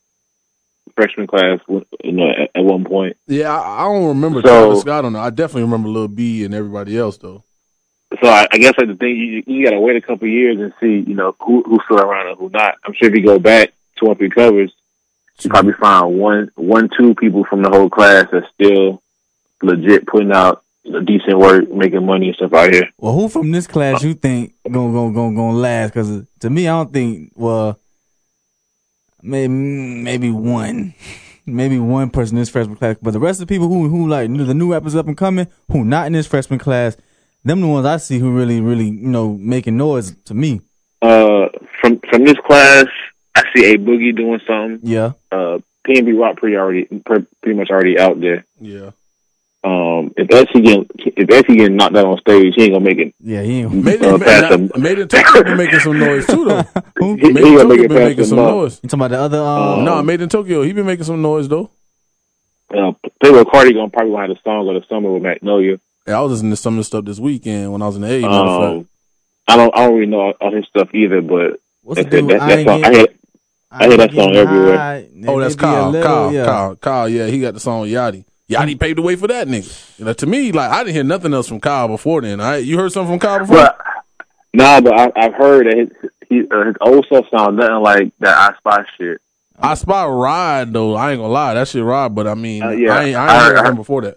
freshman 0.96 1.26
class. 1.28 1.60
You 1.68 2.12
know, 2.12 2.28
at, 2.30 2.50
at 2.54 2.64
one 2.64 2.84
point. 2.84 3.16
Yeah, 3.28 3.52
I, 3.56 3.82
I 3.82 3.84
don't 3.84 4.08
remember 4.08 4.42
So- 4.42 4.48
Travis 4.48 4.80
Scott 4.80 5.04
on 5.04 5.14
it. 5.14 5.20
I 5.20 5.30
definitely 5.30 5.62
remember 5.62 5.88
Lil 5.88 6.08
B 6.08 6.44
and 6.44 6.52
everybody 6.54 6.98
else 6.98 7.16
though. 7.18 7.44
So 8.20 8.28
I, 8.28 8.48
I 8.50 8.58
guess 8.58 8.74
like 8.76 8.88
the 8.88 8.96
thing 8.96 9.16
you 9.16 9.42
you 9.46 9.64
got 9.64 9.70
to 9.70 9.80
wait 9.80 9.96
a 9.96 10.00
couple 10.00 10.26
years 10.26 10.58
and 10.58 10.72
see 10.80 11.08
you 11.08 11.14
know 11.14 11.36
who 11.40 11.62
who's 11.62 11.80
still 11.84 12.00
around 12.00 12.28
and 12.28 12.38
who 12.38 12.50
not. 12.50 12.76
I'm 12.84 12.94
sure 12.94 13.08
if 13.08 13.14
you 13.14 13.24
go 13.24 13.38
back 13.38 13.72
two 13.98 14.06
or 14.06 14.14
three 14.16 14.30
covers, 14.30 14.72
you 15.40 15.50
probably 15.50 15.74
find 15.74 16.18
one 16.18 16.50
one 16.56 16.90
two 16.96 17.14
people 17.14 17.44
from 17.44 17.62
the 17.62 17.70
whole 17.70 17.88
class 17.88 18.26
that's 18.32 18.46
still 18.54 19.00
legit 19.62 20.06
putting 20.06 20.32
out 20.32 20.64
decent 21.04 21.38
work, 21.38 21.70
making 21.70 22.04
money 22.04 22.28
and 22.28 22.36
stuff 22.36 22.52
out 22.52 22.72
here. 22.72 22.90
Well, 22.98 23.14
who 23.14 23.28
from 23.28 23.50
this 23.50 23.66
class 23.66 24.02
you 24.02 24.14
think 24.14 24.54
gonna 24.64 24.92
gonna 24.92 25.12
gonna, 25.12 25.36
gonna 25.36 25.56
last? 25.56 25.90
Because 25.90 26.24
to 26.40 26.50
me, 26.50 26.66
I 26.66 26.72
don't 26.72 26.92
think. 26.92 27.32
Well, 27.36 27.78
maybe 29.22 29.48
maybe 29.48 30.30
one, 30.30 30.94
maybe 31.46 31.78
one 31.78 32.10
person 32.10 32.36
in 32.36 32.42
this 32.42 32.50
freshman 32.50 32.76
class, 32.76 32.96
but 33.00 33.12
the 33.12 33.20
rest 33.20 33.40
of 33.40 33.46
the 33.46 33.54
people 33.54 33.68
who 33.68 33.88
who 33.88 34.08
like 34.08 34.28
the 34.28 34.54
new 34.54 34.72
rappers 34.72 34.94
up 34.94 35.06
and 35.06 35.16
coming, 35.16 35.46
who 35.70 35.84
not 35.84 36.06
in 36.06 36.12
this 36.12 36.26
freshman 36.26 36.58
class, 36.58 36.96
them 37.44 37.60
the 37.60 37.66
ones 37.66 37.86
I 37.86 37.96
see 37.98 38.18
who 38.18 38.32
really 38.32 38.60
really 38.60 38.86
you 38.86 39.08
know 39.08 39.32
making 39.38 39.76
noise 39.76 40.14
to 40.26 40.34
me. 40.34 40.60
Uh, 41.02 41.48
from 41.80 41.98
from 42.10 42.24
this 42.24 42.36
class, 42.46 42.86
I 43.34 43.42
see 43.54 43.72
a 43.72 43.78
boogie 43.78 44.14
doing 44.16 44.40
something. 44.46 44.80
Yeah, 44.82 45.12
Uh, 45.32 45.58
PNB 45.86 46.18
Rock 46.20 46.36
pretty 46.36 46.56
already 46.56 46.84
pre- 46.84 47.26
pretty 47.42 47.58
much 47.58 47.70
already 47.70 47.98
out 47.98 48.20
there. 48.20 48.44
Yeah. 48.60 48.90
Um, 49.62 50.12
if 50.16 50.30
Essie 50.32 50.62
getting 50.62 50.86
if 50.96 51.30
Essie 51.30 51.54
getting 51.56 51.76
knocked 51.76 51.94
out 51.96 52.06
on 52.06 52.18
stage, 52.20 52.54
he 52.56 52.62
ain't 52.64 52.72
gonna 52.72 52.84
make 52.84 52.98
it. 52.98 53.14
yeah, 53.20 53.42
he 53.42 53.60
ain't. 53.60 53.72
Made 53.84 54.02
Uh, 54.02 54.14
it, 54.14 54.22
pass 54.22 54.50
made, 54.58 54.78
made 54.78 54.98
it 54.98 55.10
Tokyo 55.10 55.42
been 55.42 55.56
making 55.58 55.80
some 55.80 55.98
noise 55.98 56.26
too 56.26 56.44
though. 56.46 56.62
Who? 56.96 57.14
He, 57.16 57.26
he 57.26 57.32
Made 57.32 57.42
gonna 57.42 57.56
Tokyo 57.58 57.68
make 57.68 57.80
it 57.80 57.88
been 57.88 57.98
making 58.08 58.24
some 58.24 58.36
month. 58.38 58.50
noise. 58.56 58.80
You 58.82 58.88
talking 58.88 59.04
about 59.04 59.10
the 59.10 59.20
other? 59.20 59.38
Um, 59.42 59.84
no, 59.84 60.02
Made 60.02 60.22
in 60.22 60.28
Tokyo. 60.30 60.62
He 60.62 60.72
been 60.72 60.86
making 60.86 61.04
some 61.04 61.20
noise 61.20 61.46
though. 61.48 61.70
Uh, 62.70 62.92
Playboi 63.22 63.44
Carti 63.44 63.74
gonna 63.74 63.90
probably 63.90 64.12
gonna 64.12 64.28
have 64.28 64.36
the 64.36 64.40
song 64.44 64.66
of 64.68 64.80
the 64.80 64.86
summer 64.88 65.12
with 65.12 65.22
Magnolia. 65.22 65.78
Yeah, 66.10 66.18
I 66.18 66.20
was 66.22 66.32
listening 66.32 66.50
to 66.52 66.56
some 66.56 66.74
of 66.74 66.78
the 66.78 66.84
stuff 66.84 67.04
this 67.04 67.18
weekend 67.20 67.72
when 67.72 67.82
I 67.82 67.86
was 67.86 67.96
in 67.96 68.02
the 68.02 68.08
A. 68.08 68.20
matter 68.20 68.34
of 68.34 68.62
fact. 68.62 68.72
Um, 68.78 68.88
I 69.48 69.56
don't 69.56 69.76
I 69.76 69.86
don't 69.86 69.94
really 69.94 70.06
know 70.10 70.20
all, 70.20 70.34
all 70.40 70.52
his 70.54 70.66
stuff 70.66 70.94
either, 70.94 71.20
but 71.20 71.60
what's 71.82 71.98
the 71.98 72.04
that's 72.04 72.14
it. 72.14 72.20
dude? 72.20 72.30
That, 72.30 72.40
I 72.42 72.56
that 72.56 72.64
song, 72.66 72.84
I 72.84 72.90
hear, 72.92 73.06
I 73.70 73.86
hear 73.88 73.96
that 73.96 74.12
song 74.12 74.36
everywhere. 74.36 74.76
high. 74.76 75.08
Oh, 75.28 75.40
that's 75.40 75.56
Maybe 75.56 75.68
a 75.68 75.72
Kyle. 75.74 75.90
little, 75.90 76.06
Kyle. 76.08 76.32
yeah. 76.32 76.44
Kyle. 76.44 76.76
Kyle. 76.76 77.08
Yeah, 77.08 77.26
he 77.26 77.40
got 77.40 77.54
the 77.54 77.60
song 77.60 77.80
with 77.82 77.90
Yachty. 77.90 78.24
Yachty 78.48 78.78
paved 78.80 78.98
the 78.98 79.02
way 79.02 79.14
for 79.16 79.28
that 79.28 79.46
nigga. 79.46 79.98
You 79.98 80.04
know, 80.06 80.12
to 80.12 80.26
me, 80.26 80.50
like 80.52 80.70
I 80.70 80.82
didn't 80.82 80.94
hear 80.96 81.04
nothing 81.04 81.32
else 81.32 81.46
from 81.48 81.60
Kyle 81.60 81.86
before 81.88 82.20
then. 82.22 82.40
I, 82.40 82.56
you 82.58 82.76
heard 82.78 82.90
something 82.92 83.12
from 83.12 83.20
Kyle 83.20 83.38
before? 83.40 83.56
But 83.56 83.78
nah, 84.52 84.80
but 84.80 84.98
I, 84.98 85.12
I've 85.16 85.34
heard 85.34 85.66
that 85.66 85.76
his 85.76 86.10
he, 86.28 86.40
uh, 86.50 86.64
his 86.66 86.76
old 86.80 87.06
stuff 87.06 87.26
sounds 87.30 87.56
nothing 87.56 87.76
like 87.82 88.12
that 88.18 88.36
I 88.36 88.56
Spy 88.58 88.84
shit. 88.98 89.20
I 89.62 89.74
spy 89.74 90.06
ride 90.06 90.72
though. 90.72 90.94
I 90.94 91.12
ain't 91.12 91.20
gonna 91.20 91.32
lie, 91.32 91.54
that 91.54 91.68
shit 91.68 91.84
ride. 91.84 92.14
But 92.14 92.26
I 92.26 92.34
mean, 92.34 92.62
Uh, 92.62 92.70
yeah. 92.70 92.94
I 92.94 93.04
ain't, 93.04 93.16
I 93.16 93.26
I 93.26 93.44
heard- 93.44 93.56
heard 93.58 93.66
him 93.68 93.76
before 93.76 94.02
that. 94.02 94.16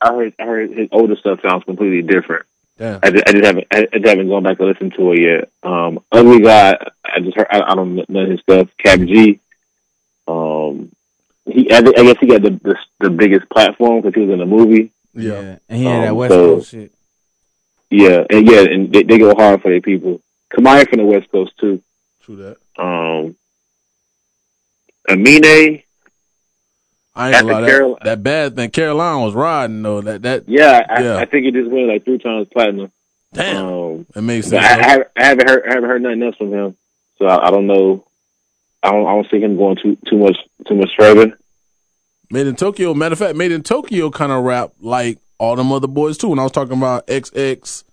I 0.00 0.12
heard 0.14 0.34
I 0.38 0.44
heard 0.44 0.70
his 0.70 0.88
older 0.92 1.16
stuff 1.16 1.40
sounds 1.42 1.64
completely 1.64 2.02
different. 2.02 2.46
Damn. 2.78 3.00
I 3.02 3.10
just, 3.10 3.24
I 3.28 3.32
just 3.32 3.44
haven't 3.44 3.66
I 3.70 3.82
just 3.92 4.06
haven't 4.06 4.28
gone 4.28 4.42
back 4.42 4.56
to 4.58 4.64
listen 4.66 4.90
to 4.92 5.12
it 5.12 5.20
yet. 5.20 5.50
Um, 5.62 6.00
Ugly 6.10 6.40
God, 6.40 6.76
I 7.04 7.20
just 7.20 7.36
heard 7.36 7.46
I, 7.50 7.60
I 7.60 7.74
don't 7.74 8.08
know 8.08 8.26
his 8.30 8.40
stuff. 8.40 8.68
Kap 8.78 9.00
G, 9.00 9.38
um, 10.26 10.90
he 11.46 11.70
I, 11.70 11.78
I 11.78 11.82
guess 11.82 12.16
he 12.20 12.26
got 12.26 12.42
the 12.42 12.50
the, 12.62 12.76
the 13.00 13.10
biggest 13.10 13.48
platform 13.50 14.00
because 14.00 14.14
he 14.14 14.22
was 14.26 14.32
in 14.32 14.38
the 14.38 14.46
movie. 14.46 14.92
Yeah. 15.12 15.58
and 15.68 15.78
he 15.78 15.84
had 15.84 16.04
that 16.04 16.10
Um, 16.10 16.16
West 16.16 16.32
so- 16.32 16.54
Coast 16.56 16.70
shit. 16.70 16.92
Yeah, 17.92 18.24
and 18.30 18.48
yeah, 18.48 18.60
and 18.60 18.92
they, 18.92 19.02
they 19.02 19.18
go 19.18 19.34
hard 19.34 19.60
for 19.62 19.68
their 19.70 19.80
people. 19.80 20.20
Kamaiyah 20.54 20.88
from 20.88 20.98
the 21.00 21.04
West 21.06 21.28
Coast 21.32 21.52
too. 21.58 21.82
True 22.22 22.36
that. 22.36 22.56
Um, 22.80 23.34
Amine, 25.08 25.82
I 27.14 27.26
ain't 27.28 27.34
After 27.36 27.48
gonna 27.48 27.60
lie. 27.62 27.68
Carol- 27.68 27.94
That, 27.96 28.04
that 28.04 28.22
bad 28.22 28.56
thing, 28.56 28.70
Caroline 28.70 29.22
was 29.22 29.34
riding 29.34 29.82
though. 29.82 30.00
That 30.00 30.22
that 30.22 30.48
yeah, 30.48 30.86
I, 30.88 31.02
Yeah. 31.02 31.16
I 31.16 31.24
think 31.24 31.44
he 31.44 31.50
just 31.52 31.70
went 31.70 31.88
like 31.88 32.04
three 32.04 32.18
times 32.18 32.48
platinum. 32.52 32.90
Damn, 33.32 33.64
Um, 33.66 34.06
that 34.14 34.22
makes 34.22 34.48
sense. 34.48 34.64
I, 34.64 34.68
I, 34.78 34.82
haven't- 34.88 35.08
I 35.16 35.24
haven't 35.24 35.48
heard 35.50 35.62
I 35.68 35.74
haven't 35.74 35.88
heard 35.90 36.02
nothing 36.02 36.22
else 36.22 36.36
from 36.36 36.52
him, 36.52 36.76
so 37.18 37.26
I, 37.26 37.48
I 37.48 37.50
don't 37.50 37.66
know. 37.66 38.04
I 38.82 38.90
don't 38.92 39.06
I 39.06 39.12
don't 39.12 39.30
see 39.30 39.40
him 39.40 39.56
going 39.56 39.76
too 39.82 39.96
too 40.08 40.16
much 40.18 40.36
too 40.66 40.74
much 40.74 40.90
further. 40.98 41.36
Made 42.30 42.46
in 42.46 42.56
Tokyo. 42.56 42.94
Matter 42.94 43.12
of 43.14 43.18
fact, 43.18 43.36
Made 43.36 43.52
in 43.52 43.62
Tokyo 43.62 44.08
kind 44.10 44.30
of 44.32 44.44
rap 44.44 44.72
like 44.80 45.18
all 45.38 45.56
them 45.56 45.72
other 45.72 45.88
boys 45.88 46.16
too. 46.16 46.28
When 46.28 46.38
I 46.38 46.44
was 46.44 46.52
talking 46.52 46.76
about 46.78 47.06
XX, 47.08 47.84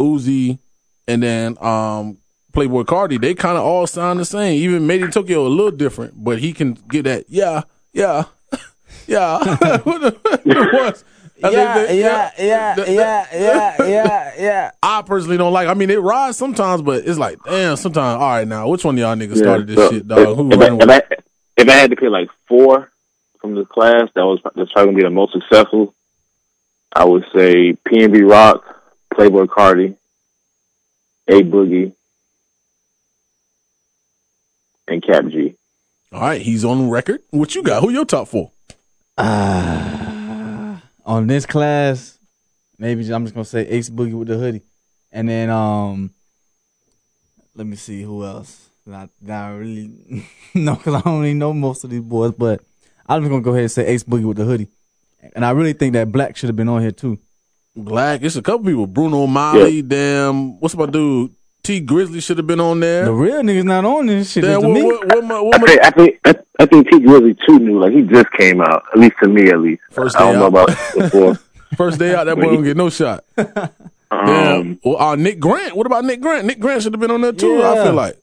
Uzi, 0.00 0.58
and 1.06 1.22
then 1.22 1.56
um 1.60 2.18
Playboi 2.52 2.84
Carti, 2.84 3.20
they 3.20 3.34
kind 3.34 3.56
of 3.58 3.64
all 3.64 3.86
sound 3.86 4.20
the 4.20 4.24
same. 4.24 4.54
Even 4.62 4.86
Made 4.86 5.02
in 5.02 5.10
Tokyo 5.10 5.46
a 5.46 5.48
little 5.48 5.70
different, 5.70 6.22
but 6.22 6.38
he 6.38 6.52
can 6.52 6.74
get 6.88 7.02
that. 7.04 7.24
Yeah, 7.28 7.62
yeah, 7.92 8.24
yeah. 9.06 9.38
What 9.84 10.00
the- 10.00 10.18
what 10.22 10.46
it 10.46 10.72
was? 10.72 11.04
I 11.42 11.50
think 11.50 11.52
Yeah, 11.54 11.74
that- 11.74 11.94
yeah, 11.94 12.30
yeah, 12.38 12.74
yeah, 12.88 13.26
yeah, 13.34 13.86
yeah, 13.86 14.32
yeah. 14.38 14.70
I 14.82 15.02
personally 15.02 15.36
don't 15.36 15.52
like. 15.52 15.68
I 15.68 15.74
mean, 15.74 15.90
it 15.90 16.00
rides 16.00 16.36
sometimes, 16.36 16.80
but 16.82 17.04
it's 17.06 17.18
like, 17.18 17.38
damn. 17.44 17.76
Sometimes, 17.76 18.20
all 18.22 18.28
right, 18.30 18.46
now 18.48 18.68
which 18.68 18.84
one 18.84 18.94
of 18.94 18.98
y'all 19.00 19.14
niggas 19.16 19.38
started 19.38 19.66
this 19.66 19.76
so 19.76 19.90
shit, 19.90 20.06
dog? 20.08 20.36
Who 20.36 20.50
if, 20.52 20.58
I, 20.60 20.68
running 20.68 20.80
if. 20.80 20.88
I, 20.90 21.02
if 21.56 21.68
I 21.68 21.72
had 21.72 21.90
to 21.90 21.96
pick 21.96 22.08
like 22.10 22.28
four 22.48 22.90
from 23.40 23.54
the 23.56 23.64
class 23.64 24.08
that 24.14 24.24
was 24.24 24.40
that's 24.54 24.72
probably 24.72 24.92
gonna 24.92 24.96
be 24.96 25.02
the 25.02 25.10
most 25.10 25.32
successful, 25.32 25.94
I 26.94 27.04
would 27.04 27.24
say 27.34 27.72
PNB 27.72 28.28
Rock, 28.30 28.64
Playboi 29.12 29.46
Carti, 29.46 29.96
A 31.28 31.42
Boogie, 31.42 31.92
and 34.88 35.02
Kap 35.04 35.26
G. 35.26 35.56
All 36.12 36.20
right, 36.20 36.40
he's 36.40 36.64
on 36.64 36.88
record. 36.90 37.22
What 37.30 37.54
you 37.56 37.62
got? 37.62 37.82
Who 37.82 37.90
your 37.90 38.04
top 38.04 38.28
four? 38.28 38.52
Ah, 39.16 40.82
on 41.06 41.26
this 41.26 41.46
class, 41.46 42.18
maybe 42.78 43.08
I'm 43.12 43.24
just 43.24 43.34
gonna 43.34 43.44
say 43.44 43.66
Ace 43.68 43.88
Boogie 43.88 44.14
with 44.14 44.28
the 44.28 44.36
hoodie, 44.36 44.62
and 45.12 45.28
then 45.28 45.50
um, 45.50 46.10
let 47.54 47.66
me 47.66 47.76
see 47.76 48.02
who 48.02 48.24
else. 48.24 48.68
Not, 48.86 49.10
I 49.28 49.50
really, 49.50 49.90
no, 50.54 50.74
because 50.74 50.94
I 50.94 51.00
don't 51.00 51.20
really 51.20 51.34
know 51.34 51.52
most 51.52 51.84
of 51.84 51.90
these 51.90 52.02
boys, 52.02 52.32
but 52.32 52.60
I'm 53.06 53.22
just 53.22 53.30
gonna 53.30 53.42
go 53.42 53.52
ahead 53.52 53.62
and 53.62 53.70
say 53.70 53.86
Ace 53.86 54.04
Boogie 54.04 54.24
with 54.24 54.36
the 54.36 54.44
hoodie, 54.44 54.68
and 55.34 55.44
I 55.44 55.52
really 55.52 55.74
think 55.74 55.92
that 55.92 56.10
Black 56.10 56.36
should 56.36 56.48
have 56.48 56.56
been 56.56 56.68
on 56.68 56.82
here 56.82 56.90
too. 56.90 57.18
Black. 57.76 58.22
It's 58.22 58.36
a 58.36 58.42
couple 58.42 58.66
people. 58.66 58.86
Bruno 58.86 59.26
Mali. 59.26 59.82
Damn. 59.82 60.60
What's 60.60 60.76
my 60.76 60.86
dude? 60.86 61.32
Tee 61.64 61.80
Grizzley 61.84 62.22
should 62.22 62.36
have 62.38 62.46
been 62.46 62.60
on 62.60 62.78
there. 62.80 63.06
The 63.06 63.12
real 63.12 63.42
niggas 63.42 63.64
not 63.64 63.84
on 63.84 64.06
this 64.06 64.30
shit. 64.30 64.44
Damn, 64.44 64.62
what, 64.62 64.84
what, 64.84 65.06
what 65.08 65.24
my, 65.24 65.40
what 65.40 65.54
I 65.56 65.60
think 65.66 65.80
I 65.82 65.90
think 65.90 66.20
I, 66.24 66.34
I 66.60 66.66
think 66.66 66.90
Tee 66.90 66.98
Grizzley 67.00 67.36
too 67.46 67.58
new. 67.58 67.80
Like 67.80 67.92
he 67.92 68.02
just 68.02 68.30
came 68.38 68.60
out, 68.60 68.84
at 68.92 69.00
least 69.00 69.14
to 69.22 69.28
me, 69.28 69.48
at 69.50 69.58
least. 69.58 69.82
First 69.90 70.16
I 70.16 70.20
don't 70.20 70.34
day 70.34 70.38
know 70.40 70.44
out. 70.46 70.70
about 70.70 70.94
before. 70.98 71.34
first 71.76 71.98
day 71.98 72.14
out, 72.14 72.24
that 72.24 72.36
boy 72.36 72.42
don't 72.54 72.62
get 72.62 72.76
no 72.76 72.90
shot. 72.90 73.24
Damn. 73.36 74.60
Um, 74.60 74.80
Well, 74.84 74.96
uh, 75.00 75.16
Nick 75.16 75.40
Grant. 75.40 75.74
What 75.74 75.86
about 75.86 76.04
Nick 76.04 76.20
Grant? 76.20 76.46
Nick 76.46 76.60
Grant 76.60 76.82
should 76.82 76.92
have 76.92 77.00
been 77.00 77.10
on 77.10 77.20
there 77.22 77.32
too. 77.32 77.62
I 77.62 77.82
feel 77.82 77.94
like. 77.94 78.16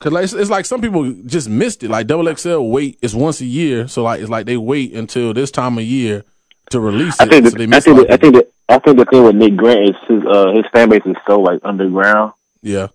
Cause 0.00 0.12
like 0.12 0.24
it's, 0.24 0.32
it's 0.32 0.50
like 0.50 0.66
some 0.66 0.80
people 0.80 1.12
just 1.26 1.48
missed 1.48 1.82
it. 1.84 1.88
Like 1.90 2.08
Double 2.08 2.32
XL 2.34 2.58
wait 2.58 2.98
is 3.02 3.14
once 3.14 3.40
a 3.40 3.44
year, 3.44 3.86
so 3.88 4.02
like 4.02 4.20
it's 4.20 4.28
like 4.30 4.46
they 4.46 4.56
wait 4.56 4.92
until 4.94 5.32
this 5.32 5.50
time 5.52 5.78
of 5.78 5.84
year 5.84 6.24
to 6.70 6.80
release 6.80 7.20
I 7.20 7.24
it. 7.24 7.30
think 7.30 7.44
so 7.46 7.50
the, 7.50 7.58
they 7.58 7.64
I 7.64 7.66
miss 7.68 7.84
think 7.84 7.96
a 7.96 8.00
lot 8.00 8.06
the, 8.08 8.12
I 8.12 8.16
think 8.16 8.34
the, 8.34 8.51
I 8.68 8.78
think 8.78 8.98
the 8.98 9.04
thing 9.04 9.24
with 9.24 9.36
Nick 9.36 9.56
Grant 9.56 9.90
is 9.90 9.96
his 10.08 10.22
uh 10.24 10.52
his 10.52 10.64
fan 10.72 10.88
base 10.88 11.02
is 11.04 11.16
so 11.26 11.40
like 11.40 11.60
underground. 11.64 12.32
yeah. 12.62 12.88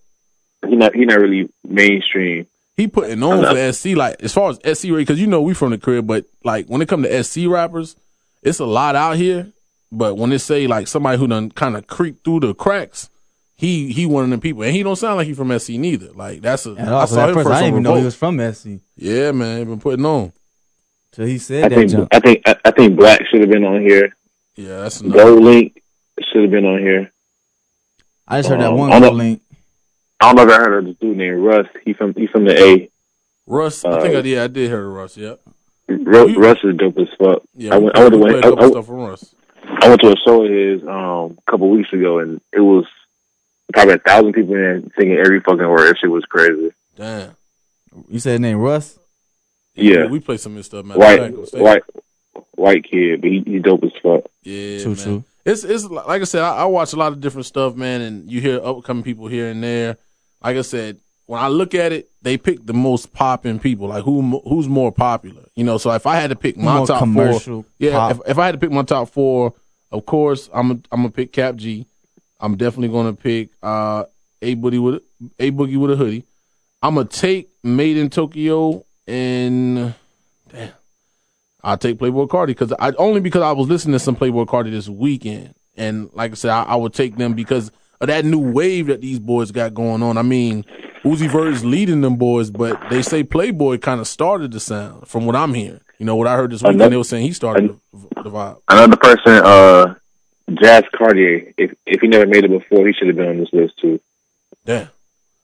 He 0.67 0.75
not 0.75 0.95
he 0.95 1.05
not 1.05 1.19
really 1.19 1.49
mainstream. 1.63 2.47
he 2.75 2.87
putting 2.87 3.21
on 3.21 3.43
for 3.43 3.73
SC 3.73 3.87
like 3.95 4.21
as 4.21 4.33
far 4.33 4.49
as 4.49 4.77
SC 4.77 4.85
rate 4.85 4.99
because 4.99 5.19
you 5.19 5.27
know 5.27 5.41
we 5.41 5.53
from 5.53 5.69
the 5.69 5.77
crib, 5.77 6.07
but 6.07 6.25
like 6.43 6.67
when 6.67 6.81
it 6.81 6.89
come 6.89 7.03
to 7.03 7.23
SC 7.23 7.47
rappers, 7.47 7.95
it's 8.41 8.59
a 8.59 8.65
lot 8.65 8.95
out 8.95 9.17
here. 9.17 9.51
But 9.91 10.17
when 10.17 10.31
they 10.31 10.37
say 10.39 10.67
like 10.67 10.87
somebody 10.87 11.17
who 11.17 11.27
done 11.27 11.51
kind 11.51 11.77
of 11.77 11.87
creep 11.87 12.23
through 12.23 12.41
the 12.41 12.53
cracks, 12.53 13.09
he 13.55 13.91
he 13.93 14.05
one 14.05 14.23
of 14.23 14.29
them 14.29 14.41
people, 14.41 14.63
and 14.63 14.75
he 14.75 14.83
don't 14.83 14.95
sound 14.95 15.17
like 15.17 15.27
he 15.27 15.33
from 15.33 15.57
SC 15.57 15.71
neither. 15.71 16.11
Like 16.13 16.41
that's 16.41 16.65
a 16.65 16.71
And 16.71 16.89
I 16.89 16.93
also, 16.93 17.15
saw 17.15 17.23
at 17.23 17.29
him 17.29 17.35
first, 17.35 17.47
first 17.47 17.55
I 17.55 17.59
didn't 17.61 17.73
even 17.73 17.83
know 17.83 17.95
he 17.95 18.03
was 18.03 18.15
from 18.15 18.53
SC 18.53 18.67
Yeah, 18.95 19.31
man, 19.31 19.59
he 19.59 19.63
been 19.63 19.79
putting 19.79 20.05
on. 20.05 20.33
So 21.13 21.25
he 21.25 21.35
I 21.35 21.37
said 21.37 21.71
that 21.71 21.75
think 21.75 21.91
jump. 21.91 22.07
I 22.11 22.19
think 22.19 22.41
I, 22.45 22.55
I 22.65 22.71
think 22.71 22.95
Black 22.97 23.21
should 23.27 23.41
have 23.41 23.49
been 23.49 23.63
on 23.63 23.81
here. 23.81 24.15
Yeah, 24.57 24.81
that's 24.81 25.01
enough. 25.01 25.15
GoldLink 25.17 25.73
should 26.31 26.41
have 26.41 26.51
been 26.51 26.65
on 26.65 26.79
here. 26.79 27.11
I 28.27 28.39
just 28.39 28.49
heard 28.49 28.59
that 28.59 28.71
Um, 28.71 28.77
one 28.77 28.91
I 28.91 28.99
GoldLink. 28.99 29.39
I 30.19 30.33
don't 30.33 30.35
know 30.47 30.51
if 30.53 30.59
I 30.59 30.63
heard 30.63 30.79
of 30.79 30.85
this 30.85 30.97
dude 30.97 31.15
named 31.17 31.37
Russ. 31.45 31.67
He 31.85 31.93
from 31.93 32.13
he 32.15 32.27
from 32.27 32.43
the 32.45 32.59
A. 32.61 32.89
Russ, 33.45 33.85
I 33.85 34.01
think 34.01 34.15
Uh, 34.15 34.19
I 34.19 34.21
did. 34.21 34.37
I 34.39 34.47
did 34.47 34.67
hear 34.69 34.85
Russ. 34.89 35.15
Yeah, 35.15 35.35
Ru- 35.87 36.25
We- 36.25 36.35
Russ 36.37 36.57
is 36.63 36.75
dope 36.75 36.97
as 36.97 37.07
fuck. 37.17 37.43
yeah. 37.55 37.75
I 37.75 37.77
went, 37.77 37.95
I 37.97 38.01
went 38.01 38.11
to 38.13 38.17
we 38.17 38.23
one- 38.23 38.31
played 38.31 38.43
a 38.43 38.47
I- 38.47 38.49
couple 38.49 38.65
I- 38.65 38.69
stuff 38.71 38.85
from 38.87 38.95
Russ. 38.95 39.35
I 39.79 39.87
went 39.89 40.01
to 40.01 40.11
a 40.11 40.15
show 40.25 40.43
of 40.43 40.51
his 40.51 40.81
um, 40.83 41.37
a 41.47 41.51
couple 41.51 41.69
weeks 41.69 41.93
ago, 41.93 42.19
and 42.19 42.41
it 42.51 42.59
was 42.61 42.85
probably 43.73 43.93
a 43.93 43.99
thousand 43.99 44.33
people 44.33 44.55
in 44.55 44.61
there 44.61 44.81
singing 44.97 45.17
every 45.17 45.39
fucking 45.39 45.59
word. 45.69 45.87
That 45.89 45.97
shit 45.99 46.09
was 46.09 46.25
crazy. 46.25 46.71
Damn. 46.97 47.31
You 48.09 48.19
said 48.19 48.31
his 48.31 48.39
name 48.39 48.57
Russ. 48.57 48.97
Yeah. 49.75 50.05
we, 50.05 50.13
we 50.13 50.19
played 50.19 50.39
some 50.39 50.53
of 50.53 50.57
his 50.57 50.65
stuff. 50.65 50.83
Man. 50.85 50.97
White, 50.97 51.53
white, 51.53 51.83
white 52.57 52.83
kid, 52.89 53.21
but 53.21 53.29
he, 53.29 53.43
he 53.45 53.59
dope 53.59 53.83
as 53.83 53.91
fuck. 54.01 54.23
Yeah, 54.43 54.79
True, 54.79 54.95
man. 54.95 55.03
true. 55.03 55.23
It's 55.45 55.63
it's 55.63 55.85
like 55.85 56.21
I 56.21 56.25
said, 56.25 56.41
I, 56.41 56.57
I 56.57 56.65
watch 56.65 56.91
a 56.91 56.97
lot 56.97 57.13
of 57.13 57.21
different 57.21 57.45
stuff, 57.45 57.75
man, 57.75 58.01
and 58.01 58.29
you 58.29 58.41
hear 58.41 58.59
upcoming 58.61 59.03
people 59.03 59.27
here 59.27 59.49
and 59.49 59.63
there. 59.63 59.97
Like 60.43 60.57
I 60.57 60.61
said, 60.61 60.97
when 61.25 61.41
I 61.41 61.47
look 61.47 61.73
at 61.73 61.93
it, 61.93 62.09
they 62.21 62.37
pick 62.37 62.65
the 62.65 62.73
most 62.73 63.13
popping 63.13 63.57
people. 63.59 63.87
Like 63.87 64.03
who 64.03 64.41
who's 64.41 64.67
more 64.67 64.91
popular, 64.91 65.43
you 65.55 65.63
know. 65.63 65.77
So 65.77 65.91
if 65.91 66.05
I 66.05 66.15
had 66.17 66.31
to 66.31 66.35
pick 66.35 66.57
my 66.57 66.79
More 66.79 66.87
top 66.87 67.07
four, 67.07 67.65
yeah, 67.79 68.11
if, 68.11 68.19
if 68.27 68.37
I 68.37 68.45
had 68.45 68.53
to 68.53 68.57
pick 68.57 68.71
my 68.71 68.83
top 68.83 69.09
four, 69.09 69.53
of 69.91 70.05
course 70.05 70.49
I'm 70.53 70.71
a, 70.71 70.73
I'm 70.91 71.01
gonna 71.01 71.11
pick 71.11 71.31
Kap 71.31 71.55
G. 71.55 71.85
I'm 72.41 72.57
definitely 72.57 72.89
gonna 72.89 73.13
pick 73.13 73.49
uh, 73.63 74.03
a 74.41 74.55
boogie 74.55 74.83
with 74.83 75.01
a 75.39 75.51
boogie 75.51 75.77
with 75.77 75.91
a 75.91 75.95
hoodie. 75.95 76.23
I'm 76.81 76.95
gonna 76.95 77.07
take 77.07 77.49
Made 77.63 77.95
in 77.97 78.09
Tokyo 78.09 78.83
and 79.07 79.93
damn, 80.51 80.71
I'll 81.67 81.77
take 81.77 81.97
Playboi 81.97 82.29
Carti 82.29 82.47
because 82.47 82.71
I 82.79 82.93
only 82.97 83.19
because 83.19 83.41
I 83.41 83.51
was 83.51 83.67
listening 83.67 83.91
to 83.93 83.99
some 83.99 84.15
Playboi 84.15 84.45
Carti 84.47 84.71
this 84.71 84.87
weekend, 84.87 85.53
and 85.75 86.09
like 86.13 86.31
I 86.31 86.35
said, 86.35 86.51
I, 86.51 86.63
I 86.63 86.75
would 86.77 86.93
take 86.93 87.17
them 87.17 87.33
because 87.33 87.71
of 87.99 88.07
that 88.07 88.23
new 88.23 88.39
wave 88.39 88.87
that 88.87 89.01
these 89.01 89.19
boys 89.19 89.51
got 89.51 89.73
going 89.73 90.01
on. 90.01 90.17
I 90.17 90.21
mean, 90.21 90.63
Uzi 91.03 91.29
Vert 91.29 91.53
is 91.53 91.65
leading 91.65 91.99
them 91.99 92.15
boys, 92.15 92.49
but 92.51 92.79
they 92.89 93.01
say 93.01 93.23
Playboi 93.23 93.81
kind 93.81 93.99
of 93.99 94.07
started 94.07 94.53
the 94.53 94.61
sound 94.61 95.07
from 95.09 95.25
what 95.25 95.35
I'm 95.35 95.53
hearing. 95.53 95.81
You 95.99 96.05
know 96.05 96.15
what 96.15 96.27
I 96.27 96.37
heard 96.37 96.51
this 96.51 96.61
weekend? 96.61 96.75
Another- 96.75 96.89
They 96.91 96.97
were 96.97 97.03
saying 97.03 97.25
he 97.25 97.33
started 97.33 97.77
the, 97.91 98.21
the 98.23 98.29
vibe. 98.29 98.61
Another 98.69 98.95
person, 98.95 99.41
uh, 99.43 99.95
Jazz 100.53 100.83
Cartier. 100.95 101.51
If 101.57 101.75
if 101.85 101.99
he 101.99 102.07
never 102.07 102.25
made 102.27 102.45
it 102.45 102.49
before, 102.51 102.87
he 102.87 102.93
should 102.93 103.07
have 103.07 103.17
been 103.17 103.27
on 103.27 103.39
this 103.39 103.51
list 103.51 103.77
too. 103.79 103.99
Yeah. 104.65 104.87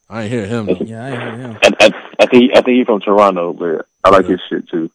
I 0.09 0.23
ain't 0.23 0.31
hear 0.31 0.45
him. 0.45 0.67
Though. 0.67 0.77
Yeah, 0.85 1.03
I 1.03 1.09
ain't 1.09 1.21
heard 1.21 1.39
him. 1.39 1.57
I, 1.63 1.69
I, 1.85 1.91
I 2.19 2.25
think 2.27 2.51
I 2.55 2.61
think 2.61 2.77
he's 2.77 2.85
from 2.85 3.01
Toronto, 3.01 3.51
but 3.51 3.87
I 4.05 4.09
like 4.09 4.25
his 4.27 4.39
shit 4.47 4.69
too. 4.69 4.89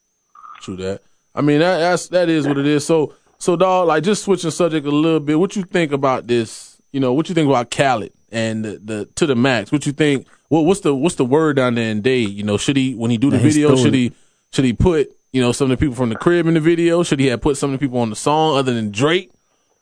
True 0.60 0.76
that. 0.76 1.02
I 1.38 1.40
mean 1.40 1.60
that 1.60 1.78
that's 1.78 2.08
that 2.08 2.28
is 2.28 2.48
what 2.48 2.58
it 2.58 2.66
is. 2.66 2.84
So 2.84 3.14
so 3.38 3.54
dog, 3.54 3.86
like 3.86 4.02
just 4.02 4.24
switching 4.24 4.50
subject 4.50 4.84
a 4.84 4.90
little 4.90 5.20
bit. 5.20 5.38
What 5.38 5.54
you 5.54 5.62
think 5.62 5.92
about 5.92 6.26
this? 6.26 6.82
You 6.90 6.98
know, 6.98 7.12
what 7.12 7.28
you 7.28 7.34
think 7.34 7.48
about 7.48 7.70
Khaled 7.70 8.12
and 8.32 8.64
the, 8.64 8.78
the 8.78 9.08
to 9.14 9.24
the 9.24 9.36
max? 9.36 9.70
What 9.70 9.86
you 9.86 9.92
think? 9.92 10.26
What 10.48 10.62
what's 10.62 10.80
the 10.80 10.92
what's 10.92 11.14
the 11.14 11.24
word 11.24 11.54
down 11.54 11.76
there 11.76 11.92
in 11.92 12.00
Dade? 12.00 12.30
You 12.30 12.42
know, 12.42 12.56
should 12.56 12.76
he 12.76 12.96
when 12.96 13.12
he 13.12 13.18
do 13.18 13.30
the 13.30 13.36
Man, 13.36 13.46
video? 13.46 13.76
Should 13.76 13.94
he 13.94 14.12
should 14.50 14.64
he 14.64 14.72
put 14.72 15.16
you 15.30 15.40
know 15.40 15.52
some 15.52 15.70
of 15.70 15.78
the 15.78 15.80
people 15.80 15.94
from 15.94 16.08
the 16.08 16.16
crib 16.16 16.48
in 16.48 16.54
the 16.54 16.60
video? 16.60 17.04
Should 17.04 17.20
he 17.20 17.26
have 17.26 17.40
put 17.40 17.56
some 17.56 17.72
of 17.72 17.78
the 17.78 17.86
people 17.86 18.00
on 18.00 18.10
the 18.10 18.16
song 18.16 18.56
other 18.56 18.74
than 18.74 18.90
Drake? 18.90 19.30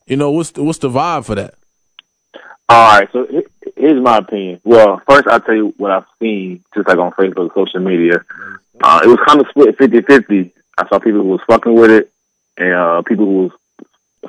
You 0.07 0.16
know, 0.16 0.30
what's 0.30 0.50
the, 0.50 0.62
what's 0.62 0.78
the 0.80 0.90
vibe 0.90 1.24
for 1.24 1.36
that? 1.36 1.54
All 2.68 2.98
right, 2.98 3.09
so 3.12 3.26
here's 3.76 4.02
my 4.02 4.18
opinion. 4.18 4.61
Well, 4.62 5.00
first 5.09 5.26
I'll 5.26 5.40
tell 5.40 5.54
you 5.54 5.72
what 5.78 5.90
I've 5.90 6.04
seen, 6.20 6.62
just 6.74 6.86
like 6.86 6.98
on 6.98 7.12
Facebook, 7.12 7.54
social 7.54 7.80
media. 7.80 8.24
Uh, 8.80 9.00
it 9.04 9.07
was 9.07 9.18
kind 9.26 9.40
of 9.40 9.46
split 9.48 9.78
50-50. 9.78 10.52
I 10.79 10.89
saw 10.89 10.99
people 10.99 11.22
who 11.22 11.29
was 11.29 11.41
fucking 11.47 11.74
with 11.74 11.91
it, 11.91 12.12
and 12.57 12.72
uh, 12.72 13.03
people 13.03 13.24
who 13.24 13.37
was 13.43 13.53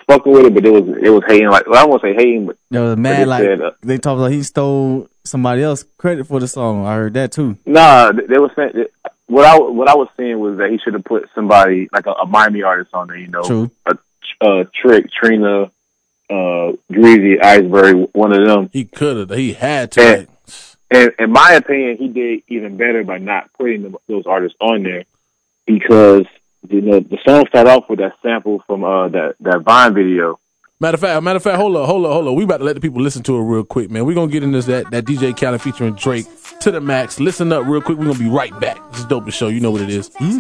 fucking 0.08 0.32
with 0.32 0.46
it, 0.46 0.54
but 0.54 0.66
it 0.66 0.72
was 0.72 0.98
it 1.02 1.10
was 1.10 1.24
hating. 1.28 1.50
Like, 1.50 1.68
well, 1.68 1.84
I 1.84 1.86
won't 1.86 2.02
say 2.02 2.14
hating, 2.14 2.48
but 2.48 2.58
There 2.70 2.82
was 2.82 2.96
they 2.96 3.02
mad 3.02 3.28
like 3.28 3.44
said, 3.44 3.62
uh, 3.62 3.72
they 3.82 3.98
talked 3.98 4.20
about 4.20 4.32
he 4.32 4.44
stole 4.44 5.10
somebody 5.24 5.64
else 5.64 5.86
credit 5.98 6.26
for 6.26 6.40
the 6.40 6.48
song. 6.48 6.86
I 6.86 6.96
heard 6.96 7.14
that 7.16 7.32
too. 7.32 7.58
nah, 7.66 8.12
they, 8.12 8.26
they 8.26 8.38
were 8.38 8.52
saying 8.56 8.72
that, 8.76 8.90
what 9.28 9.46
I 9.46 9.58
what 9.58 9.90
I 9.90 9.96
was 9.96 10.08
saying 10.18 10.40
was 10.40 10.58
that 10.58 10.70
he 10.70 10.78
should 10.78 10.94
have 10.94 11.04
put 11.04 11.30
somebody 11.36 11.90
like 11.92 12.06
a, 12.06 12.12
a 12.12 12.26
Miami 12.26 12.64
artist 12.64 12.94
on 12.94 13.08
there. 13.08 13.18
You 13.18 13.28
know, 13.28 13.44
True. 13.44 13.72
a 13.86 13.98
uh, 14.40 14.64
Trick, 14.74 15.12
Trina, 15.12 15.72
uh, 16.30 16.72
Greasy, 16.92 17.40
Iceberg, 17.42 18.10
one 18.14 18.32
of 18.34 18.46
them. 18.46 18.70
He 18.72 18.86
could 18.86 19.18
have. 19.18 19.38
He 19.38 19.54
had 19.54 19.92
to. 19.94 20.02
Yeah. 20.02 20.16
like, 20.16 20.30
And 20.90 21.12
in 21.20 21.32
my 21.32 21.54
opinion, 21.54 21.98
he 21.98 22.08
did 22.08 22.44
even 22.48 22.78
better 22.78 23.04
by 23.04 23.18
not 23.18 23.52
putting 23.58 23.84
them, 23.84 23.98
those 24.08 24.26
artists 24.26 24.58
on 24.62 24.84
there 24.84 25.04
because 25.66 26.26
you 26.70 26.82
know 26.82 27.00
the 27.00 27.18
song 27.28 27.46
started 27.50 27.70
off 27.70 27.86
with 27.90 28.00
that 28.00 28.14
sample 28.22 28.64
from 28.68 28.84
uh 28.84 29.08
that 29.10 29.36
that 29.40 29.62
Vine 29.64 29.94
video. 29.94 30.40
Matter 30.80 30.96
of 30.96 31.02
fact, 31.02 31.24
matter 31.24 31.38
of 31.38 31.44
fact, 31.44 31.58
hold 31.58 31.76
up, 31.76 31.88
hold 31.88 32.06
up, 32.06 32.12
hold 32.12 32.28
up. 32.28 32.36
We 32.36 32.44
about 32.44 32.58
to 32.58 32.64
let 32.64 32.76
the 32.76 32.82
people 32.82 33.02
listen 33.02 33.24
to 33.24 33.36
it 33.36 33.42
real 33.42 33.64
quick, 33.64 33.90
man. 33.90 34.06
We're 34.06 34.14
gonna 34.14 34.32
get 34.32 34.44
into 34.44 34.62
that 34.62 34.92
that 34.92 35.06
DJ 35.06 35.36
Khaled 35.36 35.62
featuring 35.62 35.96
Drake 35.96 36.28
to 36.60 36.72
the 36.72 36.80
max. 36.80 37.20
Listen 37.20 37.52
up 37.52 37.66
real 37.66 37.82
quick. 37.82 37.98
We're 37.98 38.06
gonna 38.06 38.20
be 38.20 38.30
right 38.30 38.58
back. 38.60 38.78
This 38.92 39.00
is 39.00 39.06
dope 39.06 39.30
show. 39.32 39.48
You 39.48 39.60
know 39.60 39.72
what 39.72 39.82
it 39.82 39.90
is. 39.90 40.12
Hmm? 40.18 40.40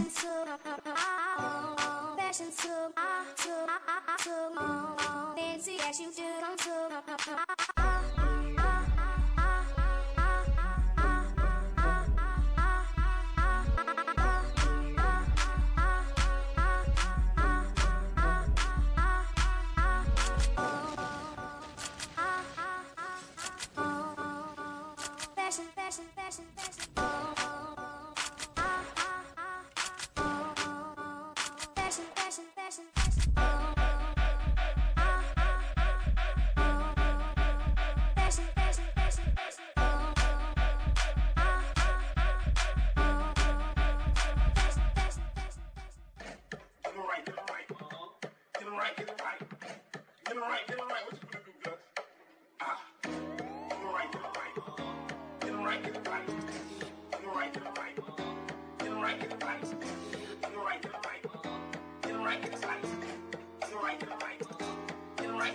I 65.48 65.50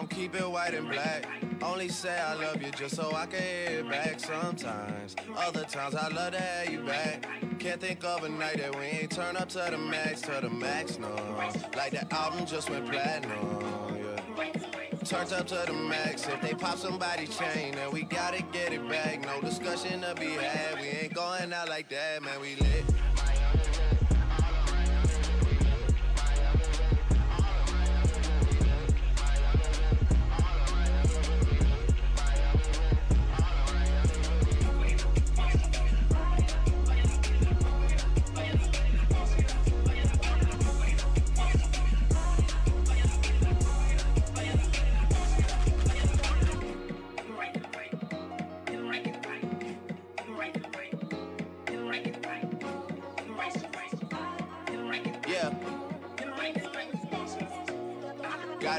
don't 0.00 0.08
keep 0.08 0.34
it 0.34 0.50
white 0.50 0.72
and 0.72 0.88
black. 0.88 1.28
Only 1.60 1.88
say 1.90 2.18
I 2.18 2.32
love 2.32 2.62
you 2.62 2.70
just 2.70 2.96
so 2.96 3.14
I 3.14 3.26
can 3.26 3.42
hear 3.42 3.80
it 3.80 3.90
back 3.90 4.18
sometimes. 4.18 5.14
Other 5.36 5.64
times 5.64 5.94
I 5.94 6.08
love 6.08 6.32
to 6.32 6.40
have 6.40 6.72
you 6.72 6.82
back. 6.84 7.26
Can't 7.58 7.78
think 7.78 8.02
of 8.02 8.24
a 8.24 8.30
night 8.30 8.56
that 8.56 8.74
we 8.78 8.86
ain't 8.86 9.10
turn 9.10 9.36
up 9.36 9.50
to 9.50 9.68
the 9.70 9.76
max, 9.76 10.22
to 10.22 10.38
the 10.40 10.48
max, 10.48 10.98
no. 10.98 11.14
Like 11.76 11.90
the 11.90 12.14
album 12.14 12.46
just 12.46 12.70
went 12.70 12.90
platinum, 12.90 13.98
yeah. 13.98 14.52
Turned 15.04 15.34
up 15.34 15.46
to 15.48 15.64
the 15.66 15.74
max. 15.74 16.26
If 16.26 16.40
they 16.40 16.54
pop 16.54 16.78
somebody's 16.78 17.36
chain, 17.36 17.74
then 17.74 17.90
we 17.92 18.04
gotta 18.04 18.42
get 18.52 18.72
it 18.72 18.88
back. 18.88 19.20
No 19.20 19.38
discussion 19.42 20.00
to 20.00 20.14
be 20.14 20.30
had. 20.30 20.80
We 20.80 20.86
ain't 20.86 21.12
going 21.12 21.52
out 21.52 21.68
like 21.68 21.90
that, 21.90 22.22
man. 22.22 22.40
We 22.40 22.54
lit. 22.54 22.89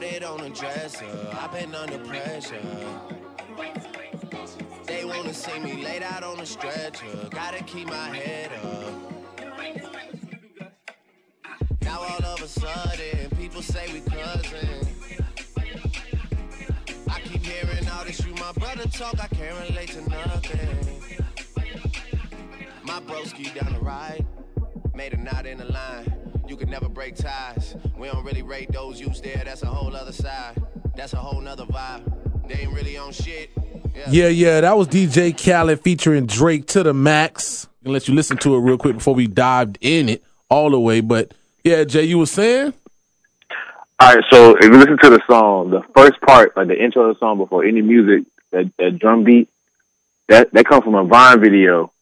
Got 0.01 0.13
it 0.13 0.23
on 0.23 0.39
the 0.39 0.49
dresser. 0.49 1.05
I've 1.39 1.51
been 1.51 1.75
under 1.75 1.99
pressure. 1.99 2.59
They 4.87 5.05
wanna 5.05 5.31
see 5.31 5.59
me 5.59 5.83
laid 5.83 6.01
out 6.01 6.23
on 6.23 6.39
a 6.39 6.45
stretcher. 6.45 7.05
Gotta 7.29 7.63
keep 7.65 7.87
my 7.87 8.09
head 8.09 8.49
up. 8.63 8.93
Now 11.83 11.99
all 11.99 12.25
of 12.33 12.41
a 12.41 12.47
sudden, 12.47 13.29
people 13.37 13.61
say 13.61 13.93
we 13.93 13.99
cousins. 13.99 14.87
I 17.07 17.19
keep 17.19 17.45
hearing 17.45 17.87
all 17.87 18.03
this, 18.03 18.25
you 18.25 18.33
my 18.33 18.53
brother 18.53 18.87
talk, 18.89 19.19
I 19.21 19.27
can't 19.27 19.69
relate 19.69 19.89
to 19.89 20.09
nothing. 20.09 21.01
My 22.81 22.99
broski 23.01 23.53
down 23.53 23.73
the 23.73 23.79
right, 23.81 24.25
made 24.95 25.13
a 25.13 25.17
knot 25.17 25.45
in 25.45 25.59
the 25.59 25.65
line. 25.65 26.20
You 26.51 26.57
could 26.57 26.67
never 26.67 26.89
break 26.89 27.15
ties. 27.15 27.77
We 27.97 28.09
don't 28.09 28.25
really 28.25 28.41
rate 28.41 28.73
those 28.73 28.99
youths 28.99 29.21
there, 29.21 29.41
that's 29.45 29.63
a 29.63 29.67
whole 29.67 29.95
other 29.95 30.11
side. 30.11 30.61
That's 30.97 31.13
a 31.13 31.15
whole 31.15 31.39
nother 31.39 31.63
vibe. 31.63 32.11
They 32.45 32.55
ain't 32.55 32.73
really 32.73 32.97
on 32.97 33.13
shit. 33.13 33.51
Yeah, 34.09 34.27
yeah, 34.27 34.59
that 34.59 34.75
was 34.75 34.89
DJ 34.89 35.31
Khaled 35.31 35.79
featuring 35.79 36.25
Drake 36.25 36.67
to 36.67 36.83
the 36.83 36.93
max. 36.93 37.69
And 37.85 37.93
let 37.93 38.09
you 38.09 38.15
listen 38.15 38.35
to 38.39 38.53
it 38.55 38.59
real 38.59 38.77
quick 38.77 38.95
before 38.97 39.15
we 39.15 39.27
dived 39.27 39.77
in 39.79 40.09
it 40.09 40.25
all 40.49 40.71
the 40.71 40.79
way. 40.81 40.99
But 40.99 41.33
yeah, 41.63 41.85
Jay, 41.85 42.03
you 42.03 42.17
were 42.17 42.25
saying? 42.25 42.73
All 44.01 44.13
right, 44.13 44.23
so 44.29 44.57
if 44.57 44.65
you 44.65 44.77
listen 44.77 44.97
to 45.03 45.09
the 45.09 45.21
song, 45.27 45.69
the 45.69 45.83
first 45.95 46.19
part, 46.19 46.57
like 46.57 46.67
the 46.67 46.77
intro 46.77 47.03
of 47.03 47.15
the 47.15 47.19
song 47.19 47.37
before 47.37 47.63
any 47.63 47.81
music, 47.81 48.27
that, 48.51 48.69
that 48.77 48.99
drum 48.99 49.23
beat, 49.23 49.47
that 50.27 50.51
that 50.51 50.65
comes 50.65 50.83
from 50.83 50.95
a 50.95 51.05
Vine 51.05 51.39
video 51.39 51.93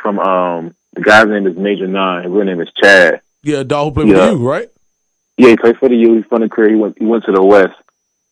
from 0.00 0.18
um 0.18 0.74
the 0.94 1.02
guy's 1.02 1.26
name 1.26 1.46
is 1.46 1.58
Major 1.58 1.86
Nine. 1.86 2.22
His 2.22 2.32
real 2.32 2.46
name 2.46 2.62
is 2.62 2.72
Chad. 2.82 3.20
Yeah, 3.42 3.62
dog 3.64 3.86
who 3.94 4.02
played 4.02 4.08
Yeah. 4.08 4.30
with 4.30 4.40
you, 4.40 4.48
right? 4.48 4.68
Yeah, 5.38 5.48
he 5.50 5.56
played 5.56 5.76
for 5.78 5.88
the 5.88 5.96
U. 5.96 6.14
He's 6.16 6.24
from 6.26 6.42
the 6.42 6.48
career. 6.48 6.70
He 6.70 6.76
went 6.76 6.98
he 6.98 7.04
went 7.06 7.24
to 7.24 7.32
the 7.32 7.42
West, 7.42 7.74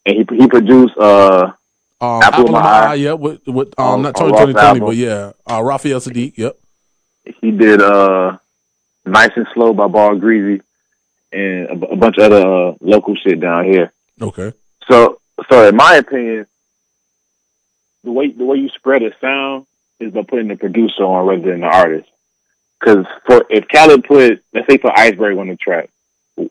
and 0.06 0.16
he 0.16 0.36
he 0.36 0.46
produced 0.46 0.96
uh 0.96 1.52
Um, 2.00 2.22
Apple 2.22 2.22
Apple 2.22 2.40
in 2.40 2.46
of 2.48 2.52
My 2.52 2.60
My 2.62 2.68
Eye. 2.68 2.86
Eye, 2.90 2.94
yeah, 2.94 3.12
with, 3.12 3.46
with 3.46 3.74
um, 3.78 3.86
On- 3.86 4.02
not 4.02 4.20
on 4.20 4.30
Tony 4.30 4.32
Ross 4.32 4.78
2020, 4.78 4.80
but 4.80 4.96
yeah, 4.96 5.32
uh, 5.50 5.62
Raphael 5.62 6.00
Saadiq, 6.00 6.36
yep. 6.38 6.56
he 7.40 7.50
did 7.50 7.82
uh 7.82 8.36
Nice 9.04 9.30
and 9.36 9.46
Slow 9.54 9.72
by 9.74 9.88
Ball 9.88 10.16
Greezy, 10.16 10.60
and 11.32 11.66
a, 11.82 11.86
a 11.92 11.96
bunch 11.96 12.16
of 12.18 12.24
other 12.32 12.46
uh, 12.46 12.74
local 12.80 13.16
shit 13.16 13.40
down 13.40 13.64
here. 13.64 13.92
Okay. 14.20 14.52
So, 14.90 15.20
so 15.50 15.68
in 15.68 15.74
my 15.76 15.94
opinion, 15.96 16.46
the 18.04 18.12
way 18.12 18.30
the 18.30 18.44
way 18.44 18.58
you 18.58 18.68
spread 18.70 19.02
a 19.02 19.10
sound 19.20 19.66
is 19.98 20.12
by 20.12 20.22
putting 20.22 20.48
the 20.48 20.56
producer 20.56 21.02
on 21.02 21.26
rather 21.26 21.50
than 21.50 21.60
the 21.60 21.66
artist. 21.66 22.08
Because 22.80 23.06
for 23.26 23.44
if 23.50 23.66
Khaled 23.68 24.04
put, 24.04 24.42
let's 24.54 24.66
say, 24.68 24.78
put 24.78 24.92
Iceberg 24.96 25.36
on 25.38 25.48
the 25.48 25.56
track, 25.56 25.90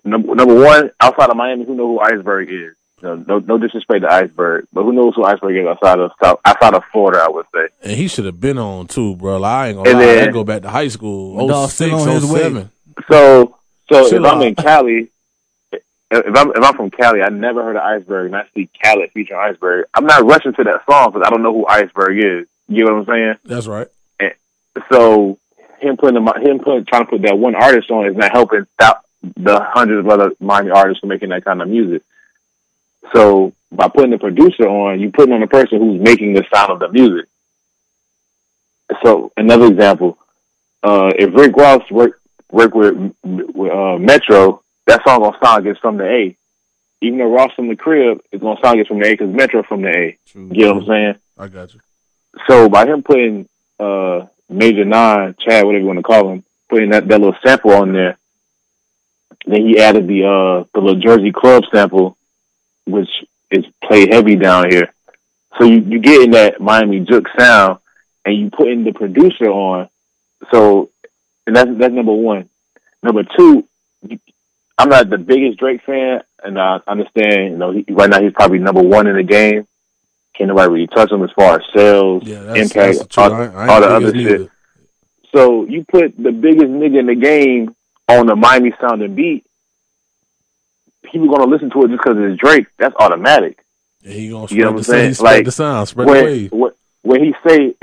number 0.04 0.36
number 0.36 0.54
one 0.56 0.92
outside 1.02 1.30
of 1.30 1.36
Miami, 1.38 1.66
who 1.66 1.76
know 1.76 1.88
who 1.88 2.00
Iceberg 2.00 2.50
is? 2.52 2.76
No, 3.02 3.16
no, 3.16 3.40
no 3.40 3.58
disrespect 3.58 4.02
to 4.02 4.12
Iceberg, 4.14 4.68
but 4.74 4.84
who 4.84 4.92
knows 4.92 5.16
who 5.16 5.24
Iceberg 5.24 5.56
is 5.56 5.66
outside 5.66 6.00
of 6.00 6.12
South, 6.22 6.40
outside 6.46 6.74
of 6.76 6.84
Florida? 6.92 7.22
I 7.24 7.30
would 7.30 7.46
say. 7.56 7.68
And 7.84 7.94
he 7.94 8.08
should 8.10 8.26
have 8.26 8.40
been 8.42 8.58
on 8.58 8.88
too, 8.88 9.16
bro. 9.16 9.38
Like, 9.40 9.50
I 9.52 9.68
ain't 9.70 9.78
gonna 9.78 9.90
And 9.90 10.00
lie. 10.00 10.06
then- 10.06 10.26
that 10.26 10.34
go 10.34 10.44
back 10.44 10.62
to 10.64 10.70
high 10.70 10.90
school, 10.90 11.48
Dog 11.48 11.70
06, 11.70 11.74
still 11.74 11.96
on 12.02 12.10
oh 12.10 12.14
his 12.14 12.30
07. 12.30 12.70
So, 13.10 13.56
so 13.92 14.10
Chill 14.10 14.26
if 14.26 14.32
I'm 14.32 14.42
in 14.42 14.56
Cali, 14.56 15.10
if 15.72 16.36
I'm 16.38 16.50
if 16.52 16.64
I'm 16.64 16.76
from 16.76 16.92
Cali, 16.92 17.22
I 17.22 17.30
never 17.30 17.64
heard 17.64 17.78
of 17.78 17.84
Iceberg, 17.84 18.28
and 18.28 18.36
I 18.36 18.44
see 18.54 18.70
Khaled 18.84 19.12
featuring 19.14 19.40
Iceberg. 19.40 19.86
I'm 19.94 20.06
not 20.06 20.26
rushing 20.26 20.54
to 20.54 20.64
that 20.66 20.82
song 20.90 21.12
because 21.12 21.26
I 21.26 21.30
don't 21.30 21.42
know 21.42 21.54
who 21.54 21.66
Iceberg 21.68 22.18
is. 22.18 22.48
You 22.68 22.86
know 22.86 22.94
what 22.96 23.00
I'm 23.00 23.06
saying? 23.16 23.36
That's 23.46 23.68
right. 23.68 23.88
And 24.20 24.34
So 24.92 25.38
him 25.82 25.98
putting 25.98 26.16
them, 26.16 26.28
him 26.42 26.60
putting 26.60 26.86
trying 26.86 27.06
to 27.06 27.10
put 27.10 27.22
that 27.24 27.38
one 27.38 27.56
artist 27.56 27.90
on 27.92 28.08
is 28.08 28.16
not 28.16 28.32
helping 28.32 28.66
stop 28.74 29.06
the 29.22 29.60
hundreds 29.62 30.06
of 30.06 30.10
other 30.12 30.32
Miami 30.40 30.72
artists 30.72 31.00
from 31.00 31.10
making 31.10 31.30
that 31.30 31.46
kind 31.46 31.62
of 31.62 31.68
music. 31.68 32.04
So 33.14 33.54
by 33.72 33.88
putting 33.88 34.12
the 34.12 34.18
producer 34.18 34.68
on, 34.68 35.00
you 35.00 35.12
putting 35.12 35.34
on 35.34 35.42
the 35.42 35.48
person 35.48 35.80
who's 35.80 36.02
making 36.02 36.34
the 36.34 36.46
sound 36.54 36.72
of 36.72 36.80
the 36.80 36.90
music. 36.90 37.28
So 39.04 39.32
another 39.38 39.68
example, 39.68 40.18
uh, 40.84 41.12
if 41.18 41.34
Rick 41.34 41.56
Ross 41.56 41.90
work 41.92 42.22
work 42.52 42.74
with, 42.74 43.14
with 43.24 43.72
uh, 43.72 43.98
Metro, 43.98 44.64
that 44.88 45.04
song 45.06 45.22
gonna 45.22 45.38
sound 45.44 45.66
like 45.66 45.72
it's 45.72 45.80
from 45.80 45.98
the 45.98 46.06
A. 46.06 46.36
Even 47.02 47.20
though 47.20 47.32
Ross 47.32 47.54
from 47.56 47.70
the 47.70 47.76
crib, 47.76 48.22
it's 48.32 48.42
gonna 48.42 48.60
sound 48.62 48.78
like 48.78 48.80
it's 48.80 48.88
from 48.88 49.00
the 49.00 49.08
A 49.08 49.12
because 49.12 49.30
Metro 49.30 49.64
from 49.64 49.82
the 49.84 49.90
A. 49.90 50.18
True. 50.26 50.50
You 50.52 50.66
know 50.66 50.74
what 50.74 50.82
I'm 50.84 50.88
saying? 50.88 51.16
I 51.38 51.48
got 51.48 51.74
you. 51.74 51.80
So 52.48 52.70
by 52.70 52.86
him 52.86 53.04
putting 53.04 53.48
uh 53.80 54.26
Major 54.50 54.86
Nine, 54.86 55.36
Chad, 55.40 55.66
whatever 55.66 55.82
you 55.82 55.88
want 55.88 56.00
to 56.00 56.04
call 56.04 56.32
him, 56.32 56.44
putting 56.70 56.90
that, 56.90 57.08
that 57.08 57.20
little 57.20 57.36
sample 57.46 57.72
on 57.72 57.94
there, 57.94 58.18
then 59.46 59.66
he 59.66 59.80
added 59.80 60.08
the 60.08 60.26
uh 60.26 60.66
the 60.74 60.82
little 60.82 61.00
Jersey 61.00 61.32
Club 61.32 61.64
sample, 61.72 62.18
which 62.86 63.10
is 63.52 63.66
played 63.84 64.14
heavy 64.14 64.36
down 64.36 64.70
here. 64.70 64.94
So 65.58 65.66
you 65.66 65.80
you 65.82 66.00
getting 66.00 66.32
that 66.32 66.60
Miami 66.60 67.00
Juke 67.02 67.28
sound, 67.38 67.80
and 68.26 68.36
you 68.36 68.50
putting 68.50 68.84
the 68.84 68.92
producer 68.92 69.50
on. 69.50 69.90
So 70.52 70.90
and 71.48 71.56
that's 71.56 71.70
that's 71.78 71.94
number 71.94 72.14
one. 72.14 72.50
Number 73.02 73.24
two, 73.24 73.66
I'm 74.78 74.90
not 74.90 75.10
the 75.10 75.18
biggest 75.18 75.58
Drake 75.58 75.82
fan, 75.84 76.22
and 76.44 76.60
I 76.60 76.80
understand. 76.86 77.52
You 77.52 77.58
know, 77.58 77.72
he, 77.72 77.86
right 77.90 78.10
now 78.10 78.22
he's 78.22 78.34
probably 78.34 78.60
number 78.60 78.82
one 78.82 79.08
in 79.08 79.16
the 79.16 79.24
game. 79.24 79.68
Can't 80.40 80.48
nobody 80.48 80.72
really 80.74 80.88
touch 80.88 81.10
them 81.10 81.22
as 81.24 81.30
far 81.36 81.58
as 81.60 81.66
sales, 81.76 82.24
Yeah, 82.26 82.40
that's, 82.44 82.60
impact, 82.72 82.98
that's 82.98 83.08
true. 83.14 83.24
all, 83.24 83.34
I, 83.34 83.46
I 83.46 83.68
all 83.68 83.82
the 83.82 83.88
the 83.88 83.94
other 83.96 84.06
shit. 84.08 84.16
neither. 84.16 84.52
So 85.36 85.66
you 85.66 85.84
put 85.84 86.18
the 86.18 86.32
biggest 86.32 86.66
nigga 86.68 87.00
in 87.02 87.06
the 87.08 87.16
game 87.16 87.76
on 88.08 88.26
the 88.26 88.36
Miami 88.36 88.74
sounding 88.82 89.14
beat, 89.14 89.46
people 91.04 91.28
gonna 91.30 91.46
listen 91.52 91.70
to 91.72 91.84
it 91.84 91.90
just 91.90 92.02
because 92.04 92.18
it's 92.20 92.40
Drake. 92.40 92.68
That's 92.78 92.96
automatic. 93.00 93.64
Yeah, 94.02 94.14
he 94.14 94.30
gonna 94.30 94.48
You 94.50 94.64
know 94.64 94.72
spread 94.72 94.74
what 94.74 94.74
the 94.74 94.78
I'm 94.78 94.84
sound. 94.84 94.86
saying? 94.86 95.14
Spread 95.16 95.36
Like, 95.36 95.46
the 95.46 95.52
sound. 95.52 95.88
Spread 95.88 96.08
the 96.08 96.12
When, 96.12 96.24
wave. 96.26 96.52
when 96.52 96.72
when 97.02 97.24
he 97.24 97.34
say 97.48 97.76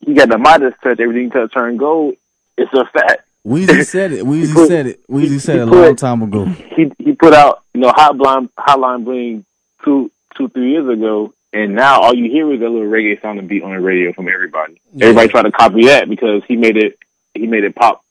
he 0.00 0.14
got 0.14 0.28
the 0.28 0.38
Midas 0.38 0.74
touch, 0.82 1.00
everything 1.00 1.30
touch 1.30 1.52
turn 1.52 1.76
gold. 1.76 2.14
It's 2.58 2.72
a 2.74 2.84
fact. 2.86 3.22
Weezy 3.46 3.84
said 3.86 4.12
it. 4.12 4.24
Weezy 4.24 4.52
put- 4.54 4.68
said 4.68 4.86
it. 4.86 5.06
Weezy 5.08 5.40
said 5.40 5.56
it 5.56 5.62
a 5.62 5.66
put- 5.66 5.82
long 5.82 5.96
time 5.96 6.22
ago. 6.22 6.44
He 6.44 6.92
he 6.98 7.12
put 7.14 7.32
out 7.32 7.62
you 7.74 7.80
know 7.80 7.90
Hotline 7.90 8.48
Hotline 8.58 9.04
Bling 9.04 9.44
two 9.84 10.10
two 10.36 10.48
three 10.50 10.72
years 10.72 10.88
ago, 10.88 11.32
and 11.52 11.74
now 11.74 12.00
all 12.00 12.14
you 12.14 12.30
hear 12.30 12.50
is 12.52 12.60
that 12.60 12.68
little 12.68 12.88
reggae 12.88 13.20
sounding 13.20 13.46
beat 13.46 13.62
on 13.62 13.72
the 13.72 13.80
radio 13.80 14.12
from 14.12 14.28
everybody. 14.28 14.80
Everybody 14.98 15.28
try 15.28 15.42
to 15.42 15.52
copy 15.52 15.86
that 15.86 16.08
because 16.08 16.42
he 16.48 16.56
made 16.56 16.76
it 16.76 16.98
he 17.34 17.46
made 17.46 17.64
it 17.64 17.74
pop 17.74 18.04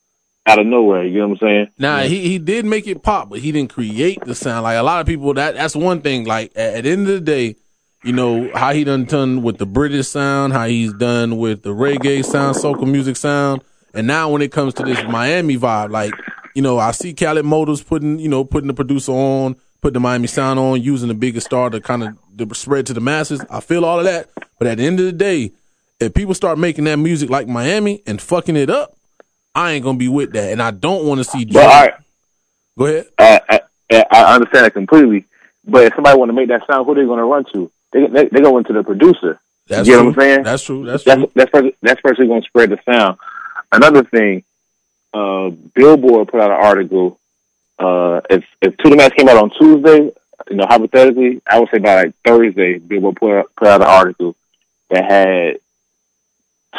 out 0.46 0.58
of 0.58 0.66
nowhere. 0.66 1.04
You 1.04 1.20
know 1.20 1.28
what 1.28 1.42
I'm 1.42 1.48
saying? 1.48 1.68
Now 1.78 1.98
he 2.00 2.20
he 2.20 2.38
did 2.38 2.64
make 2.64 2.86
it 2.86 3.02
pop, 3.02 3.30
but 3.30 3.40
he 3.40 3.52
didn't 3.52 3.70
create 3.70 4.24
the 4.24 4.34
sound. 4.34 4.62
Like 4.62 4.78
a 4.78 4.82
lot 4.82 5.00
of 5.00 5.06
people, 5.06 5.34
that 5.34 5.54
that's 5.54 5.74
one 5.74 6.02
thing. 6.02 6.24
Like 6.24 6.52
at, 6.54 6.74
at 6.74 6.84
the 6.84 6.90
end 6.90 7.08
of 7.08 7.14
the 7.14 7.20
day, 7.20 7.56
you 8.04 8.12
know 8.12 8.50
how 8.54 8.72
he 8.72 8.84
done 8.84 9.04
done 9.04 9.42
with 9.42 9.58
the 9.58 9.66
British 9.66 10.08
sound, 10.08 10.52
how 10.52 10.66
he's 10.66 10.92
done 10.92 11.36
with 11.36 11.62
the 11.62 11.70
reggae 11.70 12.24
sound, 12.24 12.56
soca 12.56 12.88
music 12.88 13.16
sound, 13.16 13.62
and 13.94 14.06
now 14.06 14.30
when 14.30 14.42
it 14.42 14.52
comes 14.52 14.74
to 14.74 14.84
this 14.84 15.02
Miami 15.08 15.56
vibe, 15.56 15.90
like 15.90 16.12
you 16.54 16.62
know 16.62 16.78
I 16.78 16.92
see 16.92 17.12
Khaled 17.12 17.44
Motors 17.44 17.82
putting 17.82 18.18
you 18.18 18.28
know 18.28 18.44
putting 18.44 18.68
the 18.68 18.74
producer 18.74 19.12
on, 19.12 19.56
putting 19.80 19.94
the 19.94 20.00
Miami 20.00 20.26
sound 20.26 20.58
on, 20.58 20.80
using 20.80 21.08
the 21.08 21.14
biggest 21.14 21.46
star 21.46 21.70
to 21.70 21.80
kind 21.80 22.02
of 22.02 22.16
to 22.38 22.54
spread 22.54 22.86
to 22.86 22.94
the 22.94 23.00
masses. 23.00 23.44
I 23.50 23.60
feel 23.60 23.84
all 23.84 23.98
of 23.98 24.04
that, 24.04 24.28
but 24.58 24.68
at 24.68 24.78
the 24.78 24.86
end 24.86 25.00
of 25.00 25.06
the 25.06 25.12
day, 25.12 25.52
if 26.00 26.14
people 26.14 26.34
start 26.34 26.58
making 26.58 26.84
that 26.84 26.96
music 26.96 27.30
like 27.30 27.48
Miami 27.48 28.02
and 28.06 28.20
fucking 28.20 28.56
it 28.56 28.70
up, 28.70 28.96
I 29.54 29.72
ain't 29.72 29.84
gonna 29.84 29.98
be 29.98 30.08
with 30.08 30.32
that, 30.32 30.52
and 30.52 30.62
I 30.62 30.70
don't 30.70 31.06
want 31.06 31.18
to 31.18 31.24
see. 31.24 31.44
But 31.44 31.66
right, 31.66 31.94
Go 32.78 32.86
ahead. 32.86 33.06
I, 33.18 33.60
I, 33.90 34.04
I 34.10 34.34
understand 34.34 34.64
that 34.64 34.72
completely. 34.72 35.26
But 35.64 35.84
if 35.84 35.94
somebody 35.94 36.18
want 36.18 36.30
to 36.30 36.32
make 36.32 36.48
that 36.48 36.66
sound, 36.66 36.86
who 36.86 36.94
they 36.94 37.04
going 37.04 37.18
to 37.18 37.24
run 37.24 37.44
to? 37.52 37.70
They 37.92 38.06
they, 38.06 38.28
they 38.28 38.40
go 38.40 38.58
into 38.58 38.72
the 38.72 38.82
producer. 38.82 39.40
That's 39.68 39.86
you 39.86 39.96
know 39.96 40.04
what 40.04 40.14
I'm 40.14 40.20
saying? 40.20 40.42
That's 40.42 40.62
true. 40.64 40.84
That's 40.84 41.04
that's 41.04 41.20
true. 41.20 41.30
that's 41.34 41.50
person, 41.50 41.72
that's 41.82 42.00
person 42.00 42.26
going 42.26 42.42
to 42.42 42.48
spread 42.48 42.70
the 42.70 42.78
sound. 42.84 43.18
Another 43.70 44.02
thing, 44.02 44.44
uh, 45.14 45.50
Billboard 45.74 46.28
put 46.28 46.40
out 46.40 46.50
an 46.50 46.64
article. 46.64 47.18
Uh, 47.78 48.20
if 48.28 48.44
if 48.60 48.76
To 48.78 48.90
the 48.90 48.96
Max 48.96 49.14
came 49.14 49.28
out 49.28 49.36
on 49.36 49.50
Tuesday, 49.58 50.10
you 50.52 50.58
know, 50.58 50.66
hypothetically, 50.68 51.40
I 51.46 51.58
would 51.58 51.68
say 51.70 51.78
by 51.78 51.94
like 52.04 52.14
Thursday, 52.24 52.78
Billboard 52.78 53.16
put 53.16 53.38
out, 53.38 53.50
put 53.56 53.68
out 53.68 53.80
an 53.82 53.88
article 53.88 54.36
that 54.90 55.04
had 55.10 55.56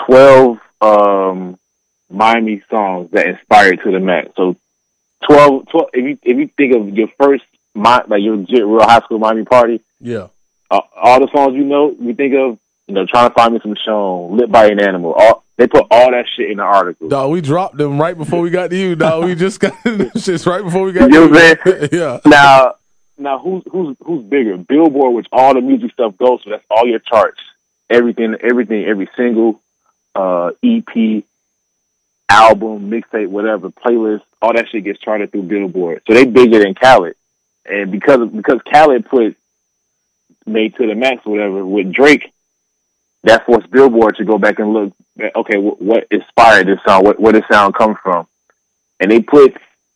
twelve 0.05 0.59
um, 0.81 1.57
Miami 2.09 2.61
songs 2.69 3.11
that 3.11 3.27
inspired 3.27 3.81
To 3.83 3.91
the 3.91 3.99
Max. 3.99 4.29
So 4.35 4.55
12, 5.27 5.67
12 5.69 5.89
if 5.93 6.03
you 6.05 6.17
if 6.23 6.37
you 6.37 6.47
think 6.57 6.75
of 6.75 6.89
your 6.95 7.07
first 7.19 7.43
Mi- 7.75 8.03
like 8.07 8.21
your 8.21 8.35
legit 8.37 8.65
real 8.65 8.81
high 8.83 8.99
school 8.99 9.19
Miami 9.19 9.45
party, 9.45 9.81
Yeah. 9.99 10.27
uh, 10.69 10.81
all 10.95 11.19
the 11.19 11.29
songs 11.33 11.55
you 11.55 11.63
know, 11.63 11.95
you 11.99 12.13
think 12.13 12.33
of, 12.35 12.59
you 12.87 12.93
know, 12.93 13.05
trying 13.07 13.29
to 13.29 13.33
find 13.33 13.53
me 13.53 13.59
some 13.63 13.75
Sean, 13.83 14.37
lit 14.37 14.51
by 14.51 14.67
an 14.67 14.79
animal. 14.79 15.13
All 15.13 15.43
they 15.57 15.67
put 15.67 15.85
all 15.89 16.11
that 16.11 16.25
shit 16.35 16.51
in 16.51 16.57
the 16.57 16.63
article. 16.63 17.07
Dog, 17.09 17.31
we 17.31 17.39
dropped 17.41 17.77
them 17.77 17.99
right 18.01 18.17
before 18.17 18.41
we 18.41 18.49
got 18.49 18.69
to 18.71 18.75
you. 18.77 18.95
Dog, 18.95 19.23
we 19.25 19.33
just 19.35 19.59
got 19.59 19.71
them 19.83 19.99
shits 20.11 20.45
right 20.45 20.63
before 20.63 20.83
we 20.83 20.91
got 20.91 21.09
You 21.11 21.27
know 21.27 21.27
what 21.29 21.59
I'm 21.65 21.77
you. 21.81 21.89
yeah. 21.99 22.19
Now, 22.25 22.75
now 23.17 23.39
who's 23.39 23.63
who's 23.71 23.95
who's 24.03 24.23
bigger? 24.23 24.57
Billboard, 24.57 25.13
which 25.13 25.27
all 25.31 25.53
the 25.53 25.61
music 25.61 25.91
stuff 25.91 26.17
goes, 26.17 26.41
so 26.43 26.49
that's 26.49 26.65
all 26.69 26.87
your 26.87 26.99
charts, 26.99 27.39
everything, 27.89 28.35
everything, 28.41 28.85
every 28.85 29.09
single 29.15 29.61
uh, 30.15 30.51
EP, 30.63 31.23
album, 32.29 32.89
mixtape, 32.89 33.27
whatever, 33.27 33.69
playlist, 33.69 34.21
all 34.41 34.53
that 34.53 34.69
shit 34.69 34.83
gets 34.83 34.99
charted 34.99 35.31
through 35.31 35.43
Billboard. 35.43 36.01
So 36.07 36.13
they 36.13 36.25
bigger 36.25 36.59
than 36.59 36.75
Khaled, 36.75 37.15
and 37.65 37.91
because 37.91 38.29
because 38.29 38.59
Khaled 38.71 39.05
put 39.05 39.35
made 40.45 40.75
to 40.75 40.87
the 40.87 40.95
max, 40.95 41.25
whatever, 41.25 41.65
with 41.65 41.93
Drake, 41.93 42.33
that 43.23 43.45
forced 43.45 43.69
Billboard 43.69 44.17
to 44.17 44.25
go 44.25 44.37
back 44.37 44.59
and 44.59 44.73
look. 44.73 44.93
Okay, 45.35 45.57
what, 45.57 45.81
what 45.81 46.07
inspired 46.09 46.67
this 46.67 46.79
song? 46.85 47.03
What 47.03 47.19
where 47.19 47.33
did 47.33 47.43
sound 47.51 47.75
come 47.75 47.95
from? 48.01 48.27
And 48.99 49.11
they 49.11 49.21
put 49.21 49.55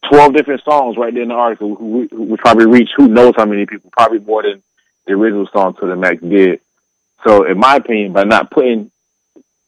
twelve 0.09 0.33
different 0.33 0.63
songs 0.63 0.97
right 0.97 1.13
there 1.13 1.23
in 1.23 1.29
the 1.29 1.35
article, 1.35 1.75
who, 1.75 2.07
which 2.11 2.41
probably 2.41 2.67
reached 2.67 2.93
who 2.95 3.07
knows 3.07 3.33
how 3.35 3.45
many 3.45 3.65
people, 3.65 3.89
probably 3.91 4.19
more 4.19 4.43
than 4.43 4.61
the 5.05 5.13
original 5.13 5.47
song 5.51 5.75
to 5.79 5.87
the 5.87 5.95
max 5.95 6.21
did. 6.21 6.59
So, 7.25 7.45
in 7.45 7.57
my 7.57 7.75
opinion, 7.75 8.13
by 8.13 8.23
not 8.23 8.51
putting 8.51 8.91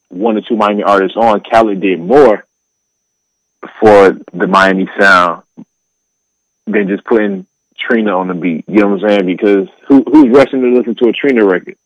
one 0.08 0.36
or 0.36 0.42
two 0.42 0.56
Miami 0.56 0.82
artists 0.82 1.16
on, 1.16 1.40
Khaled 1.40 1.80
did 1.80 2.00
more 2.00 2.44
for 3.80 4.12
the 4.32 4.46
Miami 4.46 4.88
sound 4.98 5.42
than 6.66 6.88
just 6.88 7.04
putting 7.04 7.46
Trina 7.78 8.16
on 8.16 8.28
the 8.28 8.34
beat. 8.34 8.64
You 8.68 8.80
know 8.80 8.88
what 8.88 9.04
I'm 9.04 9.08
saying? 9.08 9.26
Because 9.26 9.68
who 9.88 10.04
who's 10.04 10.36
rushing 10.36 10.60
to 10.62 10.68
listen 10.68 10.94
to 10.96 11.08
a 11.08 11.12
Trina 11.12 11.44
record? 11.44 11.76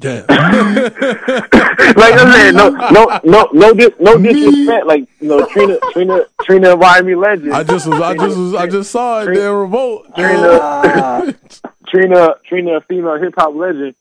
Damn. 0.00 0.24
like 0.28 2.14
I'm 2.14 2.32
saying, 2.32 2.54
no, 2.54 2.70
no, 2.70 3.20
no, 3.22 3.48
no, 3.52 3.74
dis, 3.74 3.90
no 4.00 4.16
disrespect. 4.16 4.86
Like 4.86 5.06
you 5.20 5.28
know, 5.28 5.44
Trina, 5.44 5.78
Trina, 5.92 6.20
Trina, 6.42 6.76
Miami 6.76 7.14
legend. 7.14 7.52
I 7.52 7.62
just 7.64 7.86
was, 7.86 8.00
I 8.00 8.14
just 8.16 8.36
was, 8.36 8.54
I 8.54 8.66
just 8.66 8.90
saw 8.90 9.20
it 9.20 9.34
there, 9.34 9.54
revolt. 9.54 10.06
Trina, 10.14 11.34
Trina, 11.88 12.34
Trina, 12.48 12.76
a 12.76 12.80
female 12.80 13.18
hip 13.20 13.34
hop 13.36 13.54
legend. 13.54 13.94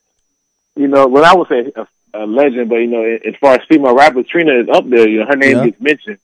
You 0.78 0.88
know, 0.88 1.08
when 1.08 1.26
I 1.26 1.36
would 1.36 1.50
say 1.50 1.70
a, 1.76 1.86
a 2.14 2.26
legend, 2.26 2.70
but 2.70 2.78
you 2.78 2.88
know, 2.88 3.04
as 3.04 3.36
far 3.42 3.56
as 3.56 3.62
female 3.68 3.94
rappers, 3.94 4.26
Trina 4.28 4.54
is 4.62 4.70
up 4.74 4.88
there. 4.90 5.08
You 5.08 5.20
know, 5.20 5.26
her 5.28 5.36
name 5.36 5.58
Yeah. 5.58 5.66
gets 5.66 5.82
mentioned. 5.82 6.20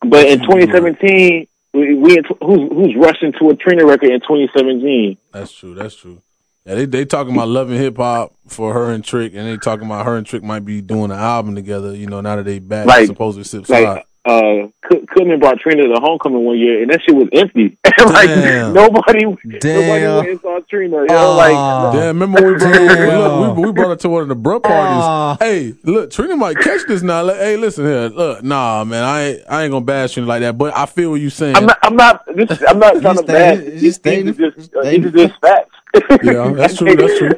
But 0.00 0.26
in 0.26 0.40
2017, 0.40 1.46
we, 1.74 1.94
we 1.94 2.16
who's 2.42 2.70
who's 2.72 2.96
rushing 2.96 3.32
to 3.38 3.50
a 3.50 3.54
Trina 3.54 3.86
record 3.86 4.10
in 4.10 4.18
2017? 4.20 5.16
That's 5.32 5.52
true. 5.52 5.74
That's 5.74 5.94
true. 5.94 6.20
Yeah, 6.66 6.74
they 6.74 6.84
they 6.86 7.04
talking 7.04 7.32
about 7.34 7.48
loving 7.48 7.78
hip 7.78 7.96
hop 7.96 8.32
for 8.48 8.74
her 8.74 8.90
and 8.92 9.04
Trick, 9.04 9.34
and 9.34 9.46
they 9.46 9.56
talking 9.56 9.86
about 9.86 10.04
her 10.04 10.16
and 10.16 10.26
Trick 10.26 10.42
might 10.42 10.64
be 10.64 10.80
doing 10.80 11.10
an 11.12 11.18
album 11.18 11.54
together. 11.54 11.94
You 11.94 12.06
know, 12.08 12.20
now 12.20 12.36
that 12.36 12.44
they 12.44 12.58
back, 12.58 12.86
Like- 12.86 13.06
supposedly 13.06 13.44
sip 13.44 13.68
Like, 13.68 13.82
slide. 13.84 14.02
uh, 14.24 14.66
Cook- 14.82 15.06
Cookman 15.16 15.38
brought 15.40 15.58
Trina 15.60 15.84
to 15.84 16.00
homecoming 16.00 16.44
one 16.44 16.58
year, 16.58 16.82
and 16.82 16.90
that 16.92 17.00
shit 17.02 17.14
was 17.14 17.28
empty. 17.32 17.78
like 18.06 18.28
Damn. 18.28 18.72
nobody, 18.72 19.24
nobody 19.24 19.58
Damn. 19.60 20.16
went 20.16 20.28
and 20.30 20.40
saw 20.40 20.58
Trina. 20.68 20.96
You 21.02 21.06
know, 21.06 21.34
like 21.36 21.54
Ah. 21.54 21.92
Damn, 21.92 22.18
remember 22.20 22.42
when 22.42 22.52
we 22.54 22.58
brought, 22.58 22.72
Damn. 22.74 23.20
look, 23.40 23.56
we, 23.56 23.64
we 23.66 23.72
brought 23.72 23.88
her 23.90 23.96
to 23.96 24.08
one 24.08 24.22
of 24.22 24.28
the 24.28 24.36
bruh 24.36 24.60
parties. 24.62 25.04
Ah. 25.04 25.36
Hey, 25.40 25.72
look, 25.84 26.10
Trina 26.10 26.36
might 26.36 26.56
catch 26.58 26.80
this 26.88 27.02
now. 27.02 27.22
Like, 27.22 27.36
hey, 27.36 27.56
listen 27.56 27.84
here. 27.84 28.08
Look, 28.08 28.42
nah, 28.42 28.82
man, 28.84 29.04
I 29.04 29.22
ain't, 29.22 29.42
I 29.48 29.62
ain't 29.64 29.70
gonna 29.70 29.84
bash 29.84 30.14
Trina 30.14 30.28
like 30.28 30.40
that. 30.42 30.58
But 30.58 30.76
I 30.76 30.86
feel 30.86 31.10
what 31.12 31.20
you're 31.20 31.30
saying. 31.30 31.54
I'm 31.56 31.66
not. 31.66 31.78
I'm 31.84 31.94
not. 31.96 32.24
This, 32.34 32.60
I'm 32.68 32.78
not 32.80 33.00
trying 33.00 33.16
to 33.18 33.22
bash. 33.22 33.58
bad. 33.58 33.64
you 33.64 33.70
These 33.80 33.94
stay- 33.94 34.22
these 34.22 34.40
are 34.40 34.50
just. 34.50 34.74
Uh, 34.74 34.82
stay- 34.82 34.98
these 34.98 35.06
are 35.06 35.10
just 35.28 35.40
facts. 35.40 35.75
Yeah, 36.22 36.52
that's 36.54 36.76
true. 36.76 36.94
That's 36.96 37.18
true. 37.18 37.30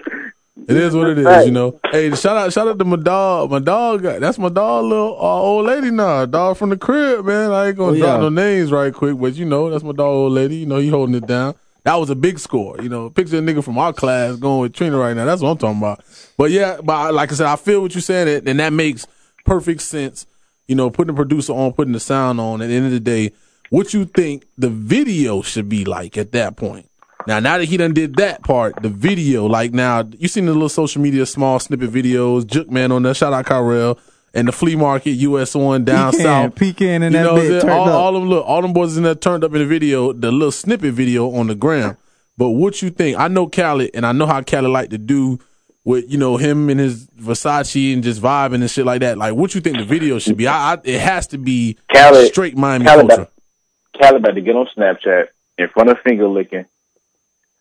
It 0.69 0.77
is 0.77 0.95
what 0.95 1.09
it 1.09 1.19
is, 1.19 1.47
you 1.47 1.53
know. 1.53 1.81
Hey, 1.91 2.11
shout 2.15 2.37
out, 2.37 2.53
shout 2.53 2.69
out 2.69 2.79
to 2.79 2.85
my 2.85 2.97
dog. 2.97 3.51
My 3.51 3.59
dog, 3.59 4.03
that's 4.03 4.39
my 4.39 4.49
dog, 4.51 4.85
little 4.85 5.15
uh, 5.17 5.41
old 5.41 5.67
lady 5.67 5.91
now. 5.91 6.27
Dog 6.27 6.57
from 6.59 6.71
the 6.71 6.77
crib, 6.77 7.25
man. 7.25 7.51
I 7.53 7.69
ain't 7.69 7.77
gonna 7.79 7.93
Oh, 7.93 7.99
drop 7.99 8.17
yeah. 8.17 8.21
no 8.21 8.29
names 8.29 8.71
right 8.71 8.93
quick, 8.93 9.19
but 9.19 9.35
you 9.35 9.45
know, 9.47 9.71
that's 9.71 9.83
my 9.85 9.93
dog, 9.93 10.01
old 10.07 10.33
lady. 10.33 10.57
You 10.57 10.67
know, 10.67 10.77
he 10.79 10.89
holding 10.89 11.15
it 11.15 11.27
down. 11.27 11.55
That 11.85 11.95
was 11.95 12.11
a 12.11 12.15
big 12.17 12.39
score, 12.39 12.77
you 12.83 12.89
know. 12.91 13.09
Picture 13.09 13.39
a 13.39 13.41
nigga 13.41 13.65
from 13.65 13.79
our 13.79 13.93
class 13.95 14.37
going 14.37 14.61
with 14.61 14.75
Trina 14.75 14.99
right 14.99 15.17
now. 15.17 15.25
That's 15.25 15.41
what 15.41 15.51
I'm 15.51 15.59
talking 15.59 15.79
about. 15.79 16.05
But 16.37 16.51
yeah, 16.51 16.81
but 16.83 17.15
like 17.15 17.33
I 17.33 17.35
said, 17.37 17.47
I 17.47 17.57
feel 17.57 17.81
what 17.81 17.95
you're 17.95 18.03
saying, 18.03 18.47
and 18.47 18.59
that 18.61 18.73
makes 18.73 19.07
perfect 19.47 19.81
sense. 19.83 20.27
You 20.67 20.75
know, 20.75 20.91
putting 20.91 21.15
the 21.15 21.17
producer 21.17 21.55
on, 21.55 21.73
putting 21.73 21.95
the 21.95 22.01
sound 22.01 22.41
on. 22.41 22.61
At 22.61 22.67
the 22.67 22.75
end 22.75 22.85
of 22.87 22.93
the 22.93 23.01
day, 23.01 23.33
what 23.71 23.95
you 23.95 24.05
think 24.05 24.45
the 24.59 24.69
video 24.69 25.41
should 25.41 25.69
be 25.71 25.87
like 25.87 26.19
at 26.19 26.33
that 26.33 26.57
point? 26.57 26.91
Now, 27.29 27.41
now 27.41 27.59
that 27.59 27.67
he 27.67 27.77
done 27.77 27.93
did 27.93 28.17
that 28.17 28.43
part, 28.43 28.81
the 28.81 28.89
video, 28.89 29.45
like 29.45 29.75
now, 29.75 30.09
you 30.19 30.29
seen 30.29 30.47
the 30.47 30.55
little 30.55 30.71
social 30.71 31.03
media 31.03 31.27
small 31.27 31.59
snippet 31.61 31.91
videos, 31.91 32.47
Juke 32.47 32.71
Man 32.71 32.91
on 32.91 33.03
there, 33.03 33.13
shout 33.13 33.35
out 33.35 33.45
Kyrell, 33.45 33.99
and 34.33 34.49
the 34.49 34.53
flea 34.53 34.77
market, 34.77 35.11
US 35.11 35.55
one 35.55 35.85
down 35.85 36.13
Pecan, 36.13 36.25
south. 36.51 36.55
pecan 36.55 37.03
and 37.03 37.15
You 37.15 37.19
that 37.21 37.25
know, 37.25 37.35
bit 37.37 37.61
turned 37.61 37.71
all, 37.71 37.87
up. 37.87 37.95
all 37.95 38.13
them 38.15 38.31
look, 38.31 38.47
all 38.47 38.63
them 38.63 38.73
boys 38.73 38.97
in 38.97 39.03
there 39.03 39.15
turned 39.15 39.45
up 39.45 39.53
in 39.53 39.59
the 39.59 39.67
video, 39.67 40.15
the 40.15 40.33
little 40.33 40.51
snippet 40.51 40.95
video 40.95 41.31
on 41.35 41.49
the 41.49 41.55
gram. 41.55 41.99
But 42.39 42.51
what 42.53 42.81
you 42.81 42.89
think? 42.89 43.19
I 43.19 43.29
know 43.29 43.47
Khaled, 43.47 43.91
and 43.93 44.07
I 44.07 44.13
know 44.13 44.25
how 44.25 44.41
Khaled 44.43 44.71
like 44.71 44.89
to 44.89 44.99
do 44.99 45.39
with 45.85 46.11
you 46.11 46.17
know 46.17 46.39
him 46.39 46.71
and 46.71 46.81
his 46.81 47.09
Versace 47.11 47.93
and 47.93 48.03
just 48.03 48.23
vibing 48.23 48.63
and 48.63 48.71
shit 48.71 48.87
like 48.87 49.01
that. 49.03 49.19
Like, 49.19 49.35
what 49.35 49.55
you 49.55 49.61
think 49.61 49.77
the 49.77 49.85
video 49.85 50.19
should 50.19 50.39
be? 50.39 50.47
I, 50.49 50.73
I 50.75 50.79
it 50.83 51.01
has 51.01 51.27
to 51.27 51.37
be 51.37 51.77
Khaled- 51.93 52.29
straight 52.29 52.57
Miami 52.57 52.87
Khaled 52.87 53.07
culture. 53.07 53.23
about, 53.23 53.33
Khaled 54.01 54.17
about 54.23 54.35
to 54.35 54.41
get 54.41 54.57
on 54.57 54.67
Snapchat 54.75 55.27
in 55.59 55.69
front 55.69 55.91
of 55.91 55.99
finger 56.01 56.27
licking. 56.27 56.65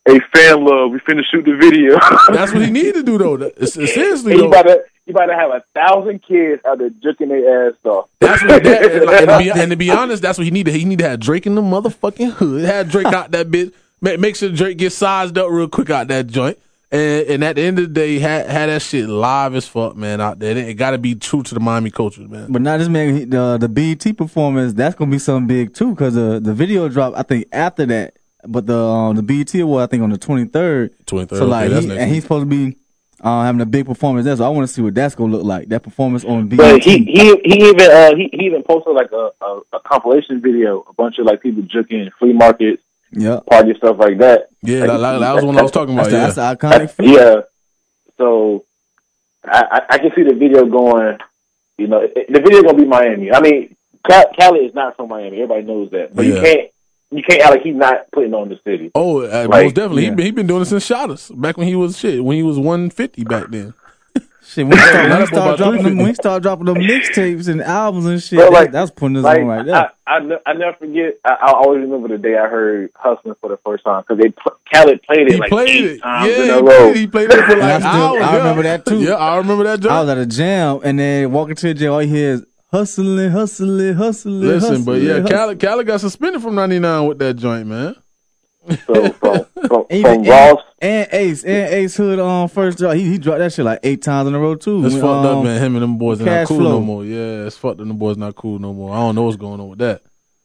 Hey, 0.07 0.19
fan 0.33 0.63
love, 0.63 0.91
we 0.91 0.99
finna 0.99 1.21
shoot 1.29 1.43
the 1.43 1.55
video. 1.57 1.99
That's 2.33 2.53
what 2.53 2.61
he 2.63 2.71
need 2.71 2.93
to 2.93 3.03
do 3.03 3.17
though. 3.17 3.33
It's, 3.57 3.75
it's 3.75 3.93
seriously 3.93 4.31
And 4.33 4.39
though. 4.41 4.45
you 4.45 4.49
about 4.49 4.63
to 4.63 4.83
you 5.05 5.11
about 5.13 5.25
to 5.27 5.35
have 5.35 5.49
a 5.51 5.63
thousand 5.73 6.23
kids 6.23 6.61
out 6.65 6.79
there 6.79 6.89
jerking 7.01 7.29
their 7.29 7.69
ass 7.69 7.75
off. 7.85 8.09
That's 8.19 8.41
what 8.43 8.63
that, 8.63 8.91
and, 8.91 9.05
like, 9.05 9.21
and, 9.21 9.29
to 9.29 9.37
be, 9.37 9.49
and 9.61 9.71
to 9.71 9.77
be 9.77 9.91
honest, 9.91 10.21
that's 10.21 10.37
what 10.37 10.45
he 10.45 10.51
needed. 10.51 10.73
He 10.73 10.85
need 10.85 10.99
to 10.99 11.09
have 11.09 11.19
Drake 11.19 11.45
in 11.45 11.55
the 11.55 11.61
motherfucking 11.61 12.31
hood. 12.31 12.63
Have 12.65 12.89
Drake 12.89 13.07
out 13.07 13.31
that 13.31 13.47
bitch. 13.49 13.73
Make, 14.01 14.19
make 14.19 14.35
sure 14.35 14.49
Drake 14.49 14.77
gets 14.77 14.95
sized 14.95 15.37
up 15.37 15.49
real 15.49 15.67
quick 15.67 15.89
out 15.89 16.07
that 16.09 16.27
joint. 16.27 16.57
And, 16.91 17.27
and 17.27 17.43
at 17.43 17.57
the 17.57 17.63
end 17.63 17.79
of 17.79 17.85
the 17.87 17.93
day, 17.93 18.19
had 18.19 18.49
had 18.49 18.69
that 18.69 18.81
shit 18.81 19.09
live 19.09 19.55
as 19.55 19.67
fuck, 19.67 19.95
man, 19.97 20.21
out 20.21 20.39
there. 20.39 20.55
It, 20.57 20.75
got 20.75 20.91
to 20.91 20.97
be 20.97 21.15
true 21.15 21.43
to 21.43 21.53
the 21.53 21.59
Miami 21.59 21.89
culture, 21.91 22.21
man. 22.21 22.49
But 22.51 22.61
now 22.61 22.77
this 22.77 22.87
man, 22.87 23.15
he- 23.15 23.25
the 23.25 23.57
the 23.57 23.67
BET 23.69 24.15
performance, 24.17 24.73
that's 24.73 24.95
gonna 24.95 25.11
be 25.11 25.19
something 25.19 25.47
big 25.47 25.73
too, 25.73 25.91
because 25.91 26.15
the 26.15 26.35
uh, 26.35 26.39
the 26.39 26.53
video 26.53 26.87
drop. 26.89 27.13
I 27.17 27.23
think 27.23 27.47
after 27.51 27.85
that, 27.87 28.16
but 28.47 28.65
the 28.65 28.77
um, 28.77 29.15
the 29.15 29.23
BET 29.23 29.53
award, 29.55 29.83
I 29.83 29.87
think 29.87 30.03
on 30.03 30.09
the 30.09 30.17
twenty 30.17 30.45
third. 30.45 30.93
23rd, 31.05 31.37
So 31.37 31.45
like, 31.45 31.65
okay, 31.65 31.73
that's 31.73 31.85
he, 31.85 31.91
and 31.91 31.99
week. 32.01 32.13
he's 32.13 32.23
supposed 32.23 32.49
to 32.49 32.49
be 32.49 32.77
uh, 33.21 33.43
having 33.43 33.61
a 33.61 33.65
big 33.65 33.85
performance. 33.85 34.25
That's 34.25 34.41
I 34.41 34.49
want 34.49 34.67
to 34.67 34.73
see 34.73 34.81
what 34.81 34.93
that's 34.95 35.15
gonna 35.15 35.31
look 35.31 35.43
like. 35.45 35.69
That 35.69 35.83
performance 35.83 36.23
on 36.25 36.47
BET. 36.47 36.57
But 36.57 36.83
he 36.83 36.99
he 37.05 37.35
he 37.43 37.67
even 37.69 37.89
uh, 37.91 38.15
he, 38.15 38.29
he 38.33 38.45
even 38.45 38.63
posted 38.63 38.93
like 38.93 39.11
a, 39.11 39.31
a, 39.41 39.59
a 39.73 39.79
compilation 39.81 40.41
video, 40.41 40.83
a 40.89 40.93
bunch 40.93 41.17
of 41.19 41.25
like 41.25 41.41
people 41.41 41.63
juking 41.63 42.11
flea 42.19 42.33
markets, 42.33 42.81
yeah, 43.11 43.39
party 43.49 43.73
stuff 43.75 43.97
like 43.99 44.17
that. 44.19 44.47
Yeah, 44.63 44.79
Like, 44.79 44.87
that, 44.89 44.97
that, 44.97 45.19
that 45.19 45.35
was 45.35 45.45
what 45.45 45.57
I 45.57 45.61
was 45.61 45.71
talking 45.71 45.93
about. 45.93 46.09
that's, 46.09 46.35
the, 46.35 46.41
Yeah, 46.41 46.53
that's 46.53 46.59
the 46.61 46.67
iconic. 46.67 46.89
feat. 46.91 47.07
Yeah. 47.15 47.41
So 48.17 48.65
I, 49.43 49.63
I 49.89 49.95
I 49.95 49.97
can 49.99 50.11
see 50.15 50.23
the 50.23 50.33
video 50.35 50.65
going. 50.65 51.17
You 51.77 51.87
know, 51.87 52.01
the 52.07 52.39
video 52.39 52.63
gonna 52.63 52.77
be 52.77 52.85
Miami. 52.85 53.31
I 53.31 53.39
mean, 53.39 53.75
Cal- 54.07 54.31
Cali 54.37 54.61
is 54.65 54.73
not 54.73 54.95
from 54.97 55.09
Miami. 55.09 55.37
Everybody 55.41 55.63
knows 55.63 55.91
that, 55.91 56.15
but 56.15 56.25
Yeah. 56.25 56.35
you 56.35 56.41
can't 56.41 56.69
you 57.11 57.23
can't 57.27 57.41
act 57.41 57.51
like 57.51 57.61
he's 57.61 57.75
not 57.75 58.11
putting 58.11 58.33
on 58.33 58.49
the 58.49 58.59
city. 58.65 58.91
Oh, 58.95 59.21
uh, 59.21 59.47
Like, 59.49 59.65
most 59.65 59.75
definitely. 59.75 60.03
yeah. 60.03 60.09
He 60.09 60.15
been 60.15 60.25
he 60.25 60.31
been 60.31 60.47
doing 60.47 60.61
it 60.61 60.65
since 60.65 60.85
shot 60.85 61.09
us 61.09 61.29
back 61.31 61.57
when 61.57 61.67
he 61.67 61.75
was 61.75 61.97
shit 61.97 62.23
when 62.23 62.35
he 62.37 62.43
was 62.43 62.57
one 62.59 62.89
fifty 62.89 63.23
back 63.23 63.45
then. 63.49 63.73
Shit, 64.49 64.65
when 64.65 64.77
he 64.77 64.83
start, 64.85 65.09
when 65.09 65.19
he 65.19 65.25
boy 65.27 65.55
dropping 65.57 65.83
them, 65.83 65.97
350. 65.97 65.97
when 65.97 66.07
he 66.07 66.13
start 66.13 66.41
dropping 66.43 66.65
them 66.67 66.75
mixtapes 66.77 67.49
and 67.49 67.61
albums 67.61 68.05
and 68.05 68.23
shit, 68.23 68.37
Bro, 68.39 68.45
that- 68.45 68.53
like- 68.53 68.71
that's 68.71 68.91
putting 68.91 69.17
us 69.17 69.23
Like 69.25 69.39
on 69.41 69.45
right 69.47 69.65
there. 69.65 69.91
I, 70.07 70.19
ne- 70.19 70.37
I 70.45 70.53
never 70.53 70.77
forget. 70.77 71.15
I, 71.25 71.33
I 71.33 71.51
always 71.51 71.81
remember 71.81 72.07
the 72.07 72.17
day 72.17 72.37
I 72.37 72.47
heard 72.47 72.89
"Hustling" 72.95 73.35
for 73.41 73.49
the 73.49 73.57
first 73.57 73.83
time 73.83 74.03
because 74.07 74.23
they 74.23 74.29
pl- 74.29 74.57
Khaled 74.73 75.03
played 75.03 75.27
it 75.27 75.33
He 75.33 75.37
like 75.37 75.49
played 75.49 75.67
eight 75.69 75.85
it. 75.97 76.01
times 76.01 76.31
Yeah, 76.31 76.37
in 76.37 76.43
he 76.43 76.49
a 76.49 76.55
row. 76.61 76.63
played, 76.63 76.95
he 76.95 77.07
played 77.07 77.29
it 77.29 77.33
for 77.45 77.51
And 77.53 77.61
I 77.61 77.73
like 77.73 77.79
still- 77.81 77.91
hours. 77.91 78.21
I 78.21 78.31
yeah. 78.31 78.37
remember 78.37 78.63
that 78.63 78.85
too. 78.85 78.99
Yeah, 79.01 79.13
I 79.15 79.35
remember 79.37 79.63
that. 79.65 79.85
I 79.85 79.99
was 79.99 80.09
at 80.09 80.17
a 80.17 80.25
jam 80.25 80.79
and 80.85 80.97
then 80.97 81.31
walking 81.33 81.55
to 81.55 81.67
the 81.67 81.73
jail, 81.73 81.93
all 81.95 82.01
you 82.01 82.07
hear 82.15 82.31
is 82.35 82.45
hustling, 82.71 83.31
hustling, 83.31 83.93
hustling. 83.95 84.41
Listen, 84.41 84.83
but 84.83 85.01
yeah, 85.01 85.21
hustling, 85.21 85.37
Khaled, 85.37 85.59
Khaled 85.59 85.87
got 85.87 86.01
suspended 86.01 86.41
from 86.41 86.55
ninety 86.55 86.79
nine 86.79 87.07
with 87.07 87.19
that 87.19 87.35
joint, 87.35 87.67
man. 87.67 87.95
So 88.85 89.11
from 89.11 89.45
from, 89.67 89.85
Even, 89.91 90.23
from 90.23 90.23
Ross, 90.23 90.61
and, 90.79 91.07
and 91.11 91.13
Ace 91.13 91.43
and 91.43 91.73
Ace 91.73 91.95
Hood 91.95 92.19
on 92.19 92.49
first 92.49 92.77
drop. 92.77 92.95
He 92.95 93.03
he 93.03 93.17
dropped 93.17 93.39
that 93.39 93.53
shit 93.53 93.65
like 93.65 93.79
eight 93.83 94.01
times 94.01 94.27
in 94.27 94.35
a 94.35 94.39
row 94.39 94.55
too. 94.55 94.85
It's 94.85 94.93
When, 94.93 95.01
fucked 95.01 95.25
up, 95.25 95.37
um, 95.37 95.43
man. 95.45 95.61
Him 95.61 95.75
and 95.75 95.83
them 95.83 95.97
boys 95.97 96.21
are 96.21 96.25
not 96.25 96.47
cool 96.47 96.57
Flow. 96.57 96.71
no 96.71 96.81
more. 96.81 97.05
Yeah, 97.05 97.45
it's 97.45 97.57
fucked 97.57 97.79
up. 97.79 97.87
Them 97.87 97.97
boys 97.97 98.17
not 98.17 98.35
cool 98.35 98.59
no 98.59 98.73
more. 98.73 98.93
I 98.93 98.99
don't 98.99 99.15
know 99.15 99.23
what's 99.23 99.37
going 99.37 99.59
on 99.59 99.69
with 99.69 99.79
that. 99.79 100.01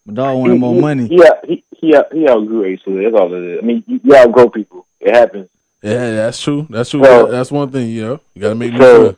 My 0.06 0.14
dog 0.14 0.38
wanted 0.38 0.58
more 0.58 0.74
he, 0.74 0.80
money. 0.80 1.08
He, 1.08 1.22
he, 1.46 1.64
he, 1.76 1.94
he 2.12 2.28
outgrew 2.28 2.64
Ace 2.64 2.80
Hood. 2.84 3.04
That's 3.04 3.20
all 3.20 3.32
it 3.34 3.42
is. 3.42 3.58
I 3.62 3.66
mean, 3.66 3.84
you, 3.86 4.00
you 4.02 4.16
outgrow 4.16 4.48
people. 4.48 4.86
It 5.00 5.14
happens. 5.14 5.48
Yeah, 5.82 6.10
that's 6.10 6.40
true. 6.40 6.66
That's 6.70 6.90
true. 6.90 7.04
So- 7.04 7.26
that's 7.26 7.50
one 7.50 7.70
thing. 7.70 7.88
You 7.88 8.02
know, 8.02 8.20
you 8.34 8.42
got 8.42 8.50
to 8.50 8.54
make 8.54 8.72
me 8.72 8.78
So, 8.78 9.04
sure. 9.04 9.16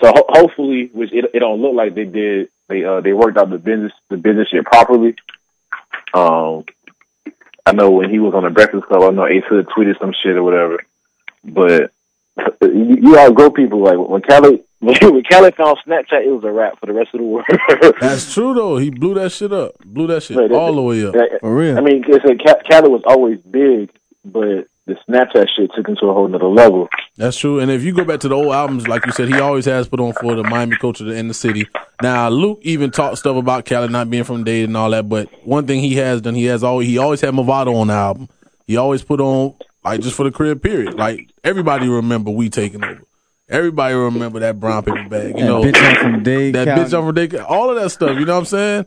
So 0.00 0.08
ho- 0.14 0.26
hopefully, 0.28 0.90
which 0.92 1.12
it, 1.12 1.26
it 1.34 1.38
don't 1.40 1.60
look 1.62 1.74
like 1.74 1.94
they 1.94 2.04
did. 2.04 2.48
They 2.68 2.84
uh 2.84 3.00
they 3.00 3.12
worked 3.12 3.38
out 3.38 3.50
the 3.50 3.58
business 3.58 3.92
the 4.08 4.16
business 4.16 4.48
shit 4.48 4.64
properly. 4.64 5.14
Um, 6.14 6.64
I 7.64 7.72
know 7.72 7.90
when 7.90 8.10
he 8.10 8.18
was 8.18 8.34
on 8.34 8.44
the 8.44 8.50
Breakfast 8.50 8.86
Club, 8.86 9.02
I 9.02 9.10
know 9.10 9.26
Ace 9.26 9.44
Hood 9.48 9.66
tweeted 9.68 9.98
some 9.98 10.12
shit 10.22 10.36
or 10.36 10.42
whatever. 10.42 10.78
But 11.44 11.92
you, 12.62 12.96
you 13.00 13.18
outgrow 13.18 13.50
people. 13.50 13.80
Like 13.82 13.98
when 13.98 14.22
Kelly 14.22 14.62
when 14.80 15.22
Kelly 15.22 15.52
found 15.52 15.78
Snapchat, 15.86 16.26
it 16.26 16.30
was 16.30 16.44
a 16.44 16.50
wrap 16.52 16.78
for 16.80 16.86
the 16.86 16.92
rest 16.92 17.10
of 17.14 17.20
the 17.20 17.26
world. 17.26 17.46
That's 18.00 18.32
true 18.34 18.54
though. 18.54 18.76
He 18.78 18.90
blew 18.90 19.14
that 19.14 19.30
shit 19.32 19.52
up. 19.52 19.78
Blew 19.84 20.06
that 20.08 20.22
shit 20.22 20.36
Right, 20.36 20.48
that- 20.48 20.56
all 20.56 20.74
the 20.74 20.82
way 20.82 21.06
up. 21.06 21.12
That- 21.14 21.38
For 21.40 21.54
real. 21.54 21.78
I 21.78 21.80
mean, 21.80 22.04
it's 22.06 22.24
like 22.24 22.38
Ca- 22.44 22.88
was 22.88 23.02
always 23.06 23.38
big, 23.40 23.90
but 24.24 24.66
the 24.86 24.94
Snapchat 25.08 25.46
shit 25.56 25.70
took 25.74 25.88
him 25.88 25.96
to 26.00 26.06
a 26.06 26.14
whole 26.14 26.28
nother 26.28 26.46
level. 26.46 26.88
That's 27.16 27.36
true. 27.36 27.58
And 27.60 27.70
if 27.70 27.82
you 27.82 27.92
go 27.92 28.04
back 28.04 28.20
to 28.20 28.28
the 28.28 28.34
old 28.36 28.52
albums, 28.52 28.86
like 28.86 29.04
you 29.04 29.12
said, 29.12 29.28
he 29.28 29.40
always 29.40 29.64
has 29.64 29.88
put 29.88 29.98
on 30.00 30.12
for 30.14 30.34
the 30.36 30.44
Miami 30.44 30.76
culture 30.76 31.12
in 31.12 31.28
the 31.28 31.34
city. 31.34 31.66
Now, 32.02 32.28
Luke 32.28 32.60
even 32.62 32.90
talked 32.90 33.18
stuff 33.18 33.36
about 33.36 33.64
Cali 33.64 33.88
not 33.88 34.10
being 34.10 34.24
from 34.24 34.44
Dade 34.44 34.64
and 34.68 34.76
all 34.76 34.90
that. 34.90 35.08
But 35.08 35.28
one 35.44 35.66
thing 35.66 35.80
he 35.80 35.96
has 35.96 36.20
done, 36.20 36.34
he 36.34 36.44
has 36.44 36.62
always 36.62 36.86
he 36.88 36.98
always 36.98 37.20
had 37.20 37.34
Mavado 37.34 37.74
on 37.74 37.88
the 37.88 37.94
album. 37.94 38.28
He 38.66 38.76
always 38.76 39.02
put 39.02 39.20
on 39.20 39.54
like 39.84 40.00
just 40.00 40.16
for 40.16 40.24
the 40.24 40.30
crib 40.30 40.62
period. 40.62 40.94
Like 40.94 41.30
everybody 41.42 41.88
remember 41.88 42.30
we 42.30 42.48
taking 42.48 42.84
over. 42.84 43.02
Everybody 43.48 43.94
remember 43.94 44.40
that 44.40 44.58
brown 44.58 44.82
paper 44.82 45.08
bag. 45.08 45.38
You 45.38 45.44
That 45.44 45.46
know 45.46 45.62
bitch 45.62 45.76
I'm 45.82 45.96
from 45.96 46.22
Dade 46.24 46.54
that 46.56 46.64
County. 46.66 46.82
bitch 46.90 47.08
on 47.08 47.14
Day, 47.14 47.38
all 47.38 47.70
of 47.70 47.76
that 47.76 47.90
stuff. 47.90 48.18
You 48.18 48.24
know 48.24 48.34
what 48.34 48.40
I'm 48.40 48.44
saying? 48.46 48.86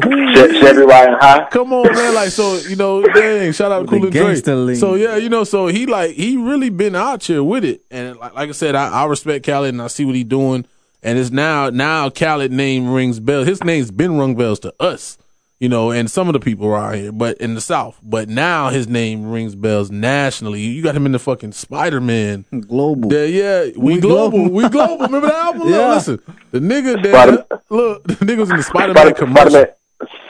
Che- 0.00 0.60
Chevy 0.60 0.82
riding 0.82 1.14
high. 1.18 1.46
Come 1.50 1.72
on, 1.72 1.92
man. 1.94 2.14
Like, 2.14 2.30
so, 2.30 2.56
you 2.68 2.76
know, 2.76 3.02
dang, 3.02 3.52
shout 3.52 3.72
out 3.72 3.82
With 3.82 3.90
Cool 3.90 4.02
and 4.04 4.12
Dre. 4.12 4.22
gangster. 4.22 4.74
So, 4.76 4.94
yeah, 4.94 5.16
you 5.16 5.28
know, 5.28 5.44
so 5.44 5.66
he, 5.66 5.86
like, 5.86 6.12
he 6.12 6.36
really 6.36 6.70
been 6.70 6.94
out 6.96 7.24
here 7.24 7.42
with 7.42 7.64
it. 7.64 7.82
And 7.90 8.16
like, 8.18 8.34
like 8.34 8.48
I 8.48 8.52
said, 8.52 8.74
I, 8.74 8.88
I 9.02 9.06
respect 9.06 9.44
Khaled 9.46 9.68
and 9.70 9.82
I 9.82 9.86
see 9.88 10.04
what 10.04 10.14
he 10.14 10.24
doing. 10.24 10.64
And 11.02 11.18
it's 11.18 11.30
now, 11.30 11.70
now 11.70 12.10
Khaled 12.10 12.52
name 12.52 12.90
rings 12.92 13.20
bells. 13.20 13.46
His 13.46 13.64
name's 13.64 13.90
been 13.90 14.18
rung 14.18 14.34
bells 14.34 14.60
to 14.60 14.74
us, 14.80 15.16
you 15.58 15.66
know, 15.68 15.90
and 15.90 16.10
some 16.10 16.28
of 16.28 16.34
the 16.34 16.40
people 16.40 16.66
around 16.66 16.94
here, 16.96 17.10
but 17.10 17.38
in 17.38 17.54
the 17.54 17.60
South. 17.62 17.98
But 18.02 18.28
now 18.28 18.68
his 18.68 18.86
name 18.86 19.30
rings 19.30 19.54
bells 19.54 19.90
nationally. 19.90 20.60
You 20.60 20.82
got 20.82 20.94
him 20.94 21.06
in 21.06 21.12
the 21.12 21.18
fucking 21.18 21.52
Spider 21.52 22.02
Man. 22.02 22.44
Global. 22.68 23.10
Yeah, 23.10 23.24
yeah, 23.24 23.70
we, 23.78 23.94
We 23.94 24.00
global. 24.00 24.38
global. 24.40 24.54
we 24.54 24.68
global. 24.68 25.06
Remember 25.06 25.28
that 25.28 25.36
album? 25.36 25.60
Look, 25.68 25.70
Yeah. 25.70 25.94
listen, 25.94 26.18
the 26.50 26.58
nigga 26.60 26.98
Spider- 27.02 27.46
that 27.48 27.62
look, 27.70 28.04
the 28.06 28.14
nigga 28.16 28.38
was 28.38 28.50
in 28.50 28.58
the 28.58 28.62
Spider 28.62 28.92
Man 28.92 29.06
Spider 29.06 29.14
commercial. 29.14 29.52
Man, 29.52 29.66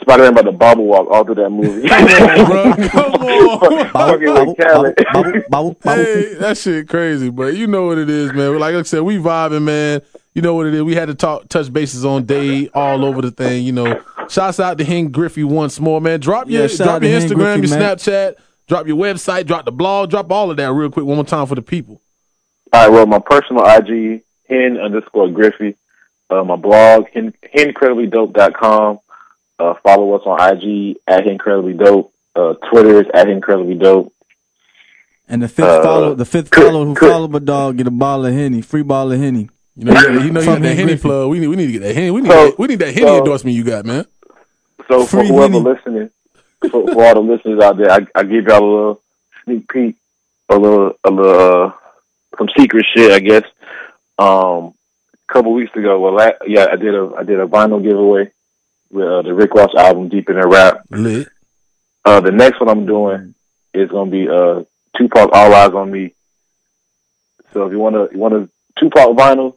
Spider 0.01 0.23
Man 0.23 0.33
by 0.33 0.41
the 0.41 0.51
bobble 0.51 0.85
walk 0.85 1.07
all 1.09 1.23
through 1.23 1.35
that 1.35 1.49
movie. 1.49 1.87
Come 1.87 2.05
on, 2.05 2.45
bro. 2.45 2.87
Come 2.89 3.13
on. 3.13 3.89
Fucking 3.89 4.47
with 4.47 4.57
Khaled. 4.57 4.95
Bobble, 5.13 5.31
bobble, 5.49 5.73
bobble. 5.73 6.03
hey, 6.03 6.33
that 6.35 6.57
shit 6.57 6.89
crazy, 6.89 7.29
but 7.29 7.55
you 7.55 7.67
know 7.67 7.85
what 7.85 7.97
it 7.97 8.09
is, 8.09 8.33
man. 8.33 8.59
Like 8.59 8.75
I 8.75 8.81
said, 8.83 9.01
we 9.01 9.17
vibing, 9.17 9.63
man. 9.63 10.01
You 10.33 10.41
know 10.41 10.55
what 10.55 10.67
it 10.67 10.73
is. 10.73 10.83
We 10.83 10.95
had 10.95 11.07
to 11.07 11.15
talk, 11.15 11.47
touch 11.49 11.71
bases 11.71 12.05
on 12.05 12.25
day 12.25 12.69
all 12.73 13.05
over 13.05 13.21
the 13.21 13.31
thing. 13.31 13.65
You 13.65 13.73
know, 13.73 14.01
shouts 14.29 14.59
out 14.59 14.77
to 14.77 14.83
Henn 14.83 15.09
Griffey 15.09 15.43
once 15.43 15.79
more, 15.79 16.01
man. 16.01 16.19
Drop 16.19 16.49
your 16.49 16.67
Yeah, 16.67 16.75
drop 16.75 17.03
your 17.03 17.19
Instagram, 17.19 17.59
Griffey, 17.59 17.67
your 17.67 17.79
man. 17.79 17.97
Snapchat, 17.97 18.35
drop 18.67 18.87
your 18.87 18.97
website, 18.97 19.45
drop 19.45 19.65
the 19.65 19.71
blog, 19.71 20.09
drop 20.09 20.31
all 20.31 20.51
of 20.51 20.57
that 20.57 20.71
real 20.71 20.89
quick 20.89 21.05
one 21.05 21.15
more 21.15 21.25
time 21.25 21.47
for 21.47 21.55
the 21.55 21.61
people. 21.61 22.01
All 22.73 22.81
right, 22.81 22.89
well, 22.89 23.05
my 23.05 23.19
personal 23.19 23.65
IG, 23.65 24.23
henn 24.47 24.77
underscore 24.77 25.29
Griffey. 25.29 25.75
Uh, 26.29 26.45
my 26.45 26.55
blog, 26.55 27.07
hen, 27.13 27.33
henncrediblydope.com. 27.53 28.99
Uh, 29.61 29.75
follow 29.83 30.13
us 30.15 30.23
on 30.25 30.39
IG 30.39 30.97
at 31.07 31.23
henncrediblydope. 31.23 32.09
Uh, 32.35 32.53
Twitter 32.71 33.01
is 33.01 33.07
at 33.13 33.27
henncrediblydope. 33.27 34.09
And 35.29 35.43
the 35.43 35.47
fifth 35.47 35.65
Uh, 35.65 35.83
follow, 35.83 36.15
the 36.15 36.25
fifth 36.25 36.49
could- 36.49 36.65
follower 36.65 36.85
who 36.85 36.95
could- 36.95 37.09
followed 37.11 37.31
my 37.31 37.39
dog 37.39 37.77
get 37.77 37.85
a 37.87 37.91
bottle 37.91 38.25
of 38.25 38.33
henny, 38.33 38.61
free 38.61 38.81
bottle 38.81 39.11
of 39.11 39.19
henny. 39.19 39.49
You 39.77 39.85
know, 39.85 39.91
you, 39.93 39.97
got- 40.01 40.07
you 40.13 40.31
know, 40.31 40.39
you 40.39 40.45
got 40.47 40.53
From 40.55 40.63
that 40.63 40.75
Henny 40.75 40.97
plug. 40.97 41.29
We 41.29 41.39
need, 41.39 41.47
we 41.47 41.55
need 41.55 41.67
to 41.67 41.71
get 41.73 41.81
that 41.83 41.95
Henny. 41.95 42.11
We 42.11 42.21
need, 42.21 42.31
So- 42.31 42.45
that, 42.49 42.59
we 42.59 42.67
need 42.67 42.79
that 42.79 42.93
Henny 42.93 43.07
so- 43.07 43.17
endorsement 43.19 43.55
you 43.55 43.63
got, 43.63 43.85
man. 43.85 44.05
So 44.87 45.05
for 45.05 45.19
Free 45.19 45.27
whoever 45.27 45.53
Henny. 45.53 45.63
listening, 45.63 46.09
for, 46.69 46.87
for 46.93 47.05
all 47.05 47.13
the 47.13 47.21
listeners 47.21 47.61
out 47.61 47.77
there, 47.77 47.91
I, 47.91 47.99
I 48.15 48.23
give 48.23 48.45
y'all 48.45 48.63
a 48.63 48.69
little 48.75 49.01
sneak 49.45 49.67
peek, 49.71 49.95
a 50.49 50.57
little, 50.57 50.93
a 51.03 51.09
little, 51.11 51.63
uh, 51.67 51.71
some 52.37 52.49
secret 52.57 52.85
shit, 52.93 53.11
I 53.11 53.19
guess. 53.19 53.43
Um, 54.19 54.73
a 55.29 55.33
couple 55.33 55.53
weeks 55.53 55.73
ago, 55.75 55.99
well, 55.99 56.15
la- 56.15 56.31
yeah, 56.47 56.67
I 56.71 56.75
did 56.75 56.93
a, 56.95 57.11
I 57.17 57.23
did 57.23 57.39
a 57.39 57.45
vinyl 57.47 57.81
giveaway 57.81 58.31
with 58.91 59.07
uh, 59.07 59.21
the 59.23 59.33
Rick 59.33 59.53
Ross 59.53 59.73
album, 59.77 60.09
Deeper 60.09 60.33
Than 60.33 60.49
Rap. 60.49 60.81
Lit. 60.89 61.27
Uh, 62.03 62.19
the 62.19 62.31
next 62.31 62.59
one 62.59 62.69
I'm 62.69 62.85
doing 62.85 63.35
is 63.73 63.89
gonna 63.89 64.11
be 64.11 64.27
uh 64.27 64.63
Tupac 64.97 65.29
All 65.33 65.51
Eyez 65.51 65.73
on 65.75 65.91
Me. 65.91 66.13
So 67.53 67.65
if 67.65 67.71
you 67.71 67.79
wanna 67.79 68.07
you 68.11 68.17
want 68.17 68.33
a 68.33 68.49
Tupac 68.79 69.15
vinyl, 69.17 69.55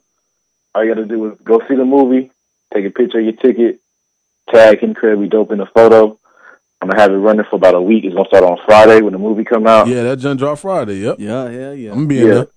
all 0.73 0.83
you 0.85 0.93
gotta 0.93 1.07
do 1.07 1.31
is 1.31 1.39
go 1.43 1.59
see 1.67 1.75
the 1.75 1.85
movie, 1.85 2.31
take 2.73 2.85
a 2.85 2.89
picture 2.91 3.19
of 3.19 3.23
your 3.25 3.33
ticket, 3.33 3.79
tag 4.51 4.83
incredibly 4.83 5.27
dope 5.27 5.51
in 5.51 5.57
the 5.57 5.65
photo. 5.67 6.17
I'm 6.81 6.89
gonna 6.89 7.01
have 7.01 7.11
it 7.11 7.15
running 7.17 7.45
for 7.49 7.55
about 7.55 7.73
a 7.73 7.81
week. 7.81 8.03
It's 8.05 8.13
gonna 8.15 8.27
start 8.27 8.43
on 8.43 8.57
Friday 8.65 9.01
when 9.01 9.13
the 9.13 9.19
movie 9.19 9.43
come 9.43 9.65
out. 9.65 9.87
Yeah, 9.87 10.03
that 10.03 10.17
John 10.19 10.37
drop 10.37 10.59
Friday. 10.59 10.95
Yep. 10.97 11.15
Yeah, 11.19 11.49
yeah, 11.49 11.71
yeah. 11.71 11.89
I'm 11.91 11.95
gonna 11.97 12.07
be 12.07 12.15
Yeah. 12.15 12.25
there. 12.25 12.47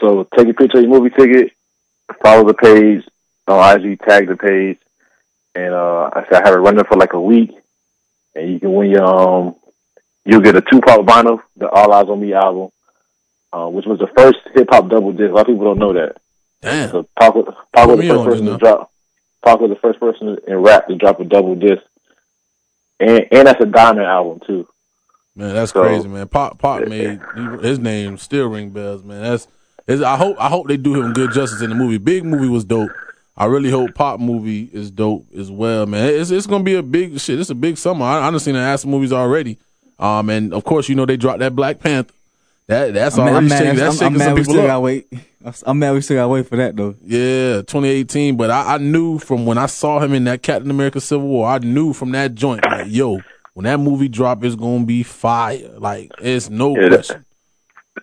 So 0.00 0.26
take 0.36 0.48
a 0.48 0.54
picture 0.54 0.78
of 0.78 0.84
your 0.84 0.92
movie 0.92 1.10
ticket, 1.14 1.52
follow 2.22 2.46
the 2.46 2.54
page 2.54 3.04
on 3.46 3.80
IG, 3.80 4.00
tag 4.00 4.26
the 4.28 4.36
page, 4.36 4.78
and 5.58 5.74
uh, 5.74 6.10
I 6.12 6.24
said 6.28 6.42
I 6.42 6.48
have 6.48 6.54
it 6.54 6.62
running 6.62 6.84
for 6.84 6.96
like 6.96 7.12
a 7.14 7.20
week, 7.20 7.50
and 8.34 8.52
you 8.52 8.60
can 8.60 8.72
win 8.72 8.90
your 8.90 9.04
um, 9.04 9.56
you'll 10.24 10.40
get 10.40 10.56
a 10.56 10.60
two 10.60 10.80
part 10.80 11.00
vinyl, 11.06 11.40
the 11.56 11.68
All 11.68 11.88
Eyez 11.88 12.08
on 12.08 12.20
Me 12.20 12.32
album, 12.32 12.68
uh, 13.52 13.66
which 13.68 13.86
was 13.86 13.98
the 13.98 14.08
first 14.16 14.38
hip 14.54 14.68
hop 14.70 14.88
double 14.88 15.12
disc. 15.12 15.30
A 15.30 15.34
lot 15.34 15.40
of 15.42 15.46
people 15.48 15.64
don't 15.64 15.78
know 15.78 15.92
that. 15.94 16.16
Damn. 16.62 16.90
So 16.90 17.08
Pac 17.18 17.34
was, 17.34 17.54
Pac 17.74 17.88
was 17.88 17.98
the 18.00 18.08
first 18.08 18.24
person 18.28 18.46
to 18.46 18.56
drop. 18.58 18.90
Pac 19.44 19.60
was 19.60 19.70
the 19.70 19.76
first 19.76 20.00
person 20.00 20.38
in 20.46 20.56
rap 20.56 20.88
to 20.88 20.96
drop 20.96 21.20
a 21.20 21.24
double 21.24 21.54
disc, 21.54 21.82
and 23.00 23.26
and 23.30 23.46
that's 23.46 23.60
a 23.62 23.66
diamond 23.66 24.06
album 24.06 24.40
too. 24.46 24.68
Man, 25.36 25.54
that's 25.54 25.72
So- 25.72 25.82
crazy, 25.82 26.08
man. 26.08 26.26
Pop, 26.28 26.58
Pop 26.58 26.86
made 26.88 27.20
his 27.62 27.78
name 27.78 28.18
still 28.18 28.48
ring 28.48 28.70
bells, 28.70 29.04
man. 29.04 29.22
That's, 29.22 30.02
I 30.02 30.16
hope, 30.16 30.36
I 30.38 30.48
hope 30.48 30.66
they 30.68 30.76
do 30.76 31.00
him 31.00 31.12
good 31.12 31.32
justice 31.32 31.62
in 31.62 31.70
the 31.70 31.76
movie. 31.76 31.96
Big 31.98 32.24
movie 32.24 32.48
was 32.48 32.64
dope. 32.64 32.90
I 33.38 33.44
really 33.44 33.70
hope 33.70 33.94
Pop 33.94 34.18
movie 34.20 34.68
is 34.72 34.90
dope 34.90 35.24
as 35.36 35.48
well, 35.50 35.86
man. 35.86 36.12
It's 36.12 36.30
it's 36.32 36.46
gonna 36.46 36.64
be 36.64 36.74
a 36.74 36.82
big 36.82 37.18
shit. 37.20 37.38
It's 37.38 37.50
a 37.50 37.54
big 37.54 37.78
summer. 37.78 38.04
I, 38.04 38.26
I 38.26 38.30
done 38.30 38.40
seen 38.40 38.54
the 38.54 38.60
ass 38.60 38.84
movies 38.84 39.12
already. 39.12 39.58
Um, 40.00 40.28
and 40.28 40.52
of 40.52 40.64
course, 40.64 40.88
you 40.88 40.94
know 40.96 41.06
they 41.06 41.16
dropped 41.16 41.38
that 41.38 41.54
Black 41.56 41.78
Panther. 41.78 42.12
That 42.66 42.92
that's 42.94 43.16
I'm, 43.16 43.28
already 43.28 43.36
I'm 43.36 43.48
shaking. 43.48 43.66
mad, 43.66 43.76
That's 43.78 44.02
I'm, 44.02 44.06
I'm 44.08 44.12
shaking 44.14 44.18
mad 44.18 44.24
some 44.26 44.34
we 44.34 44.40
people 44.40 44.52
still 44.54 44.62
up. 44.62 44.66
gotta 44.68 44.80
wait. 44.80 45.06
I'm 45.64 45.78
mad 45.78 45.92
we 45.92 46.00
still 46.02 46.16
gotta 46.16 46.28
wait 46.28 46.46
for 46.48 46.56
that 46.56 46.76
though. 46.76 46.94
Yeah, 47.04 47.62
2018. 47.62 48.36
But 48.36 48.50
I, 48.50 48.74
I 48.74 48.78
knew 48.78 49.18
from 49.20 49.46
when 49.46 49.56
I 49.56 49.66
saw 49.66 50.00
him 50.00 50.12
in 50.12 50.24
that 50.24 50.42
Captain 50.42 50.70
America 50.70 51.00
Civil 51.00 51.28
War, 51.28 51.48
I 51.48 51.58
knew 51.58 51.92
from 51.92 52.10
that 52.12 52.34
joint, 52.34 52.64
like, 52.66 52.86
yo, 52.90 53.20
when 53.54 53.64
that 53.64 53.78
movie 53.80 54.08
drop, 54.08 54.42
it's 54.44 54.56
gonna 54.56 54.84
be 54.84 55.02
fire. 55.04 55.70
Like, 55.78 56.10
it's 56.20 56.50
no 56.50 56.74
Yeah, 56.76 56.88
that- 56.88 56.94
question. 57.06 57.24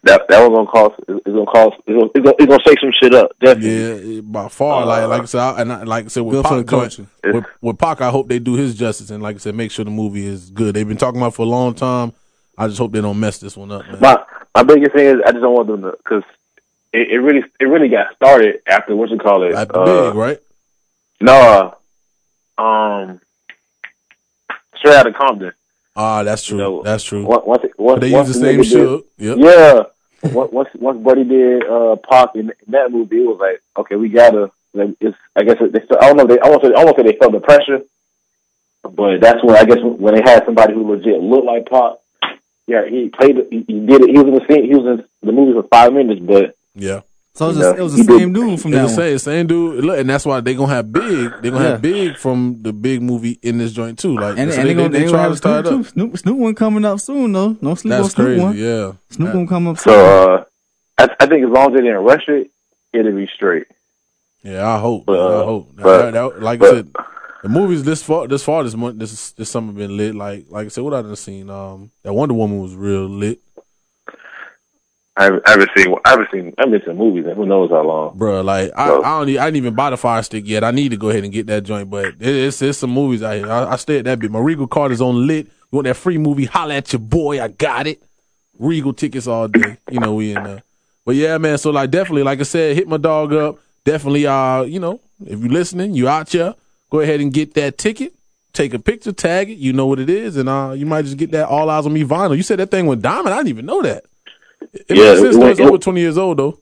That 0.04 0.28
that 0.30 0.48
was 0.48 0.56
gonna 0.56 0.68
cost. 0.68 0.96
It's 1.08 1.26
gonna 1.26 1.46
cost. 1.46 1.76
It's 1.86 1.96
gonna, 1.96 2.10
it's 2.14 2.24
gonna, 2.24 2.36
it's 2.40 2.46
gonna 2.46 2.64
shake 2.66 2.80
some 2.80 2.92
shit 3.02 3.14
up. 3.14 3.32
Definitely. 3.40 4.16
Yeah, 4.16 4.22
by 4.22 4.48
far. 4.48 4.86
like 4.86 5.08
like 5.08 5.22
I 5.22 5.26
said, 5.26 5.42
I, 5.42 5.62
and 5.62 5.74
I, 5.74 5.84
like 5.84 6.06
I 6.06 6.08
said, 6.08 6.22
with 6.22 6.36
Good 6.36 6.44
for 6.44 6.50
Pac, 6.50 6.66
the 6.66 6.70
culture. 6.70 7.08
with, 7.24 7.46
with 7.62 7.78
Pac, 7.78 8.02
I 8.02 8.10
hope 8.10 8.28
they 8.28 8.40
do 8.40 8.54
his 8.56 8.76
justice, 8.76 9.10
and 9.10 9.22
like 9.22 9.36
I 9.36 9.40
said, 9.40 9.56
make 9.56 9.72
sure 9.72 9.86
the 9.86 9.92
movie 9.92 10.26
is 10.26 10.50
good. 10.50 10.76
They've 10.76 10.88
been 10.88 10.98
talking 10.98 11.20
about 11.20 11.34
it 11.34 11.36
for 11.36 11.44
a 11.44 11.50
long 11.50 11.74
time. 11.74 12.14
I 12.58 12.68
just 12.68 12.80
hope 12.80 12.92
they 12.92 13.02
don't 13.02 13.20
mess 13.20 13.38
this 13.40 13.58
one 13.58 13.72
up, 13.72 13.86
man. 13.88 14.00
My 14.00 14.24
my 14.56 14.64
biggest 14.64 14.94
thing 14.94 15.06
is 15.06 15.22
I 15.26 15.32
just 15.32 15.42
don't 15.42 15.54
want 15.54 15.68
them 15.68 15.82
to 15.82 15.92
because 15.98 16.24
it, 16.94 17.10
it 17.10 17.20
really 17.20 17.44
it 17.60 17.66
really 17.66 17.90
got 17.90 18.16
started 18.16 18.62
after 18.68 18.96
what 18.96 19.10
you 19.10 19.18
call 19.18 19.44
it. 19.44 19.54
At 19.54 19.68
the 19.70 19.80
uh, 19.80 20.10
big, 20.10 20.16
right? 20.16 20.40
No, 21.22 21.76
uh, 22.58 22.62
um, 22.62 23.22
straight 24.76 24.96
out 24.96 25.08
of 25.08 25.16
Compton. 25.16 25.54
Ah, 25.96 26.24
that's 26.24 26.44
true. 26.44 26.82
that's 26.84 27.04
true. 27.04 27.26
Once, 27.26 27.44
once, 27.46 27.64
once, 27.78 28.02
they 28.02 28.12
once 28.12 28.28
use 28.28 28.40
the 28.40 28.46
the 28.46 28.64
same 28.64 28.64
shook. 28.64 29.08
Yep. 29.18 29.38
Yeah. 29.40 29.84
once 30.34 30.70
once 30.76 31.00
Buddy 31.04 31.24
did 31.24 31.64
uh 31.68 31.96
Pac 32.10 32.36
in, 32.36 32.52
that 32.68 32.92
movie, 32.92 33.24
it 33.24 33.28
was 33.28 33.38
like 33.40 33.62
okay, 33.78 33.96
we 33.96 34.10
gotta. 34.10 34.52
Like, 34.74 34.90
it's 35.00 35.16
I 35.36 35.44
guess 35.44 35.58
they. 35.60 35.80
I 36.02 36.08
don't 36.12 36.18
know. 36.18 36.26
They 36.26 36.40
I 36.40 36.50
won't 36.50 36.62
say 36.64 36.72
I 36.76 36.84
won't 36.84 36.98
say 36.98 37.04
they 37.04 37.18
felt 37.18 37.32
the 37.32 37.40
pressure, 37.40 37.82
but 38.84 39.20
that's 39.22 39.44
when 39.44 39.56
I 39.56 39.64
guess 39.66 39.78
when 39.82 40.16
they 40.16 40.22
had 40.22 40.44
somebody 40.46 40.74
who 40.74 40.92
legit 40.92 41.22
looked 41.22 41.46
like 41.46 41.66
Pac. 41.70 41.94
Yeah, 42.68 42.86
he 42.90 43.10
played. 43.10 43.38
it- 43.38 43.48
He, 43.52 43.64
he 43.68 43.80
did 43.86 44.02
it. 44.02 44.10
He 44.10 44.18
was 44.18 44.28
in 44.28 44.34
the 44.34 44.46
scene. 44.50 44.66
He 44.66 44.76
was 44.76 45.00
in 45.00 45.06
the 45.28 45.32
movie 45.32 45.54
for 45.54 45.68
five 45.68 45.94
minutes, 45.94 46.20
but 46.20 46.56
Yeah. 46.74 47.02
So 47.36 47.46
it 47.46 47.48
was, 47.50 47.58
You 47.58 47.64
the- 47.64 47.76
it 47.76 47.82
was 47.84 47.96
he 47.96 48.02
the 48.04 48.08
did- 48.14 48.20
same 48.20 48.34
dude 48.34 48.62
from 48.62 48.72
that 48.72 48.82
the 48.84 48.88
same, 48.90 49.18
same 49.20 49.48
dude. 49.48 49.84
Look, 49.84 50.00
and 50.00 50.10
that's 50.10 50.26
why 50.26 50.40
they 50.40 50.54
gonna 50.56 50.74
have 50.74 50.90
big. 50.92 51.32
They 51.42 51.50
gonna 51.50 51.64
Yeah. 51.64 51.70
have 51.72 51.82
big 51.82 52.16
from 52.18 52.60
the 52.62 52.72
big 52.72 53.02
movie 53.02 53.38
in 53.42 53.58
this 53.58 53.74
joint 53.74 54.00
too. 54.00 54.16
Like, 54.16 54.38
And, 54.38 54.54
so 54.54 54.60
and 54.60 54.70
they, 54.70 54.74
they, 54.74 54.74
gonna, 54.74 54.90
they, 54.90 55.00
they, 55.00 55.06
they 55.06 55.12
try 55.12 55.28
to 55.28 55.36
start 55.36 55.68
Snoop, 55.68 55.82
up. 55.86 55.92
Snoop, 55.92 56.18
Snoop 56.18 56.38
one 56.38 56.56
coming 56.56 56.86
up 56.86 57.00
soon 57.02 57.34
though. 57.34 57.58
No 57.62 57.76
sleep 57.76 57.90
That's 57.92 58.04
on 58.06 58.10
Snoop 58.12 58.26
crazy. 58.28 58.42
one. 58.42 58.58
Yeah. 58.58 58.92
Snoop 59.10 59.28
That- 59.28 59.36
one 59.36 59.48
come 59.48 59.68
up 59.68 59.78
soon. 59.80 59.94
so 59.94 60.34
uh, 60.34 60.44
I, 60.98 61.10
I 61.20 61.26
think 61.26 61.44
as 61.46 61.50
long 61.52 61.68
as 61.68 61.74
they 61.74 61.82
didn't 61.82 62.04
rush 62.04 62.28
it, 62.30 62.50
it'll 62.94 63.12
be 63.12 63.28
straight. 63.36 63.68
Yeah, 64.42 64.66
I 64.70 64.80
hope. 64.80 65.06
But, 65.06 65.20
I 65.20 65.24
uh, 65.34 65.44
hope. 65.44 65.72
but- 65.76 65.84
That- 65.84 66.14
that- 66.14 66.42
like 66.42 66.64
I 66.64 66.70
said, 66.70 66.92
the 67.44 67.50
movies 67.50 67.84
this 67.84 68.02
far, 68.02 68.28
this 68.30 68.44
far 68.44 68.64
this 68.64 68.76
month, 68.76 68.98
this 68.98 69.32
this 69.32 69.50
summer 69.50 69.74
been 69.74 69.98
lit. 69.98 70.16
Like 70.16 70.46
like 70.50 70.66
I 70.68 70.70
said, 70.70 70.84
what 70.86 70.94
I 70.94 71.02
done 71.02 71.16
seen. 71.18 71.50
Um, 71.50 71.92
that 72.04 72.14
Wonder 72.14 72.34
Woman 72.34 72.60
was 72.62 72.76
real 72.76 73.08
lit, 73.10 73.40
I 75.18 75.24
haven't, 75.26 75.44
I 75.48 75.52
haven't 75.52 75.70
seen. 75.78 75.96
I 76.04 76.10
haven't 76.10 76.28
seen. 76.32 76.54
I've 76.58 76.70
been 76.72 76.82
to 76.82 76.94
movies, 76.94 77.26
and 77.26 77.36
who 77.38 77.46
knows 77.46 77.70
how 77.70 77.84
long. 77.84 78.18
bro? 78.18 78.42
Like 78.42 78.72
I, 78.76 78.88
So- 78.88 79.04
I 79.04 79.20
don't, 79.20 79.30
e- 79.30 79.38
I 79.38 79.46
didn't 79.46 79.58
even 79.58 79.74
buy 79.76 79.90
the 79.90 79.98
Fire 79.98 80.22
Stick 80.24 80.46
yet. 80.48 80.64
I 80.64 80.72
need 80.72 80.90
to 80.90 80.98
go 80.98 81.10
ahead 81.10 81.24
and 81.24 81.32
get 81.32 81.48
that 81.48 81.64
joint, 81.64 81.90
but 81.90 82.06
it, 82.06 82.16
it's 82.22 82.62
it's 82.62 82.80
some 82.80 82.90
movies 82.92 83.24
out 83.24 83.36
here. 83.36 83.50
I, 83.52 83.72
I 83.72 83.76
stay 83.78 84.00
at 84.00 84.06
that 84.06 84.20
bit. 84.20 84.30
My 84.32 84.40
Regal 84.40 84.68
card 84.68 84.92
is 84.92 85.02
on 85.02 85.26
lit. 85.26 85.46
You 85.46 85.78
want 85.78 85.86
that 85.86 85.96
free 85.96 86.18
movie? 86.18 86.46
Holla 86.46 86.76
at 86.76 86.92
your 86.92 87.00
boy. 87.00 87.42
I 87.42 87.48
got 87.48 87.88
it. 87.88 88.02
Regal 88.60 88.94
tickets 88.94 89.28
all 89.28 89.48
day. 89.48 89.78
You 89.90 90.00
know 90.00 90.16
we 90.16 90.34
in 90.36 90.44
there. 90.44 90.64
But 91.06 91.16
yeah, 91.16 91.38
man. 91.38 91.58
So 91.60 91.70
like 91.72 91.92
definitely, 91.92 92.24
like 92.24 92.40
I 92.40 92.44
said, 92.44 92.76
hit 92.76 92.88
my 92.88 92.98
dog 92.98 93.32
up. 93.34 93.60
Definitely, 93.86 94.26
uh, 94.28 94.64
you 94.64 94.80
know, 94.80 95.00
if 95.26 95.40
you're 95.40 95.50
listening, 95.52 95.94
you 95.94 96.08
out 96.10 96.30
here, 96.30 96.56
go 96.90 97.00
ahead 97.02 97.22
and 97.22 97.32
get 97.32 97.54
that 97.54 97.78
ticket. 97.78 98.14
Take 98.52 98.74
a 98.74 98.80
picture, 98.80 99.12
tag 99.12 99.50
it. 99.50 99.58
You 99.60 99.74
know 99.74 99.86
what 99.86 100.00
it 100.00 100.10
is, 100.10 100.36
and 100.38 100.50
uh, 100.50 100.74
you 100.76 100.86
might 100.86 101.04
just 101.06 101.18
get 101.18 101.32
that 101.32 101.48
All 101.48 101.68
Eyez 101.68 101.86
on 101.86 101.94
Me 101.94 102.04
vinyl. 102.04 102.36
You 102.36 102.44
said 102.44 102.60
that 102.60 102.72
thing 102.72 102.86
went 102.88 103.02
diamond. 103.02 103.34
I 103.34 103.38
didn't 103.38 103.50
even 103.50 103.66
know 103.66 103.82
that. 103.82 104.04
It 104.76 104.98
Yeah, 104.98 105.04
makes 105.14 105.22
sense 105.22 105.36
it 105.38 105.50
It's 105.52 105.60
it- 105.60 105.66
over 105.68 105.78
twenty 105.78 106.02
years 106.02 106.18
old 106.18 106.38
though. 106.38 106.60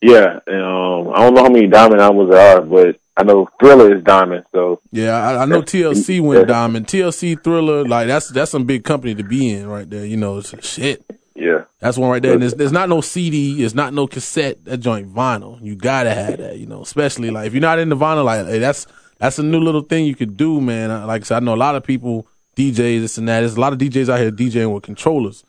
Yeah, 0.00 0.40
and, 0.46 0.62
um, 0.62 1.14
I 1.14 1.20
don't 1.24 1.34
know 1.34 1.44
how 1.44 1.48
many 1.48 1.66
diamond 1.66 2.00
albums 2.02 2.30
there 2.30 2.58
are, 2.58 2.60
but 2.60 2.96
I 3.16 3.22
know 3.22 3.48
Thriller 3.58 3.94
is 3.96 4.04
diamond. 4.04 4.44
So 4.52 4.80
Yeah, 4.92 5.12
I, 5.16 5.42
I 5.42 5.44
know 5.46 5.62
TLC 5.62 6.20
went 6.20 6.46
diamond. 6.48 6.86
TLC 6.88 7.42
Thriller, 7.42 7.84
like 7.86 8.06
that's 8.08 8.28
that's 8.28 8.50
some 8.50 8.64
big 8.64 8.84
company 8.84 9.14
to 9.14 9.22
be 9.22 9.50
in 9.50 9.66
right 9.66 9.88
there. 9.88 10.04
You 10.04 10.16
know, 10.18 10.38
it's 10.38 10.52
shit. 10.66 11.02
yeah, 11.34 11.62
That's 11.80 11.96
one 11.96 12.10
right 12.10 12.20
there. 12.22 12.34
And 12.34 12.42
there's, 12.42 12.54
there's 12.54 12.72
not 12.72 12.88
no 12.90 13.00
CD, 13.00 13.64
it's 13.64 13.74
not 13.74 13.94
no 13.94 14.06
cassette. 14.06 14.62
That 14.66 14.78
joint 14.78 15.14
vinyl. 15.14 15.58
You 15.62 15.74
gotta 15.74 16.12
have 16.12 16.36
that. 16.38 16.58
You 16.58 16.66
know, 16.66 16.82
especially 16.82 17.30
like 17.30 17.46
if 17.46 17.54
you're 17.54 17.62
not 17.62 17.78
into 17.78 17.96
vinyl, 17.96 18.24
like 18.24 18.46
hey, 18.46 18.58
that's 18.58 18.86
that's 19.18 19.38
a 19.38 19.42
new 19.42 19.60
little 19.60 19.80
thing 19.82 20.04
you 20.04 20.14
could 20.16 20.36
do, 20.36 20.60
man. 20.60 20.90
Like 21.06 21.22
I 21.22 21.24
said, 21.24 21.36
I 21.36 21.40
know 21.40 21.54
a 21.54 21.56
lot 21.56 21.76
of 21.76 21.84
people 21.84 22.26
DJs 22.58 23.00
this 23.00 23.16
and 23.16 23.26
that. 23.28 23.40
There's 23.40 23.56
a 23.56 23.60
lot 23.60 23.72
of 23.72 23.78
DJs 23.78 24.10
out 24.12 24.20
here 24.20 24.30
DJing 24.30 24.74
with 24.74 24.82
controllers, 24.82 25.44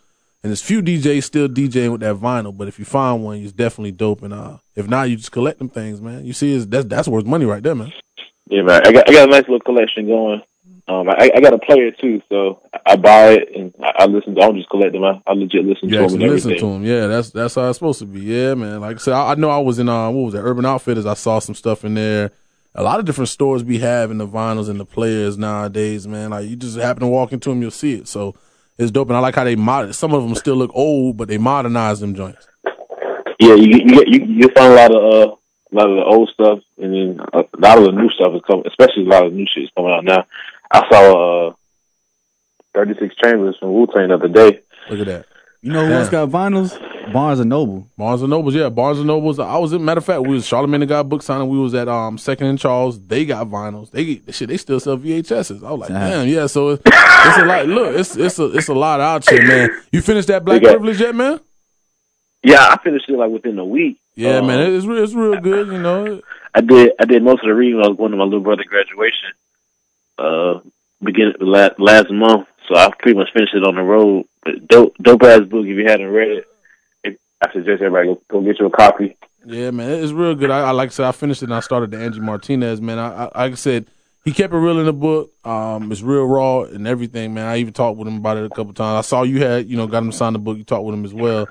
and 0.45 0.51
there's 0.51 0.61
few 0.61 0.83
DJs 0.83 1.23
still 1.23 1.47
DJing 1.47 1.91
with 1.91 2.01
that 2.01 2.17
vinyl. 2.17 2.55
But 2.55 2.67
if 2.67 2.77
you 2.77 2.85
find 2.85 3.23
one, 3.23 3.37
it's 3.37 3.51
definitely 3.51 3.93
dope. 3.93 4.21
And 4.21 4.31
uh, 4.31 4.59
if 4.75 4.87
not, 4.87 5.09
you 5.09 5.15
just 5.15 5.31
collect 5.31 5.57
them 5.57 5.69
things, 5.69 5.99
man. 5.99 6.23
You 6.23 6.33
see, 6.33 6.53
it's, 6.53 6.67
that's 6.67 6.85
that's 6.85 7.07
worth 7.07 7.25
money 7.25 7.45
right 7.45 7.63
there, 7.63 7.73
man. 7.73 7.91
yeah, 8.45 8.61
man. 8.61 8.85
I 8.85 8.91
got 8.91 9.09
I 9.09 9.11
got 9.11 9.27
a 9.27 9.31
nice 9.31 9.41
little 9.41 9.59
collection 9.61 10.05
going. 10.05 10.43
Um, 10.87 11.09
I, 11.09 11.31
I 11.35 11.39
got 11.39 11.55
a 11.55 11.57
player 11.57 11.89
too, 11.89 12.21
so 12.29 12.61
I 12.85 12.95
buy 12.95 13.29
it 13.29 13.55
and 13.55 13.73
I, 13.81 14.03
I 14.03 14.05
listen. 14.05 14.37
I 14.37 14.41
don't 14.41 14.55
just 14.57 14.69
collect 14.69 14.93
them. 14.93 15.03
I, 15.03 15.19
I 15.25 15.33
legit 15.33 15.65
listen 15.65 15.89
to 15.89 15.95
them 15.95 16.03
and 16.03 16.13
listen 16.13 16.51
everything. 16.51 16.59
to 16.59 16.73
them. 16.73 16.85
Yeah, 16.85 17.07
that's 17.07 17.31
that's 17.31 17.55
how 17.55 17.67
it's 17.67 17.79
supposed 17.79 17.97
to 18.01 18.05
be. 18.05 18.19
Yeah, 18.19 18.53
man. 18.53 18.81
Like 18.81 18.97
I 18.97 18.99
said, 18.99 19.13
I, 19.15 19.31
I 19.31 19.35
know 19.35 19.49
I 19.49 19.57
was 19.57 19.79
in 19.79 19.89
uh, 19.89 20.11
what 20.11 20.25
was 20.25 20.33
that? 20.35 20.41
Urban 20.41 20.67
Outfitters. 20.67 21.07
I 21.07 21.15
saw 21.15 21.39
some 21.39 21.55
stuff 21.55 21.83
in 21.83 21.95
there. 21.95 22.29
A 22.75 22.83
lot 22.83 22.99
of 22.99 23.05
different 23.05 23.29
stores 23.29 23.63
be 23.63 23.79
having 23.79 24.19
the 24.19 24.27
vinyls 24.27 24.69
and 24.69 24.79
the 24.79 24.85
players 24.85 25.39
nowadays, 25.39 26.07
man. 26.07 26.29
Like 26.29 26.47
you 26.47 26.55
just 26.55 26.77
happen 26.77 27.01
to 27.01 27.07
walk 27.07 27.33
into 27.33 27.49
them, 27.49 27.63
you'll 27.63 27.71
see 27.71 27.95
it. 27.95 28.07
So 28.07 28.35
it's 28.77 28.91
dope, 28.91 29.07
and 29.09 29.17
I 29.17 29.19
like 29.19 29.35
how 29.35 29.43
they 29.43 29.55
mod. 29.55 29.93
Some 29.95 30.13
of 30.13 30.23
them 30.23 30.35
still 30.35 30.55
look 30.55 30.71
old, 30.73 31.17
but 31.17 31.27
they 31.27 31.37
modernize 31.37 31.99
them 31.99 32.15
joints. 32.15 32.47
Yeah, 33.39 33.55
you 33.55 33.67
you 33.67 33.85
get 33.95 34.07
you, 34.07 34.25
you 34.25 34.49
find 34.49 34.73
a 34.73 34.75
lot 34.75 34.91
of 34.95 34.97
uh, 35.31 35.35
a 35.71 35.73
lot 35.75 35.89
of 35.89 35.95
the 35.97 36.03
old 36.05 36.29
stuff, 36.33 36.59
and 36.77 36.93
then 36.93 37.19
a 37.33 37.43
lot 37.59 37.77
of 37.77 37.85
the 37.85 37.91
new 37.91 38.09
stuff 38.11 38.33
is 38.35 38.41
coming. 38.47 38.65
Especially 38.67 39.03
a 39.05 39.09
lot 39.09 39.25
of 39.25 39.33
new 39.33 39.45
shit 39.53 39.63
is 39.63 39.69
coming 39.75 39.91
out 39.91 40.03
now. 40.03 40.25
I 40.71 40.87
saw 40.89 41.49
uh, 41.49 41.53
Thirty 42.73 42.93
Six 42.99 43.15
Chambers 43.23 43.57
from 43.59 43.73
Wu 43.73 43.87
Tang 43.87 44.07
the 44.09 44.15
other 44.15 44.27
day. 44.27 44.59
Look 44.89 44.99
at 44.99 45.05
that. 45.07 45.25
You 45.61 45.71
know 45.73 45.85
who 45.85 45.91
Yeah. 45.91 45.99
else 45.99 46.09
got 46.09 46.29
vinyls? 46.29 46.71
Barnes 47.13 47.39
and 47.39 47.49
Noble. 47.49 47.87
Barnes 47.97 48.21
and 48.21 48.29
Nobles, 48.29 48.55
yeah, 48.55 48.69
Barnes 48.69 48.97
and 48.99 49.07
Nobles. 49.07 49.39
I 49.39 49.57
was, 49.57 49.73
in 49.73 49.83
matter 49.85 49.99
of 49.99 50.05
fact, 50.05 50.21
we 50.21 50.29
was 50.35 50.45
Charlamagne 50.45 50.79
tha 50.79 50.85
God 50.87 51.09
book 51.09 51.21
signing. 51.21 51.47
We 51.49 51.57
was 51.57 51.73
at 51.73 51.87
um 51.87 52.17
Second 52.17 52.47
and 52.47 52.59
Charles. 52.59 52.99
They 52.99 53.25
got 53.25 53.47
vinyls. 53.47 53.91
They 53.91 54.21
shit. 54.31 54.49
They 54.49 54.57
still 54.57 54.79
sell 54.79 54.97
VHSs. 54.97 55.63
I 55.63 55.71
was 55.71 55.81
like, 55.81 55.91
Uh-huh. 55.91 56.09
damn, 56.09 56.27
yeah. 56.27 56.47
So 56.47 56.69
it's, 56.71 56.81
it's 56.85 57.37
a 57.37 57.45
lot. 57.45 57.65
Look, 57.67 57.95
it's 57.95 58.15
it's 58.17 58.39
a 58.39 58.45
it's 58.45 58.67
a 58.67 58.73
lot 58.73 58.99
of 58.99 59.05
out 59.05 59.29
here, 59.29 59.47
man. 59.47 59.69
You 59.91 60.01
finished 60.01 60.27
that 60.29 60.43
Black 60.45 60.61
They 60.61 60.65
got- 60.67 60.71
Privilege 60.77 60.99
yet, 60.99 61.15
man? 61.15 61.39
Yeah, 62.43 62.59
I 62.69 62.77
finished 62.83 63.09
it 63.09 63.17
like 63.17 63.31
within 63.31 63.57
a 63.57 63.65
week. 63.65 63.97
Yeah, 64.15 64.37
Um, 64.37 64.47
man. 64.47 64.73
It's 64.73 64.85
real. 64.85 65.03
It's 65.03 65.13
real 65.13 65.39
good. 65.41 65.67
You 65.67 65.79
know. 65.79 66.21
I 66.53 66.61
did 66.61 66.91
I 66.99 67.05
did 67.05 67.23
most 67.23 67.41
of 67.43 67.47
the 67.47 67.53
reading. 67.55 67.81
I 67.83 67.87
was 67.87 67.97
going 67.97 68.11
to 68.11 68.17
my 68.17 68.23
little 68.23 68.39
brother's 68.41 68.67
graduation, 68.67 69.29
uh, 70.17 70.59
beginning 71.03 71.33
last, 71.39 71.79
last 71.79 72.09
month. 72.11 72.47
So 72.67 72.75
I 72.75 72.89
pretty 72.97 73.17
much 73.17 73.31
finished 73.33 73.53
it 73.53 73.63
on 73.67 73.75
the 73.75 73.81
road. 73.83 74.25
But 74.43 74.67
dope, 74.67 74.95
dope 75.01 75.23
ass 75.23 75.41
book. 75.41 75.65
If 75.65 75.77
you 75.77 75.85
hadn't 75.85 76.07
read 76.07 76.29
it, 76.31 76.37
it 76.37 76.47
I 77.49 77.53
suggest 77.53 77.81
everybody 77.81 78.17
go, 78.29 78.41
get 78.41 78.59
you 78.59 78.65
a 78.67 78.69
copy. 78.69 79.17
Yeah, 79.45 79.71
man, 79.71 79.89
it's 80.03 80.11
real 80.11 80.33
good. 80.35 80.49
I, 80.49 80.61
I 80.61 80.71
like 80.71 80.89
I 80.89 80.91
said, 80.91 81.05
I 81.05 81.11
finished 81.11 81.43
it 81.43 81.45
and 81.45 81.53
I 81.53 81.59
started 81.59 81.91
the 81.91 81.99
Angie 81.99 82.19
Martinez, 82.19 82.81
man. 82.81 82.97
I, 82.97 83.25
I 83.25 83.43
like 83.43 83.51
I 83.51 83.55
said, 83.55 83.85
he 84.23 84.31
kept 84.31 84.53
it 84.53 84.57
real 84.57 84.79
in 84.79 84.85
the 84.87 84.93
book. 84.93 85.31
Um, 85.45 85.91
it's 85.91 86.01
real 86.01 86.25
raw 86.25 86.61
and 86.61 86.87
everything, 86.87 87.33
man. 87.35 87.45
I 87.45 87.57
even 87.57 87.73
talked 87.73 87.97
with 87.97 88.07
him 88.07 88.17
about 88.17 88.37
it 88.37 88.45
a 88.45 88.49
couple 88.49 88.73
times. 88.73 89.05
I 89.05 89.07
saw 89.07 89.21
you 89.21 89.39
had, 89.43 89.69
you 89.69 89.77
know, 89.77 89.85
got 89.85 89.99
him 89.99 90.09
to 90.11 90.17
sign 90.17 90.33
the 90.33 90.39
book. 90.39 90.57
You 90.57 90.63
talked 90.63 90.83
with 90.83 90.95
him 90.95 91.05
as 91.05 91.13
well. 91.13 91.41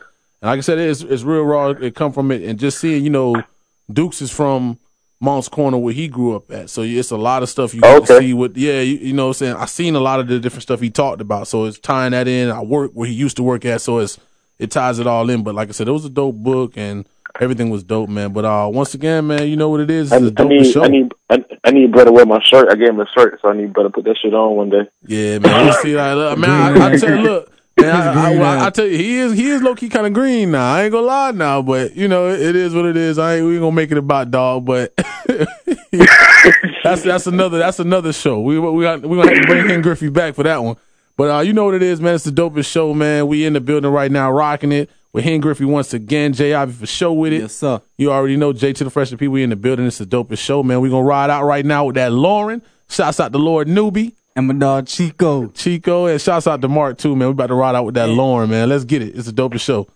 And 0.42 0.50
like 0.50 0.58
I 0.58 0.60
said, 0.62 0.78
it's 0.78 1.02
it's 1.02 1.22
real 1.22 1.44
raw. 1.44 1.68
It 1.68 1.94
come 1.94 2.12
from 2.12 2.32
it, 2.32 2.42
and 2.42 2.58
just 2.58 2.78
seeing, 2.78 3.04
you 3.04 3.10
know, 3.10 3.44
Dukes 3.92 4.20
is 4.20 4.32
from 4.32 4.78
Moncks 5.20 5.48
Corner 5.48 5.78
where 5.78 5.94
he 5.94 6.08
grew 6.08 6.34
up 6.34 6.50
at. 6.50 6.70
So 6.70 6.82
it's 6.82 7.12
a 7.12 7.16
lot 7.16 7.44
of 7.44 7.48
stuff 7.48 7.72
you 7.74 7.80
Okay. 7.84 8.18
see 8.18 8.34
with 8.34 8.56
yeah, 8.56 8.80
you, 8.80 8.96
you 8.96 9.12
know 9.12 9.26
what 9.26 9.40
I'm 9.40 9.46
saying? 9.46 9.56
I 9.56 9.66
seen 9.66 9.94
a 9.94 10.00
lot 10.00 10.18
of 10.18 10.26
the 10.26 10.40
different 10.40 10.64
stuff 10.64 10.80
he 10.80 10.90
talked 10.90 11.20
about. 11.20 11.46
So 11.46 11.64
it's 11.66 11.78
tying 11.78 12.10
that 12.10 12.26
in. 12.26 12.50
I 12.50 12.60
work 12.60 12.90
where 12.92 13.06
he 13.08 13.14
used 13.14 13.36
to 13.36 13.44
work 13.44 13.64
at, 13.64 13.80
so 13.82 13.98
it's 13.98 14.18
it 14.64 14.70
ties 14.70 14.98
it 14.98 15.06
all 15.06 15.30
in. 15.30 15.42
But 15.42 15.54
like 15.54 15.68
I 15.68 15.72
said, 15.72 15.86
it 15.86 15.92
was 15.92 16.04
a 16.04 16.10
dope 16.10 16.36
book 16.36 16.76
and 16.76 17.06
everything 17.40 17.70
was 17.70 17.84
dope, 17.84 18.08
man. 18.08 18.32
But 18.32 18.44
uh 18.44 18.68
once 18.72 18.94
again, 18.94 19.26
man, 19.26 19.46
you 19.46 19.56
know 19.56 19.68
what 19.68 19.80
it 19.80 19.90
is? 19.90 20.12
I, 20.12 20.16
I 20.16 20.20
need. 20.20 20.76
I 20.76 20.88
need 20.88 21.12
I, 21.30 21.44
I 21.64 21.70
need 21.70 21.92
brother 21.92 22.12
wear 22.12 22.26
my 22.26 22.42
shirt. 22.42 22.68
I 22.70 22.74
gave 22.74 22.88
him 22.88 23.00
a 23.00 23.06
shirt, 23.16 23.38
so 23.40 23.48
I 23.48 23.56
need 23.56 23.72
brother 23.72 23.90
put 23.90 24.04
that 24.04 24.16
shit 24.20 24.34
on 24.34 24.56
one 24.56 24.70
day. 24.70 24.88
Yeah, 25.06 25.38
man. 25.38 25.66
You 25.66 25.72
see, 25.74 25.96
like, 25.96 26.14
look, 26.16 26.38
man, 26.38 26.50
I, 26.50 26.86
I 26.86 26.96
tell 26.96 27.16
you, 27.16 27.22
look, 27.22 27.52
man, 27.80 27.94
I, 28.42 28.66
I, 28.66 28.70
tell 28.70 28.86
you, 28.86 28.96
he 28.96 29.18
is 29.18 29.32
he 29.32 29.50
is 29.50 29.62
low 29.62 29.74
key 29.74 29.88
kind 29.88 30.06
of 30.06 30.12
green 30.12 30.50
now. 30.50 30.74
I 30.74 30.84
ain't 30.84 30.92
gonna 30.92 31.06
lie 31.06 31.30
now, 31.32 31.62
but 31.62 31.94
you 31.94 32.08
know, 32.08 32.28
it 32.28 32.56
is 32.56 32.74
what 32.74 32.86
it 32.86 32.96
is. 32.96 33.18
I 33.18 33.36
ain't 33.36 33.46
we 33.46 33.54
ain't 33.54 33.60
gonna 33.60 33.76
make 33.76 33.90
it 33.90 33.98
about 33.98 34.30
dog, 34.30 34.64
but 34.64 34.94
that's 36.84 37.02
that's 37.02 37.26
another 37.26 37.58
that's 37.58 37.80
another 37.80 38.12
show. 38.12 38.40
We 38.40 38.58
we 38.58 38.82
got 38.82 39.02
we 39.02 39.16
gonna 39.16 39.34
have 39.34 39.42
to 39.42 39.46
bring 39.46 39.68
Henn 39.68 39.82
Griffey 39.82 40.08
back 40.08 40.34
for 40.34 40.44
that 40.44 40.62
one. 40.62 40.76
But 41.16 41.30
uh, 41.30 41.40
you 41.40 41.52
know 41.52 41.64
what 41.64 41.74
it 41.74 41.82
is, 41.82 42.00
man. 42.00 42.14
It's 42.14 42.24
the 42.24 42.30
dopest 42.30 42.66
show, 42.66 42.92
man. 42.92 43.28
We 43.28 43.44
in 43.44 43.52
the 43.52 43.60
building 43.60 43.90
right 43.90 44.10
now, 44.10 44.30
rocking 44.32 44.72
it 44.72 44.90
with 45.12 45.24
Henn 45.24 45.40
Griffey 45.40 45.64
once 45.64 45.94
again. 45.94 46.32
Jay 46.32 46.54
Ivey 46.54 46.72
for 46.72 46.86
show 46.86 47.12
with 47.12 47.32
it. 47.32 47.42
Yes, 47.42 47.54
sir. 47.54 47.80
You 47.96 48.10
already 48.12 48.36
know 48.36 48.52
Jay 48.52 48.72
to 48.72 48.84
the 48.84 48.90
freshman 48.90 49.18
people. 49.18 49.34
We 49.34 49.44
in 49.44 49.50
the 49.50 49.56
building. 49.56 49.86
It's 49.86 49.98
the 49.98 50.06
dopest 50.06 50.38
show, 50.38 50.62
man. 50.62 50.80
We 50.80 50.90
gonna 50.90 51.04
ride 51.04 51.30
out 51.30 51.44
right 51.44 51.64
now 51.64 51.84
with 51.84 51.94
that 51.94 52.12
Lauren. 52.12 52.62
Shouts 52.88 53.20
out 53.20 53.32
to 53.32 53.38
Lord 53.38 53.68
Newbie. 53.68 54.12
And 54.36 54.48
my 54.48 54.54
dog 54.54 54.88
Chico. 54.88 55.48
Chico, 55.48 56.06
and 56.06 56.20
shouts 56.20 56.48
out 56.48 56.60
to 56.60 56.68
Mark 56.68 56.98
too, 56.98 57.14
man. 57.14 57.28
We 57.28 57.32
about 57.32 57.46
to 57.46 57.54
ride 57.54 57.76
out 57.76 57.84
with 57.84 57.94
that 57.94 58.08
Lauren, 58.08 58.50
man. 58.50 58.68
Let's 58.68 58.84
get 58.84 59.00
it. 59.00 59.14
It's 59.16 59.30
the 59.30 59.32
dopest 59.32 59.60
show. 59.60 59.86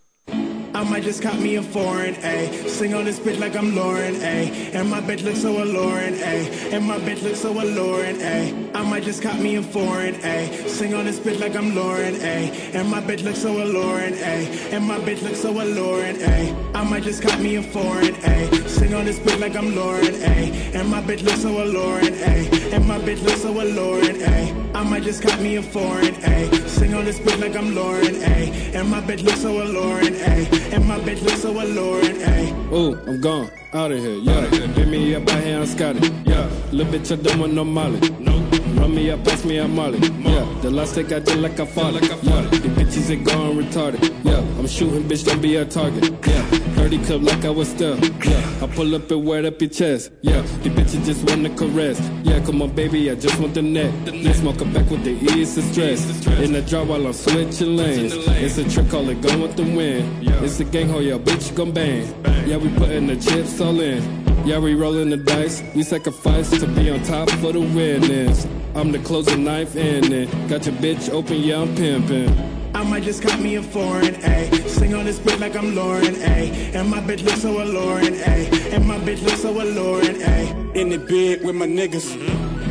Might 0.89 1.03
just 1.03 1.23
cop 1.23 1.39
me 1.39 1.57
a 1.57 1.63
foreign, 1.63 2.15
ayy. 2.15 2.67
Sing 2.69 2.95
on 2.95 3.05
this 3.05 3.21
bitch 3.21 3.39
like 3.39 3.55
I'm 3.55 3.77
Lauren, 3.77 4.15
ayy. 4.15 4.75
And 4.75 4.89
my 4.89 5.01
bitch 5.01 5.23
looks 5.23 5.43
so 5.43 5.63
alluring, 5.63 6.15
ayy. 6.15 6.73
And 6.73 6.87
my 6.87 6.99
bitch 6.99 7.23
looks 7.23 7.41
so 7.41 7.53
alluring, 7.53 8.17
ayy. 8.17 8.75
I 8.75 8.83
might 8.83 9.03
just 9.03 9.23
cop 9.23 9.39
me 9.39 9.57
a 9.57 9.63
foreign, 9.63 10.15
ayy. 10.15 10.67
Sing 10.67 10.95
on 10.95 11.05
this 11.05 11.21
bitch 11.21 11.41
like 11.41 11.55
I'm 11.55 11.75
Lauren, 11.75 12.15
ayy. 12.15 12.75
And 12.75 12.89
my 12.89 13.01
bitch 13.01 13.23
looks 13.23 13.43
so 13.43 13.63
alluring, 13.63 14.15
ayy. 14.15 14.73
And 14.73 14.89
my 14.89 14.99
bitch 14.99 15.23
looks 15.23 15.41
so 15.41 15.51
alluring, 15.51 16.17
ayy. 16.17 16.75
I 16.75 16.85
might 16.85 17.03
just 17.03 17.23
cop 17.23 17.39
me 17.39 17.57
a 17.57 17.63
foreign, 17.63 18.15
ayy. 18.15 18.69
Sing 18.69 18.95
on 18.95 19.05
this 19.05 19.19
bitch 19.19 19.39
like 19.41 19.57
I'm 19.57 19.77
Lauren, 19.77 20.15
ayy. 20.15 20.75
And 20.75 20.89
my 20.89 21.03
bitch 21.03 21.23
looks 21.23 21.43
so 21.43 21.63
alluring, 21.63 22.15
ayy. 22.15 22.73
And 22.73 22.89
my 22.89 22.99
bitch 22.99 23.23
looks 23.23 23.43
so 23.43 23.51
alluring, 23.51 24.17
ayy. 24.17 24.75
I 24.75 24.83
might 24.85 25.03
just 25.03 25.23
cop 25.23 25.39
me 25.41 25.57
a 25.57 25.63
foreign, 25.63 26.15
ayy. 26.15 26.69
Sing 26.69 26.95
on 26.95 27.05
this 27.05 27.19
bitch 27.21 27.41
like 27.41 27.57
I'm 27.57 27.75
Lauren, 27.75 28.15
ayy. 28.15 28.75
And 28.75 28.89
my 28.91 29.01
bitch 29.01 29.23
looks 29.23 29.43
so 29.43 29.63
alluring, 29.63 30.15
ayy. 30.15 30.78
And 30.79 30.87
my 30.87 31.01
bitch 31.01 31.23
looks 31.25 31.43
so 31.43 31.51
alluring, 31.51 32.19
ayy. 32.19 32.69
Oh, 32.71 32.95
I'm 33.09 33.21
gone. 33.21 33.51
Out 33.73 33.91
of 33.91 33.99
here, 33.99 34.15
yeah. 34.15 34.47
Hit 34.47 34.87
me 34.87 35.13
up, 35.13 35.29
I 35.29 35.41
here, 35.41 35.59
I'm 35.59 35.67
Scotty. 35.67 36.07
Yeah. 36.25 36.49
Little 36.71 36.93
bitch, 36.93 37.11
I 37.11 37.21
don't 37.21 37.41
want 37.41 37.53
no 37.53 37.65
molly. 37.65 37.99
No. 38.21 38.48
Run 38.79 38.95
me 38.95 39.11
up, 39.11 39.25
pass 39.25 39.45
me 39.45 39.59
a 39.59 39.69
molly. 39.69 39.99
Yeah. 39.99 40.47
The 40.63 40.71
last 40.71 40.95
take 40.95 41.13
I 41.13 41.19
did 41.19 41.39
like 41.39 41.59
I 41.61 41.67
fought. 41.67 41.95
Yeah. 41.95 42.43
The 42.43 42.69
bitches 42.77 43.11
are 43.11 43.25
gone 43.25 43.57
retarded. 43.57 44.25
Yeah. 44.25 44.39
I'm 44.59 44.67
shooting, 44.67 45.05
bitch, 45.05 45.25
don't 45.25 45.43
be 45.43 45.57
a 45.57 45.65
target. 45.65 46.05
Yeah. 46.27 46.43
30 46.77 47.05
club 47.05 47.23
like 47.23 47.45
I 47.45 47.51
was 47.51 47.69
still. 47.69 47.97
Yeah. 47.99 48.63
I 48.63 48.67
pull 48.67 48.95
up 48.95 49.11
and 49.11 49.27
wet 49.27 49.45
up 49.45 49.61
your 49.61 49.71
chest. 49.71 50.11
Yeah. 50.23 50.43
The 50.63 50.71
bitches 50.71 51.05
just 51.05 51.29
want 51.29 51.45
to 51.45 51.51
caress. 51.55 52.01
Yeah, 52.23 52.41
come 52.45 52.63
on, 52.63 52.75
baby, 52.75 53.11
I 53.11 53.15
just 53.15 53.39
want 53.41 53.55
the 53.55 53.63
neck. 53.63 53.93
They 54.05 54.33
smoke 54.33 54.61
it 54.61 54.73
back 54.73 54.89
with 54.91 55.05
the 55.05 55.13
ease 55.13 55.57
and 55.57 55.73
stress. 55.73 56.27
In 56.39 56.53
the 56.53 56.63
drop 56.63 56.87
while 56.89 57.07
I'm 57.07 57.13
switching 57.13 57.77
lanes. 57.77 58.15
It's 58.15 58.59
a 58.59 58.69
trick, 58.69 58.91
call 58.91 59.09
it 59.09 59.21
go 59.21 59.39
with 59.43 59.57
the 59.57 59.65
wind. 59.65 60.27
It's 60.43 60.61
a 60.61 60.65
gang, 60.65 60.89
ho, 60.89 61.01
yeah, 61.01 61.19
bitch, 61.19 61.55
gon' 61.55 61.73
bang. 61.73 62.07
Yeah, 62.47 62.57
we 62.57 62.69
putting 62.77 63.07
the 63.09 63.17
chips 63.17 63.61
all 63.61 63.81
in. 63.81 64.03
Yeah, 64.47 64.59
we 64.59 64.75
rolling 64.75 65.11
the 65.11 65.17
dice. 65.17 65.63
We 65.75 65.83
sacrifice 65.83 66.51
to 66.51 66.67
be 66.69 66.91
on 66.91 67.03
top 67.03 67.29
for 67.43 67.53
the 67.53 67.61
winnings. 67.61 68.47
I'm 68.79 68.93
the 68.93 69.01
closing 69.01 69.43
knife 69.43 69.75
ending. 69.75 70.31
Got 70.47 70.65
your 70.67 70.75
bitch 70.77 71.11
open, 71.11 71.41
yeah, 71.41 71.63
I'm 71.63 71.75
pimping. 71.75 72.31
I 72.77 72.85
might 72.85 73.03
just 73.03 73.21
cop 73.21 73.41
me 73.41 73.57
a 73.57 73.63
foreign, 73.63 74.15
ayy. 74.15 74.69
Sing 74.69 74.95
on 74.95 75.05
this 75.05 75.19
bitch 75.19 75.41
like 75.41 75.57
I'm 75.57 75.75
Lauren, 75.75 76.15
ayy. 76.15 76.77
And 76.77 76.89
my 76.89 77.01
bitch 77.01 77.25
looks 77.25 77.43
so 77.43 77.61
alluring, 77.61 78.15
ayy. 78.15 78.73
And 78.73 78.87
my 78.87 78.99
bitch 78.99 79.21
looks 79.25 79.43
so 79.43 79.51
alluring, 79.51 80.21
ayy. 80.21 80.77
In 80.77 80.91
the 80.91 80.99
bed 80.99 81.45
with 81.45 81.57
my 81.57 81.67
niggas. 81.67 82.13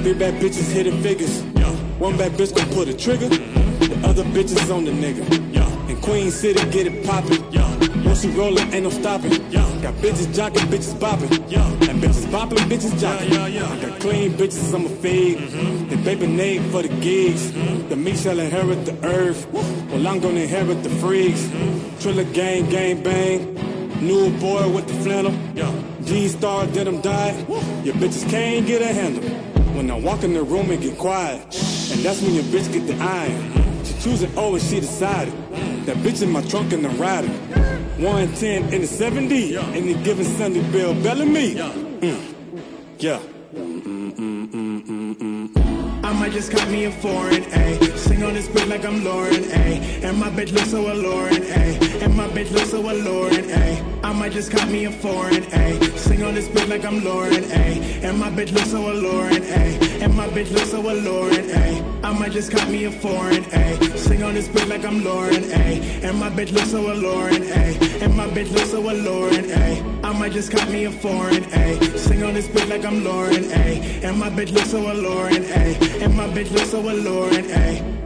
Three 0.02 0.14
bad 0.14 0.36
bitches 0.36 0.72
hitting 0.72 1.02
figures. 1.04 1.42
One 2.00 2.16
bad 2.18 2.32
bitch 2.32 2.56
gon' 2.56 2.70
pull 2.70 2.86
the 2.86 2.94
trigger. 2.94 3.28
The 3.28 4.08
other 4.08 4.24
bitches 4.24 4.74
on 4.74 4.86
the 4.86 4.92
nigga. 4.92 5.90
In 5.90 6.00
Queen 6.00 6.32
City, 6.32 6.64
get 6.72 6.88
it 6.88 7.06
poppin'. 7.06 7.44
Once 8.06 8.24
you 8.24 8.32
rollin', 8.32 8.74
ain't 8.74 8.84
no 8.84 8.90
stopping. 8.92 9.34
Got 9.82 9.94
bitches 9.96 10.34
jockin', 10.34 10.68
bitches 10.68 10.96
boppin'. 11.00 11.32
And 11.88 12.02
bitches 12.02 12.26
boppin', 12.32 12.58
bitches 12.70 13.00
jockin'. 13.00 13.32
I 13.38 13.80
got 13.80 14.00
clean 14.00 14.32
bitches, 14.32 14.74
I'm 14.74 14.86
a 14.86 14.90
fade. 14.90 15.38
The 15.38 15.44
mm-hmm. 15.44 16.04
baby 16.04 16.28
nade 16.28 16.64
for 16.72 16.82
the 16.82 16.90
gigs. 17.00 17.52
Mm-hmm. 17.52 17.90
The 17.90 17.96
me 17.96 18.16
shall 18.16 18.40
inherit 18.40 18.86
the 18.86 18.96
earth. 19.06 19.48
Well, 19.52 20.08
I'm 20.08 20.20
gonna 20.20 20.40
inherit 20.40 20.82
the 20.84 20.90
freaks. 20.90 21.44
Mm-hmm. 21.44 22.00
Triller 22.00 22.24
gang, 22.24 22.70
gang 22.70 23.04
bang. 23.04 23.54
New 24.02 24.32
boy 24.40 24.68
with 24.70 24.88
the 24.88 24.94
flannel. 24.96 25.34
G 26.04 26.28
star 26.28 26.66
denim 26.68 27.02
dyed. 27.02 27.48
Your 27.86 27.96
bitches 27.96 28.28
can't 28.30 28.66
get 28.66 28.82
a 28.82 28.88
handle. 28.88 29.24
When 29.76 29.92
I 29.92 30.00
walk 30.00 30.24
in 30.24 30.34
the 30.34 30.44
room 30.44 30.72
and 30.72 30.82
get 30.82 30.98
quiet. 30.98 31.42
And 31.92 32.02
that's 32.02 32.22
when 32.22 32.34
your 32.34 32.46
bitch 32.46 32.72
get 32.74 32.88
the 32.88 32.96
iron. 33.04 33.86
She 33.86 33.94
choosing 34.02 34.32
O 34.38 34.56
and 34.56 34.64
she 34.64 34.80
decided. 34.80 35.34
That 35.86 35.98
bitch 35.98 36.24
in 36.24 36.32
my 36.32 36.42
trunk 36.42 36.74
and 36.74 36.86
I'm 36.86 36.98
riding. 36.98 37.32
110 37.98 38.74
in 38.74 38.82
the 38.82 38.88
70. 38.88 39.58
Any 39.58 39.96
given 40.04 40.24
Sunday, 40.24 40.62
Bill 40.72 40.94
Bellamy. 41.02 41.56
Mm. 41.56 42.36
Yeah. 43.00 43.20
I 46.04 46.14
might 46.14 46.32
just 46.32 46.52
cop 46.52 46.70
me 46.70 46.86
a 46.86 46.92
foreign, 46.92 47.44
ayy. 47.46 47.98
Sing 47.98 48.24
on 48.24 48.36
this 48.36 48.48
bitch 48.50 48.70
like 48.70 48.86
I'm 48.86 49.04
Lauren, 49.04 49.34
ayy. 49.34 50.04
And 50.04 50.20
my 50.20 50.30
bitch 50.30 50.54
looks 50.54 50.70
so 50.70 50.92
alluring, 50.92 51.42
ayy. 51.42 52.04
And 52.04 52.16
my 52.16 52.28
bitch 52.28 52.52
looks 52.52 52.70
so 52.70 52.80
alluring, 52.82 53.46
ayy. 53.46 53.97
I 54.08 54.14
might 54.14 54.32
just 54.32 54.52
cop 54.52 54.70
me 54.70 54.86
a 54.86 54.92
foreign, 54.92 55.44
ayy. 55.52 55.98
Sing 55.98 56.24
on 56.24 56.34
this 56.34 56.48
bitch 56.48 56.70
like 56.70 56.86
I'm 56.86 57.04
Lauren, 57.04 57.44
ayy. 57.44 58.06
And 58.06 58.18
my 58.18 58.30
bitch 58.30 58.54
looks 58.54 58.72
so 58.72 58.90
alluring, 58.90 59.42
ayy. 59.42 60.02
And 60.02 60.16
my 60.16 60.28
bitch 60.30 60.50
looks 60.50 60.72
so 60.72 60.80
alluring, 60.80 61.50
ayy. 61.50 62.04
I 62.06 62.18
might 62.18 62.32
just 62.32 62.50
cop 62.50 62.70
me 62.70 62.86
a 62.86 62.92
foreign, 62.92 63.44
ayy. 63.44 63.98
Sing 63.98 64.24
on 64.24 64.34
this 64.34 64.48
bitch 64.48 64.70
like 64.70 64.86
I'm 64.86 65.04
Lauren, 65.04 65.44
ayy. 65.44 66.06
And 66.06 66.18
my 66.18 66.30
bitch 66.30 66.54
looks 66.54 66.72
so 66.72 66.90
alluring, 66.90 67.44
ayy. 67.44 68.02
And 68.02 68.16
my 68.16 68.28
bitch 68.28 68.50
looks 68.54 68.72
so 68.72 68.80
alluring, 68.80 69.44
ayy. 69.44 70.06
I 70.06 70.18
might 70.18 70.32
just 70.32 70.54
cop 70.54 70.70
me 70.70 70.86
a 70.86 70.92
foreign, 70.92 71.44
ayy. 71.44 71.98
Sing 71.98 72.24
on 72.24 72.34
this 72.34 72.48
bitch 72.48 72.70
like 72.70 72.86
I'm 72.86 73.04
Lauren, 73.04 73.44
ayy. 73.44 74.06
And 74.06 74.18
my 74.18 74.30
bitch 74.30 74.54
looks 74.54 74.72
so 74.72 74.90
alluring, 74.90 75.44
ayy. 75.44 76.02
And 76.02 76.16
my 76.16 76.30
bitch 76.30 76.50
looks 76.54 76.70
so 76.70 76.80
alluring, 76.80 77.48
ayy. 77.48 77.97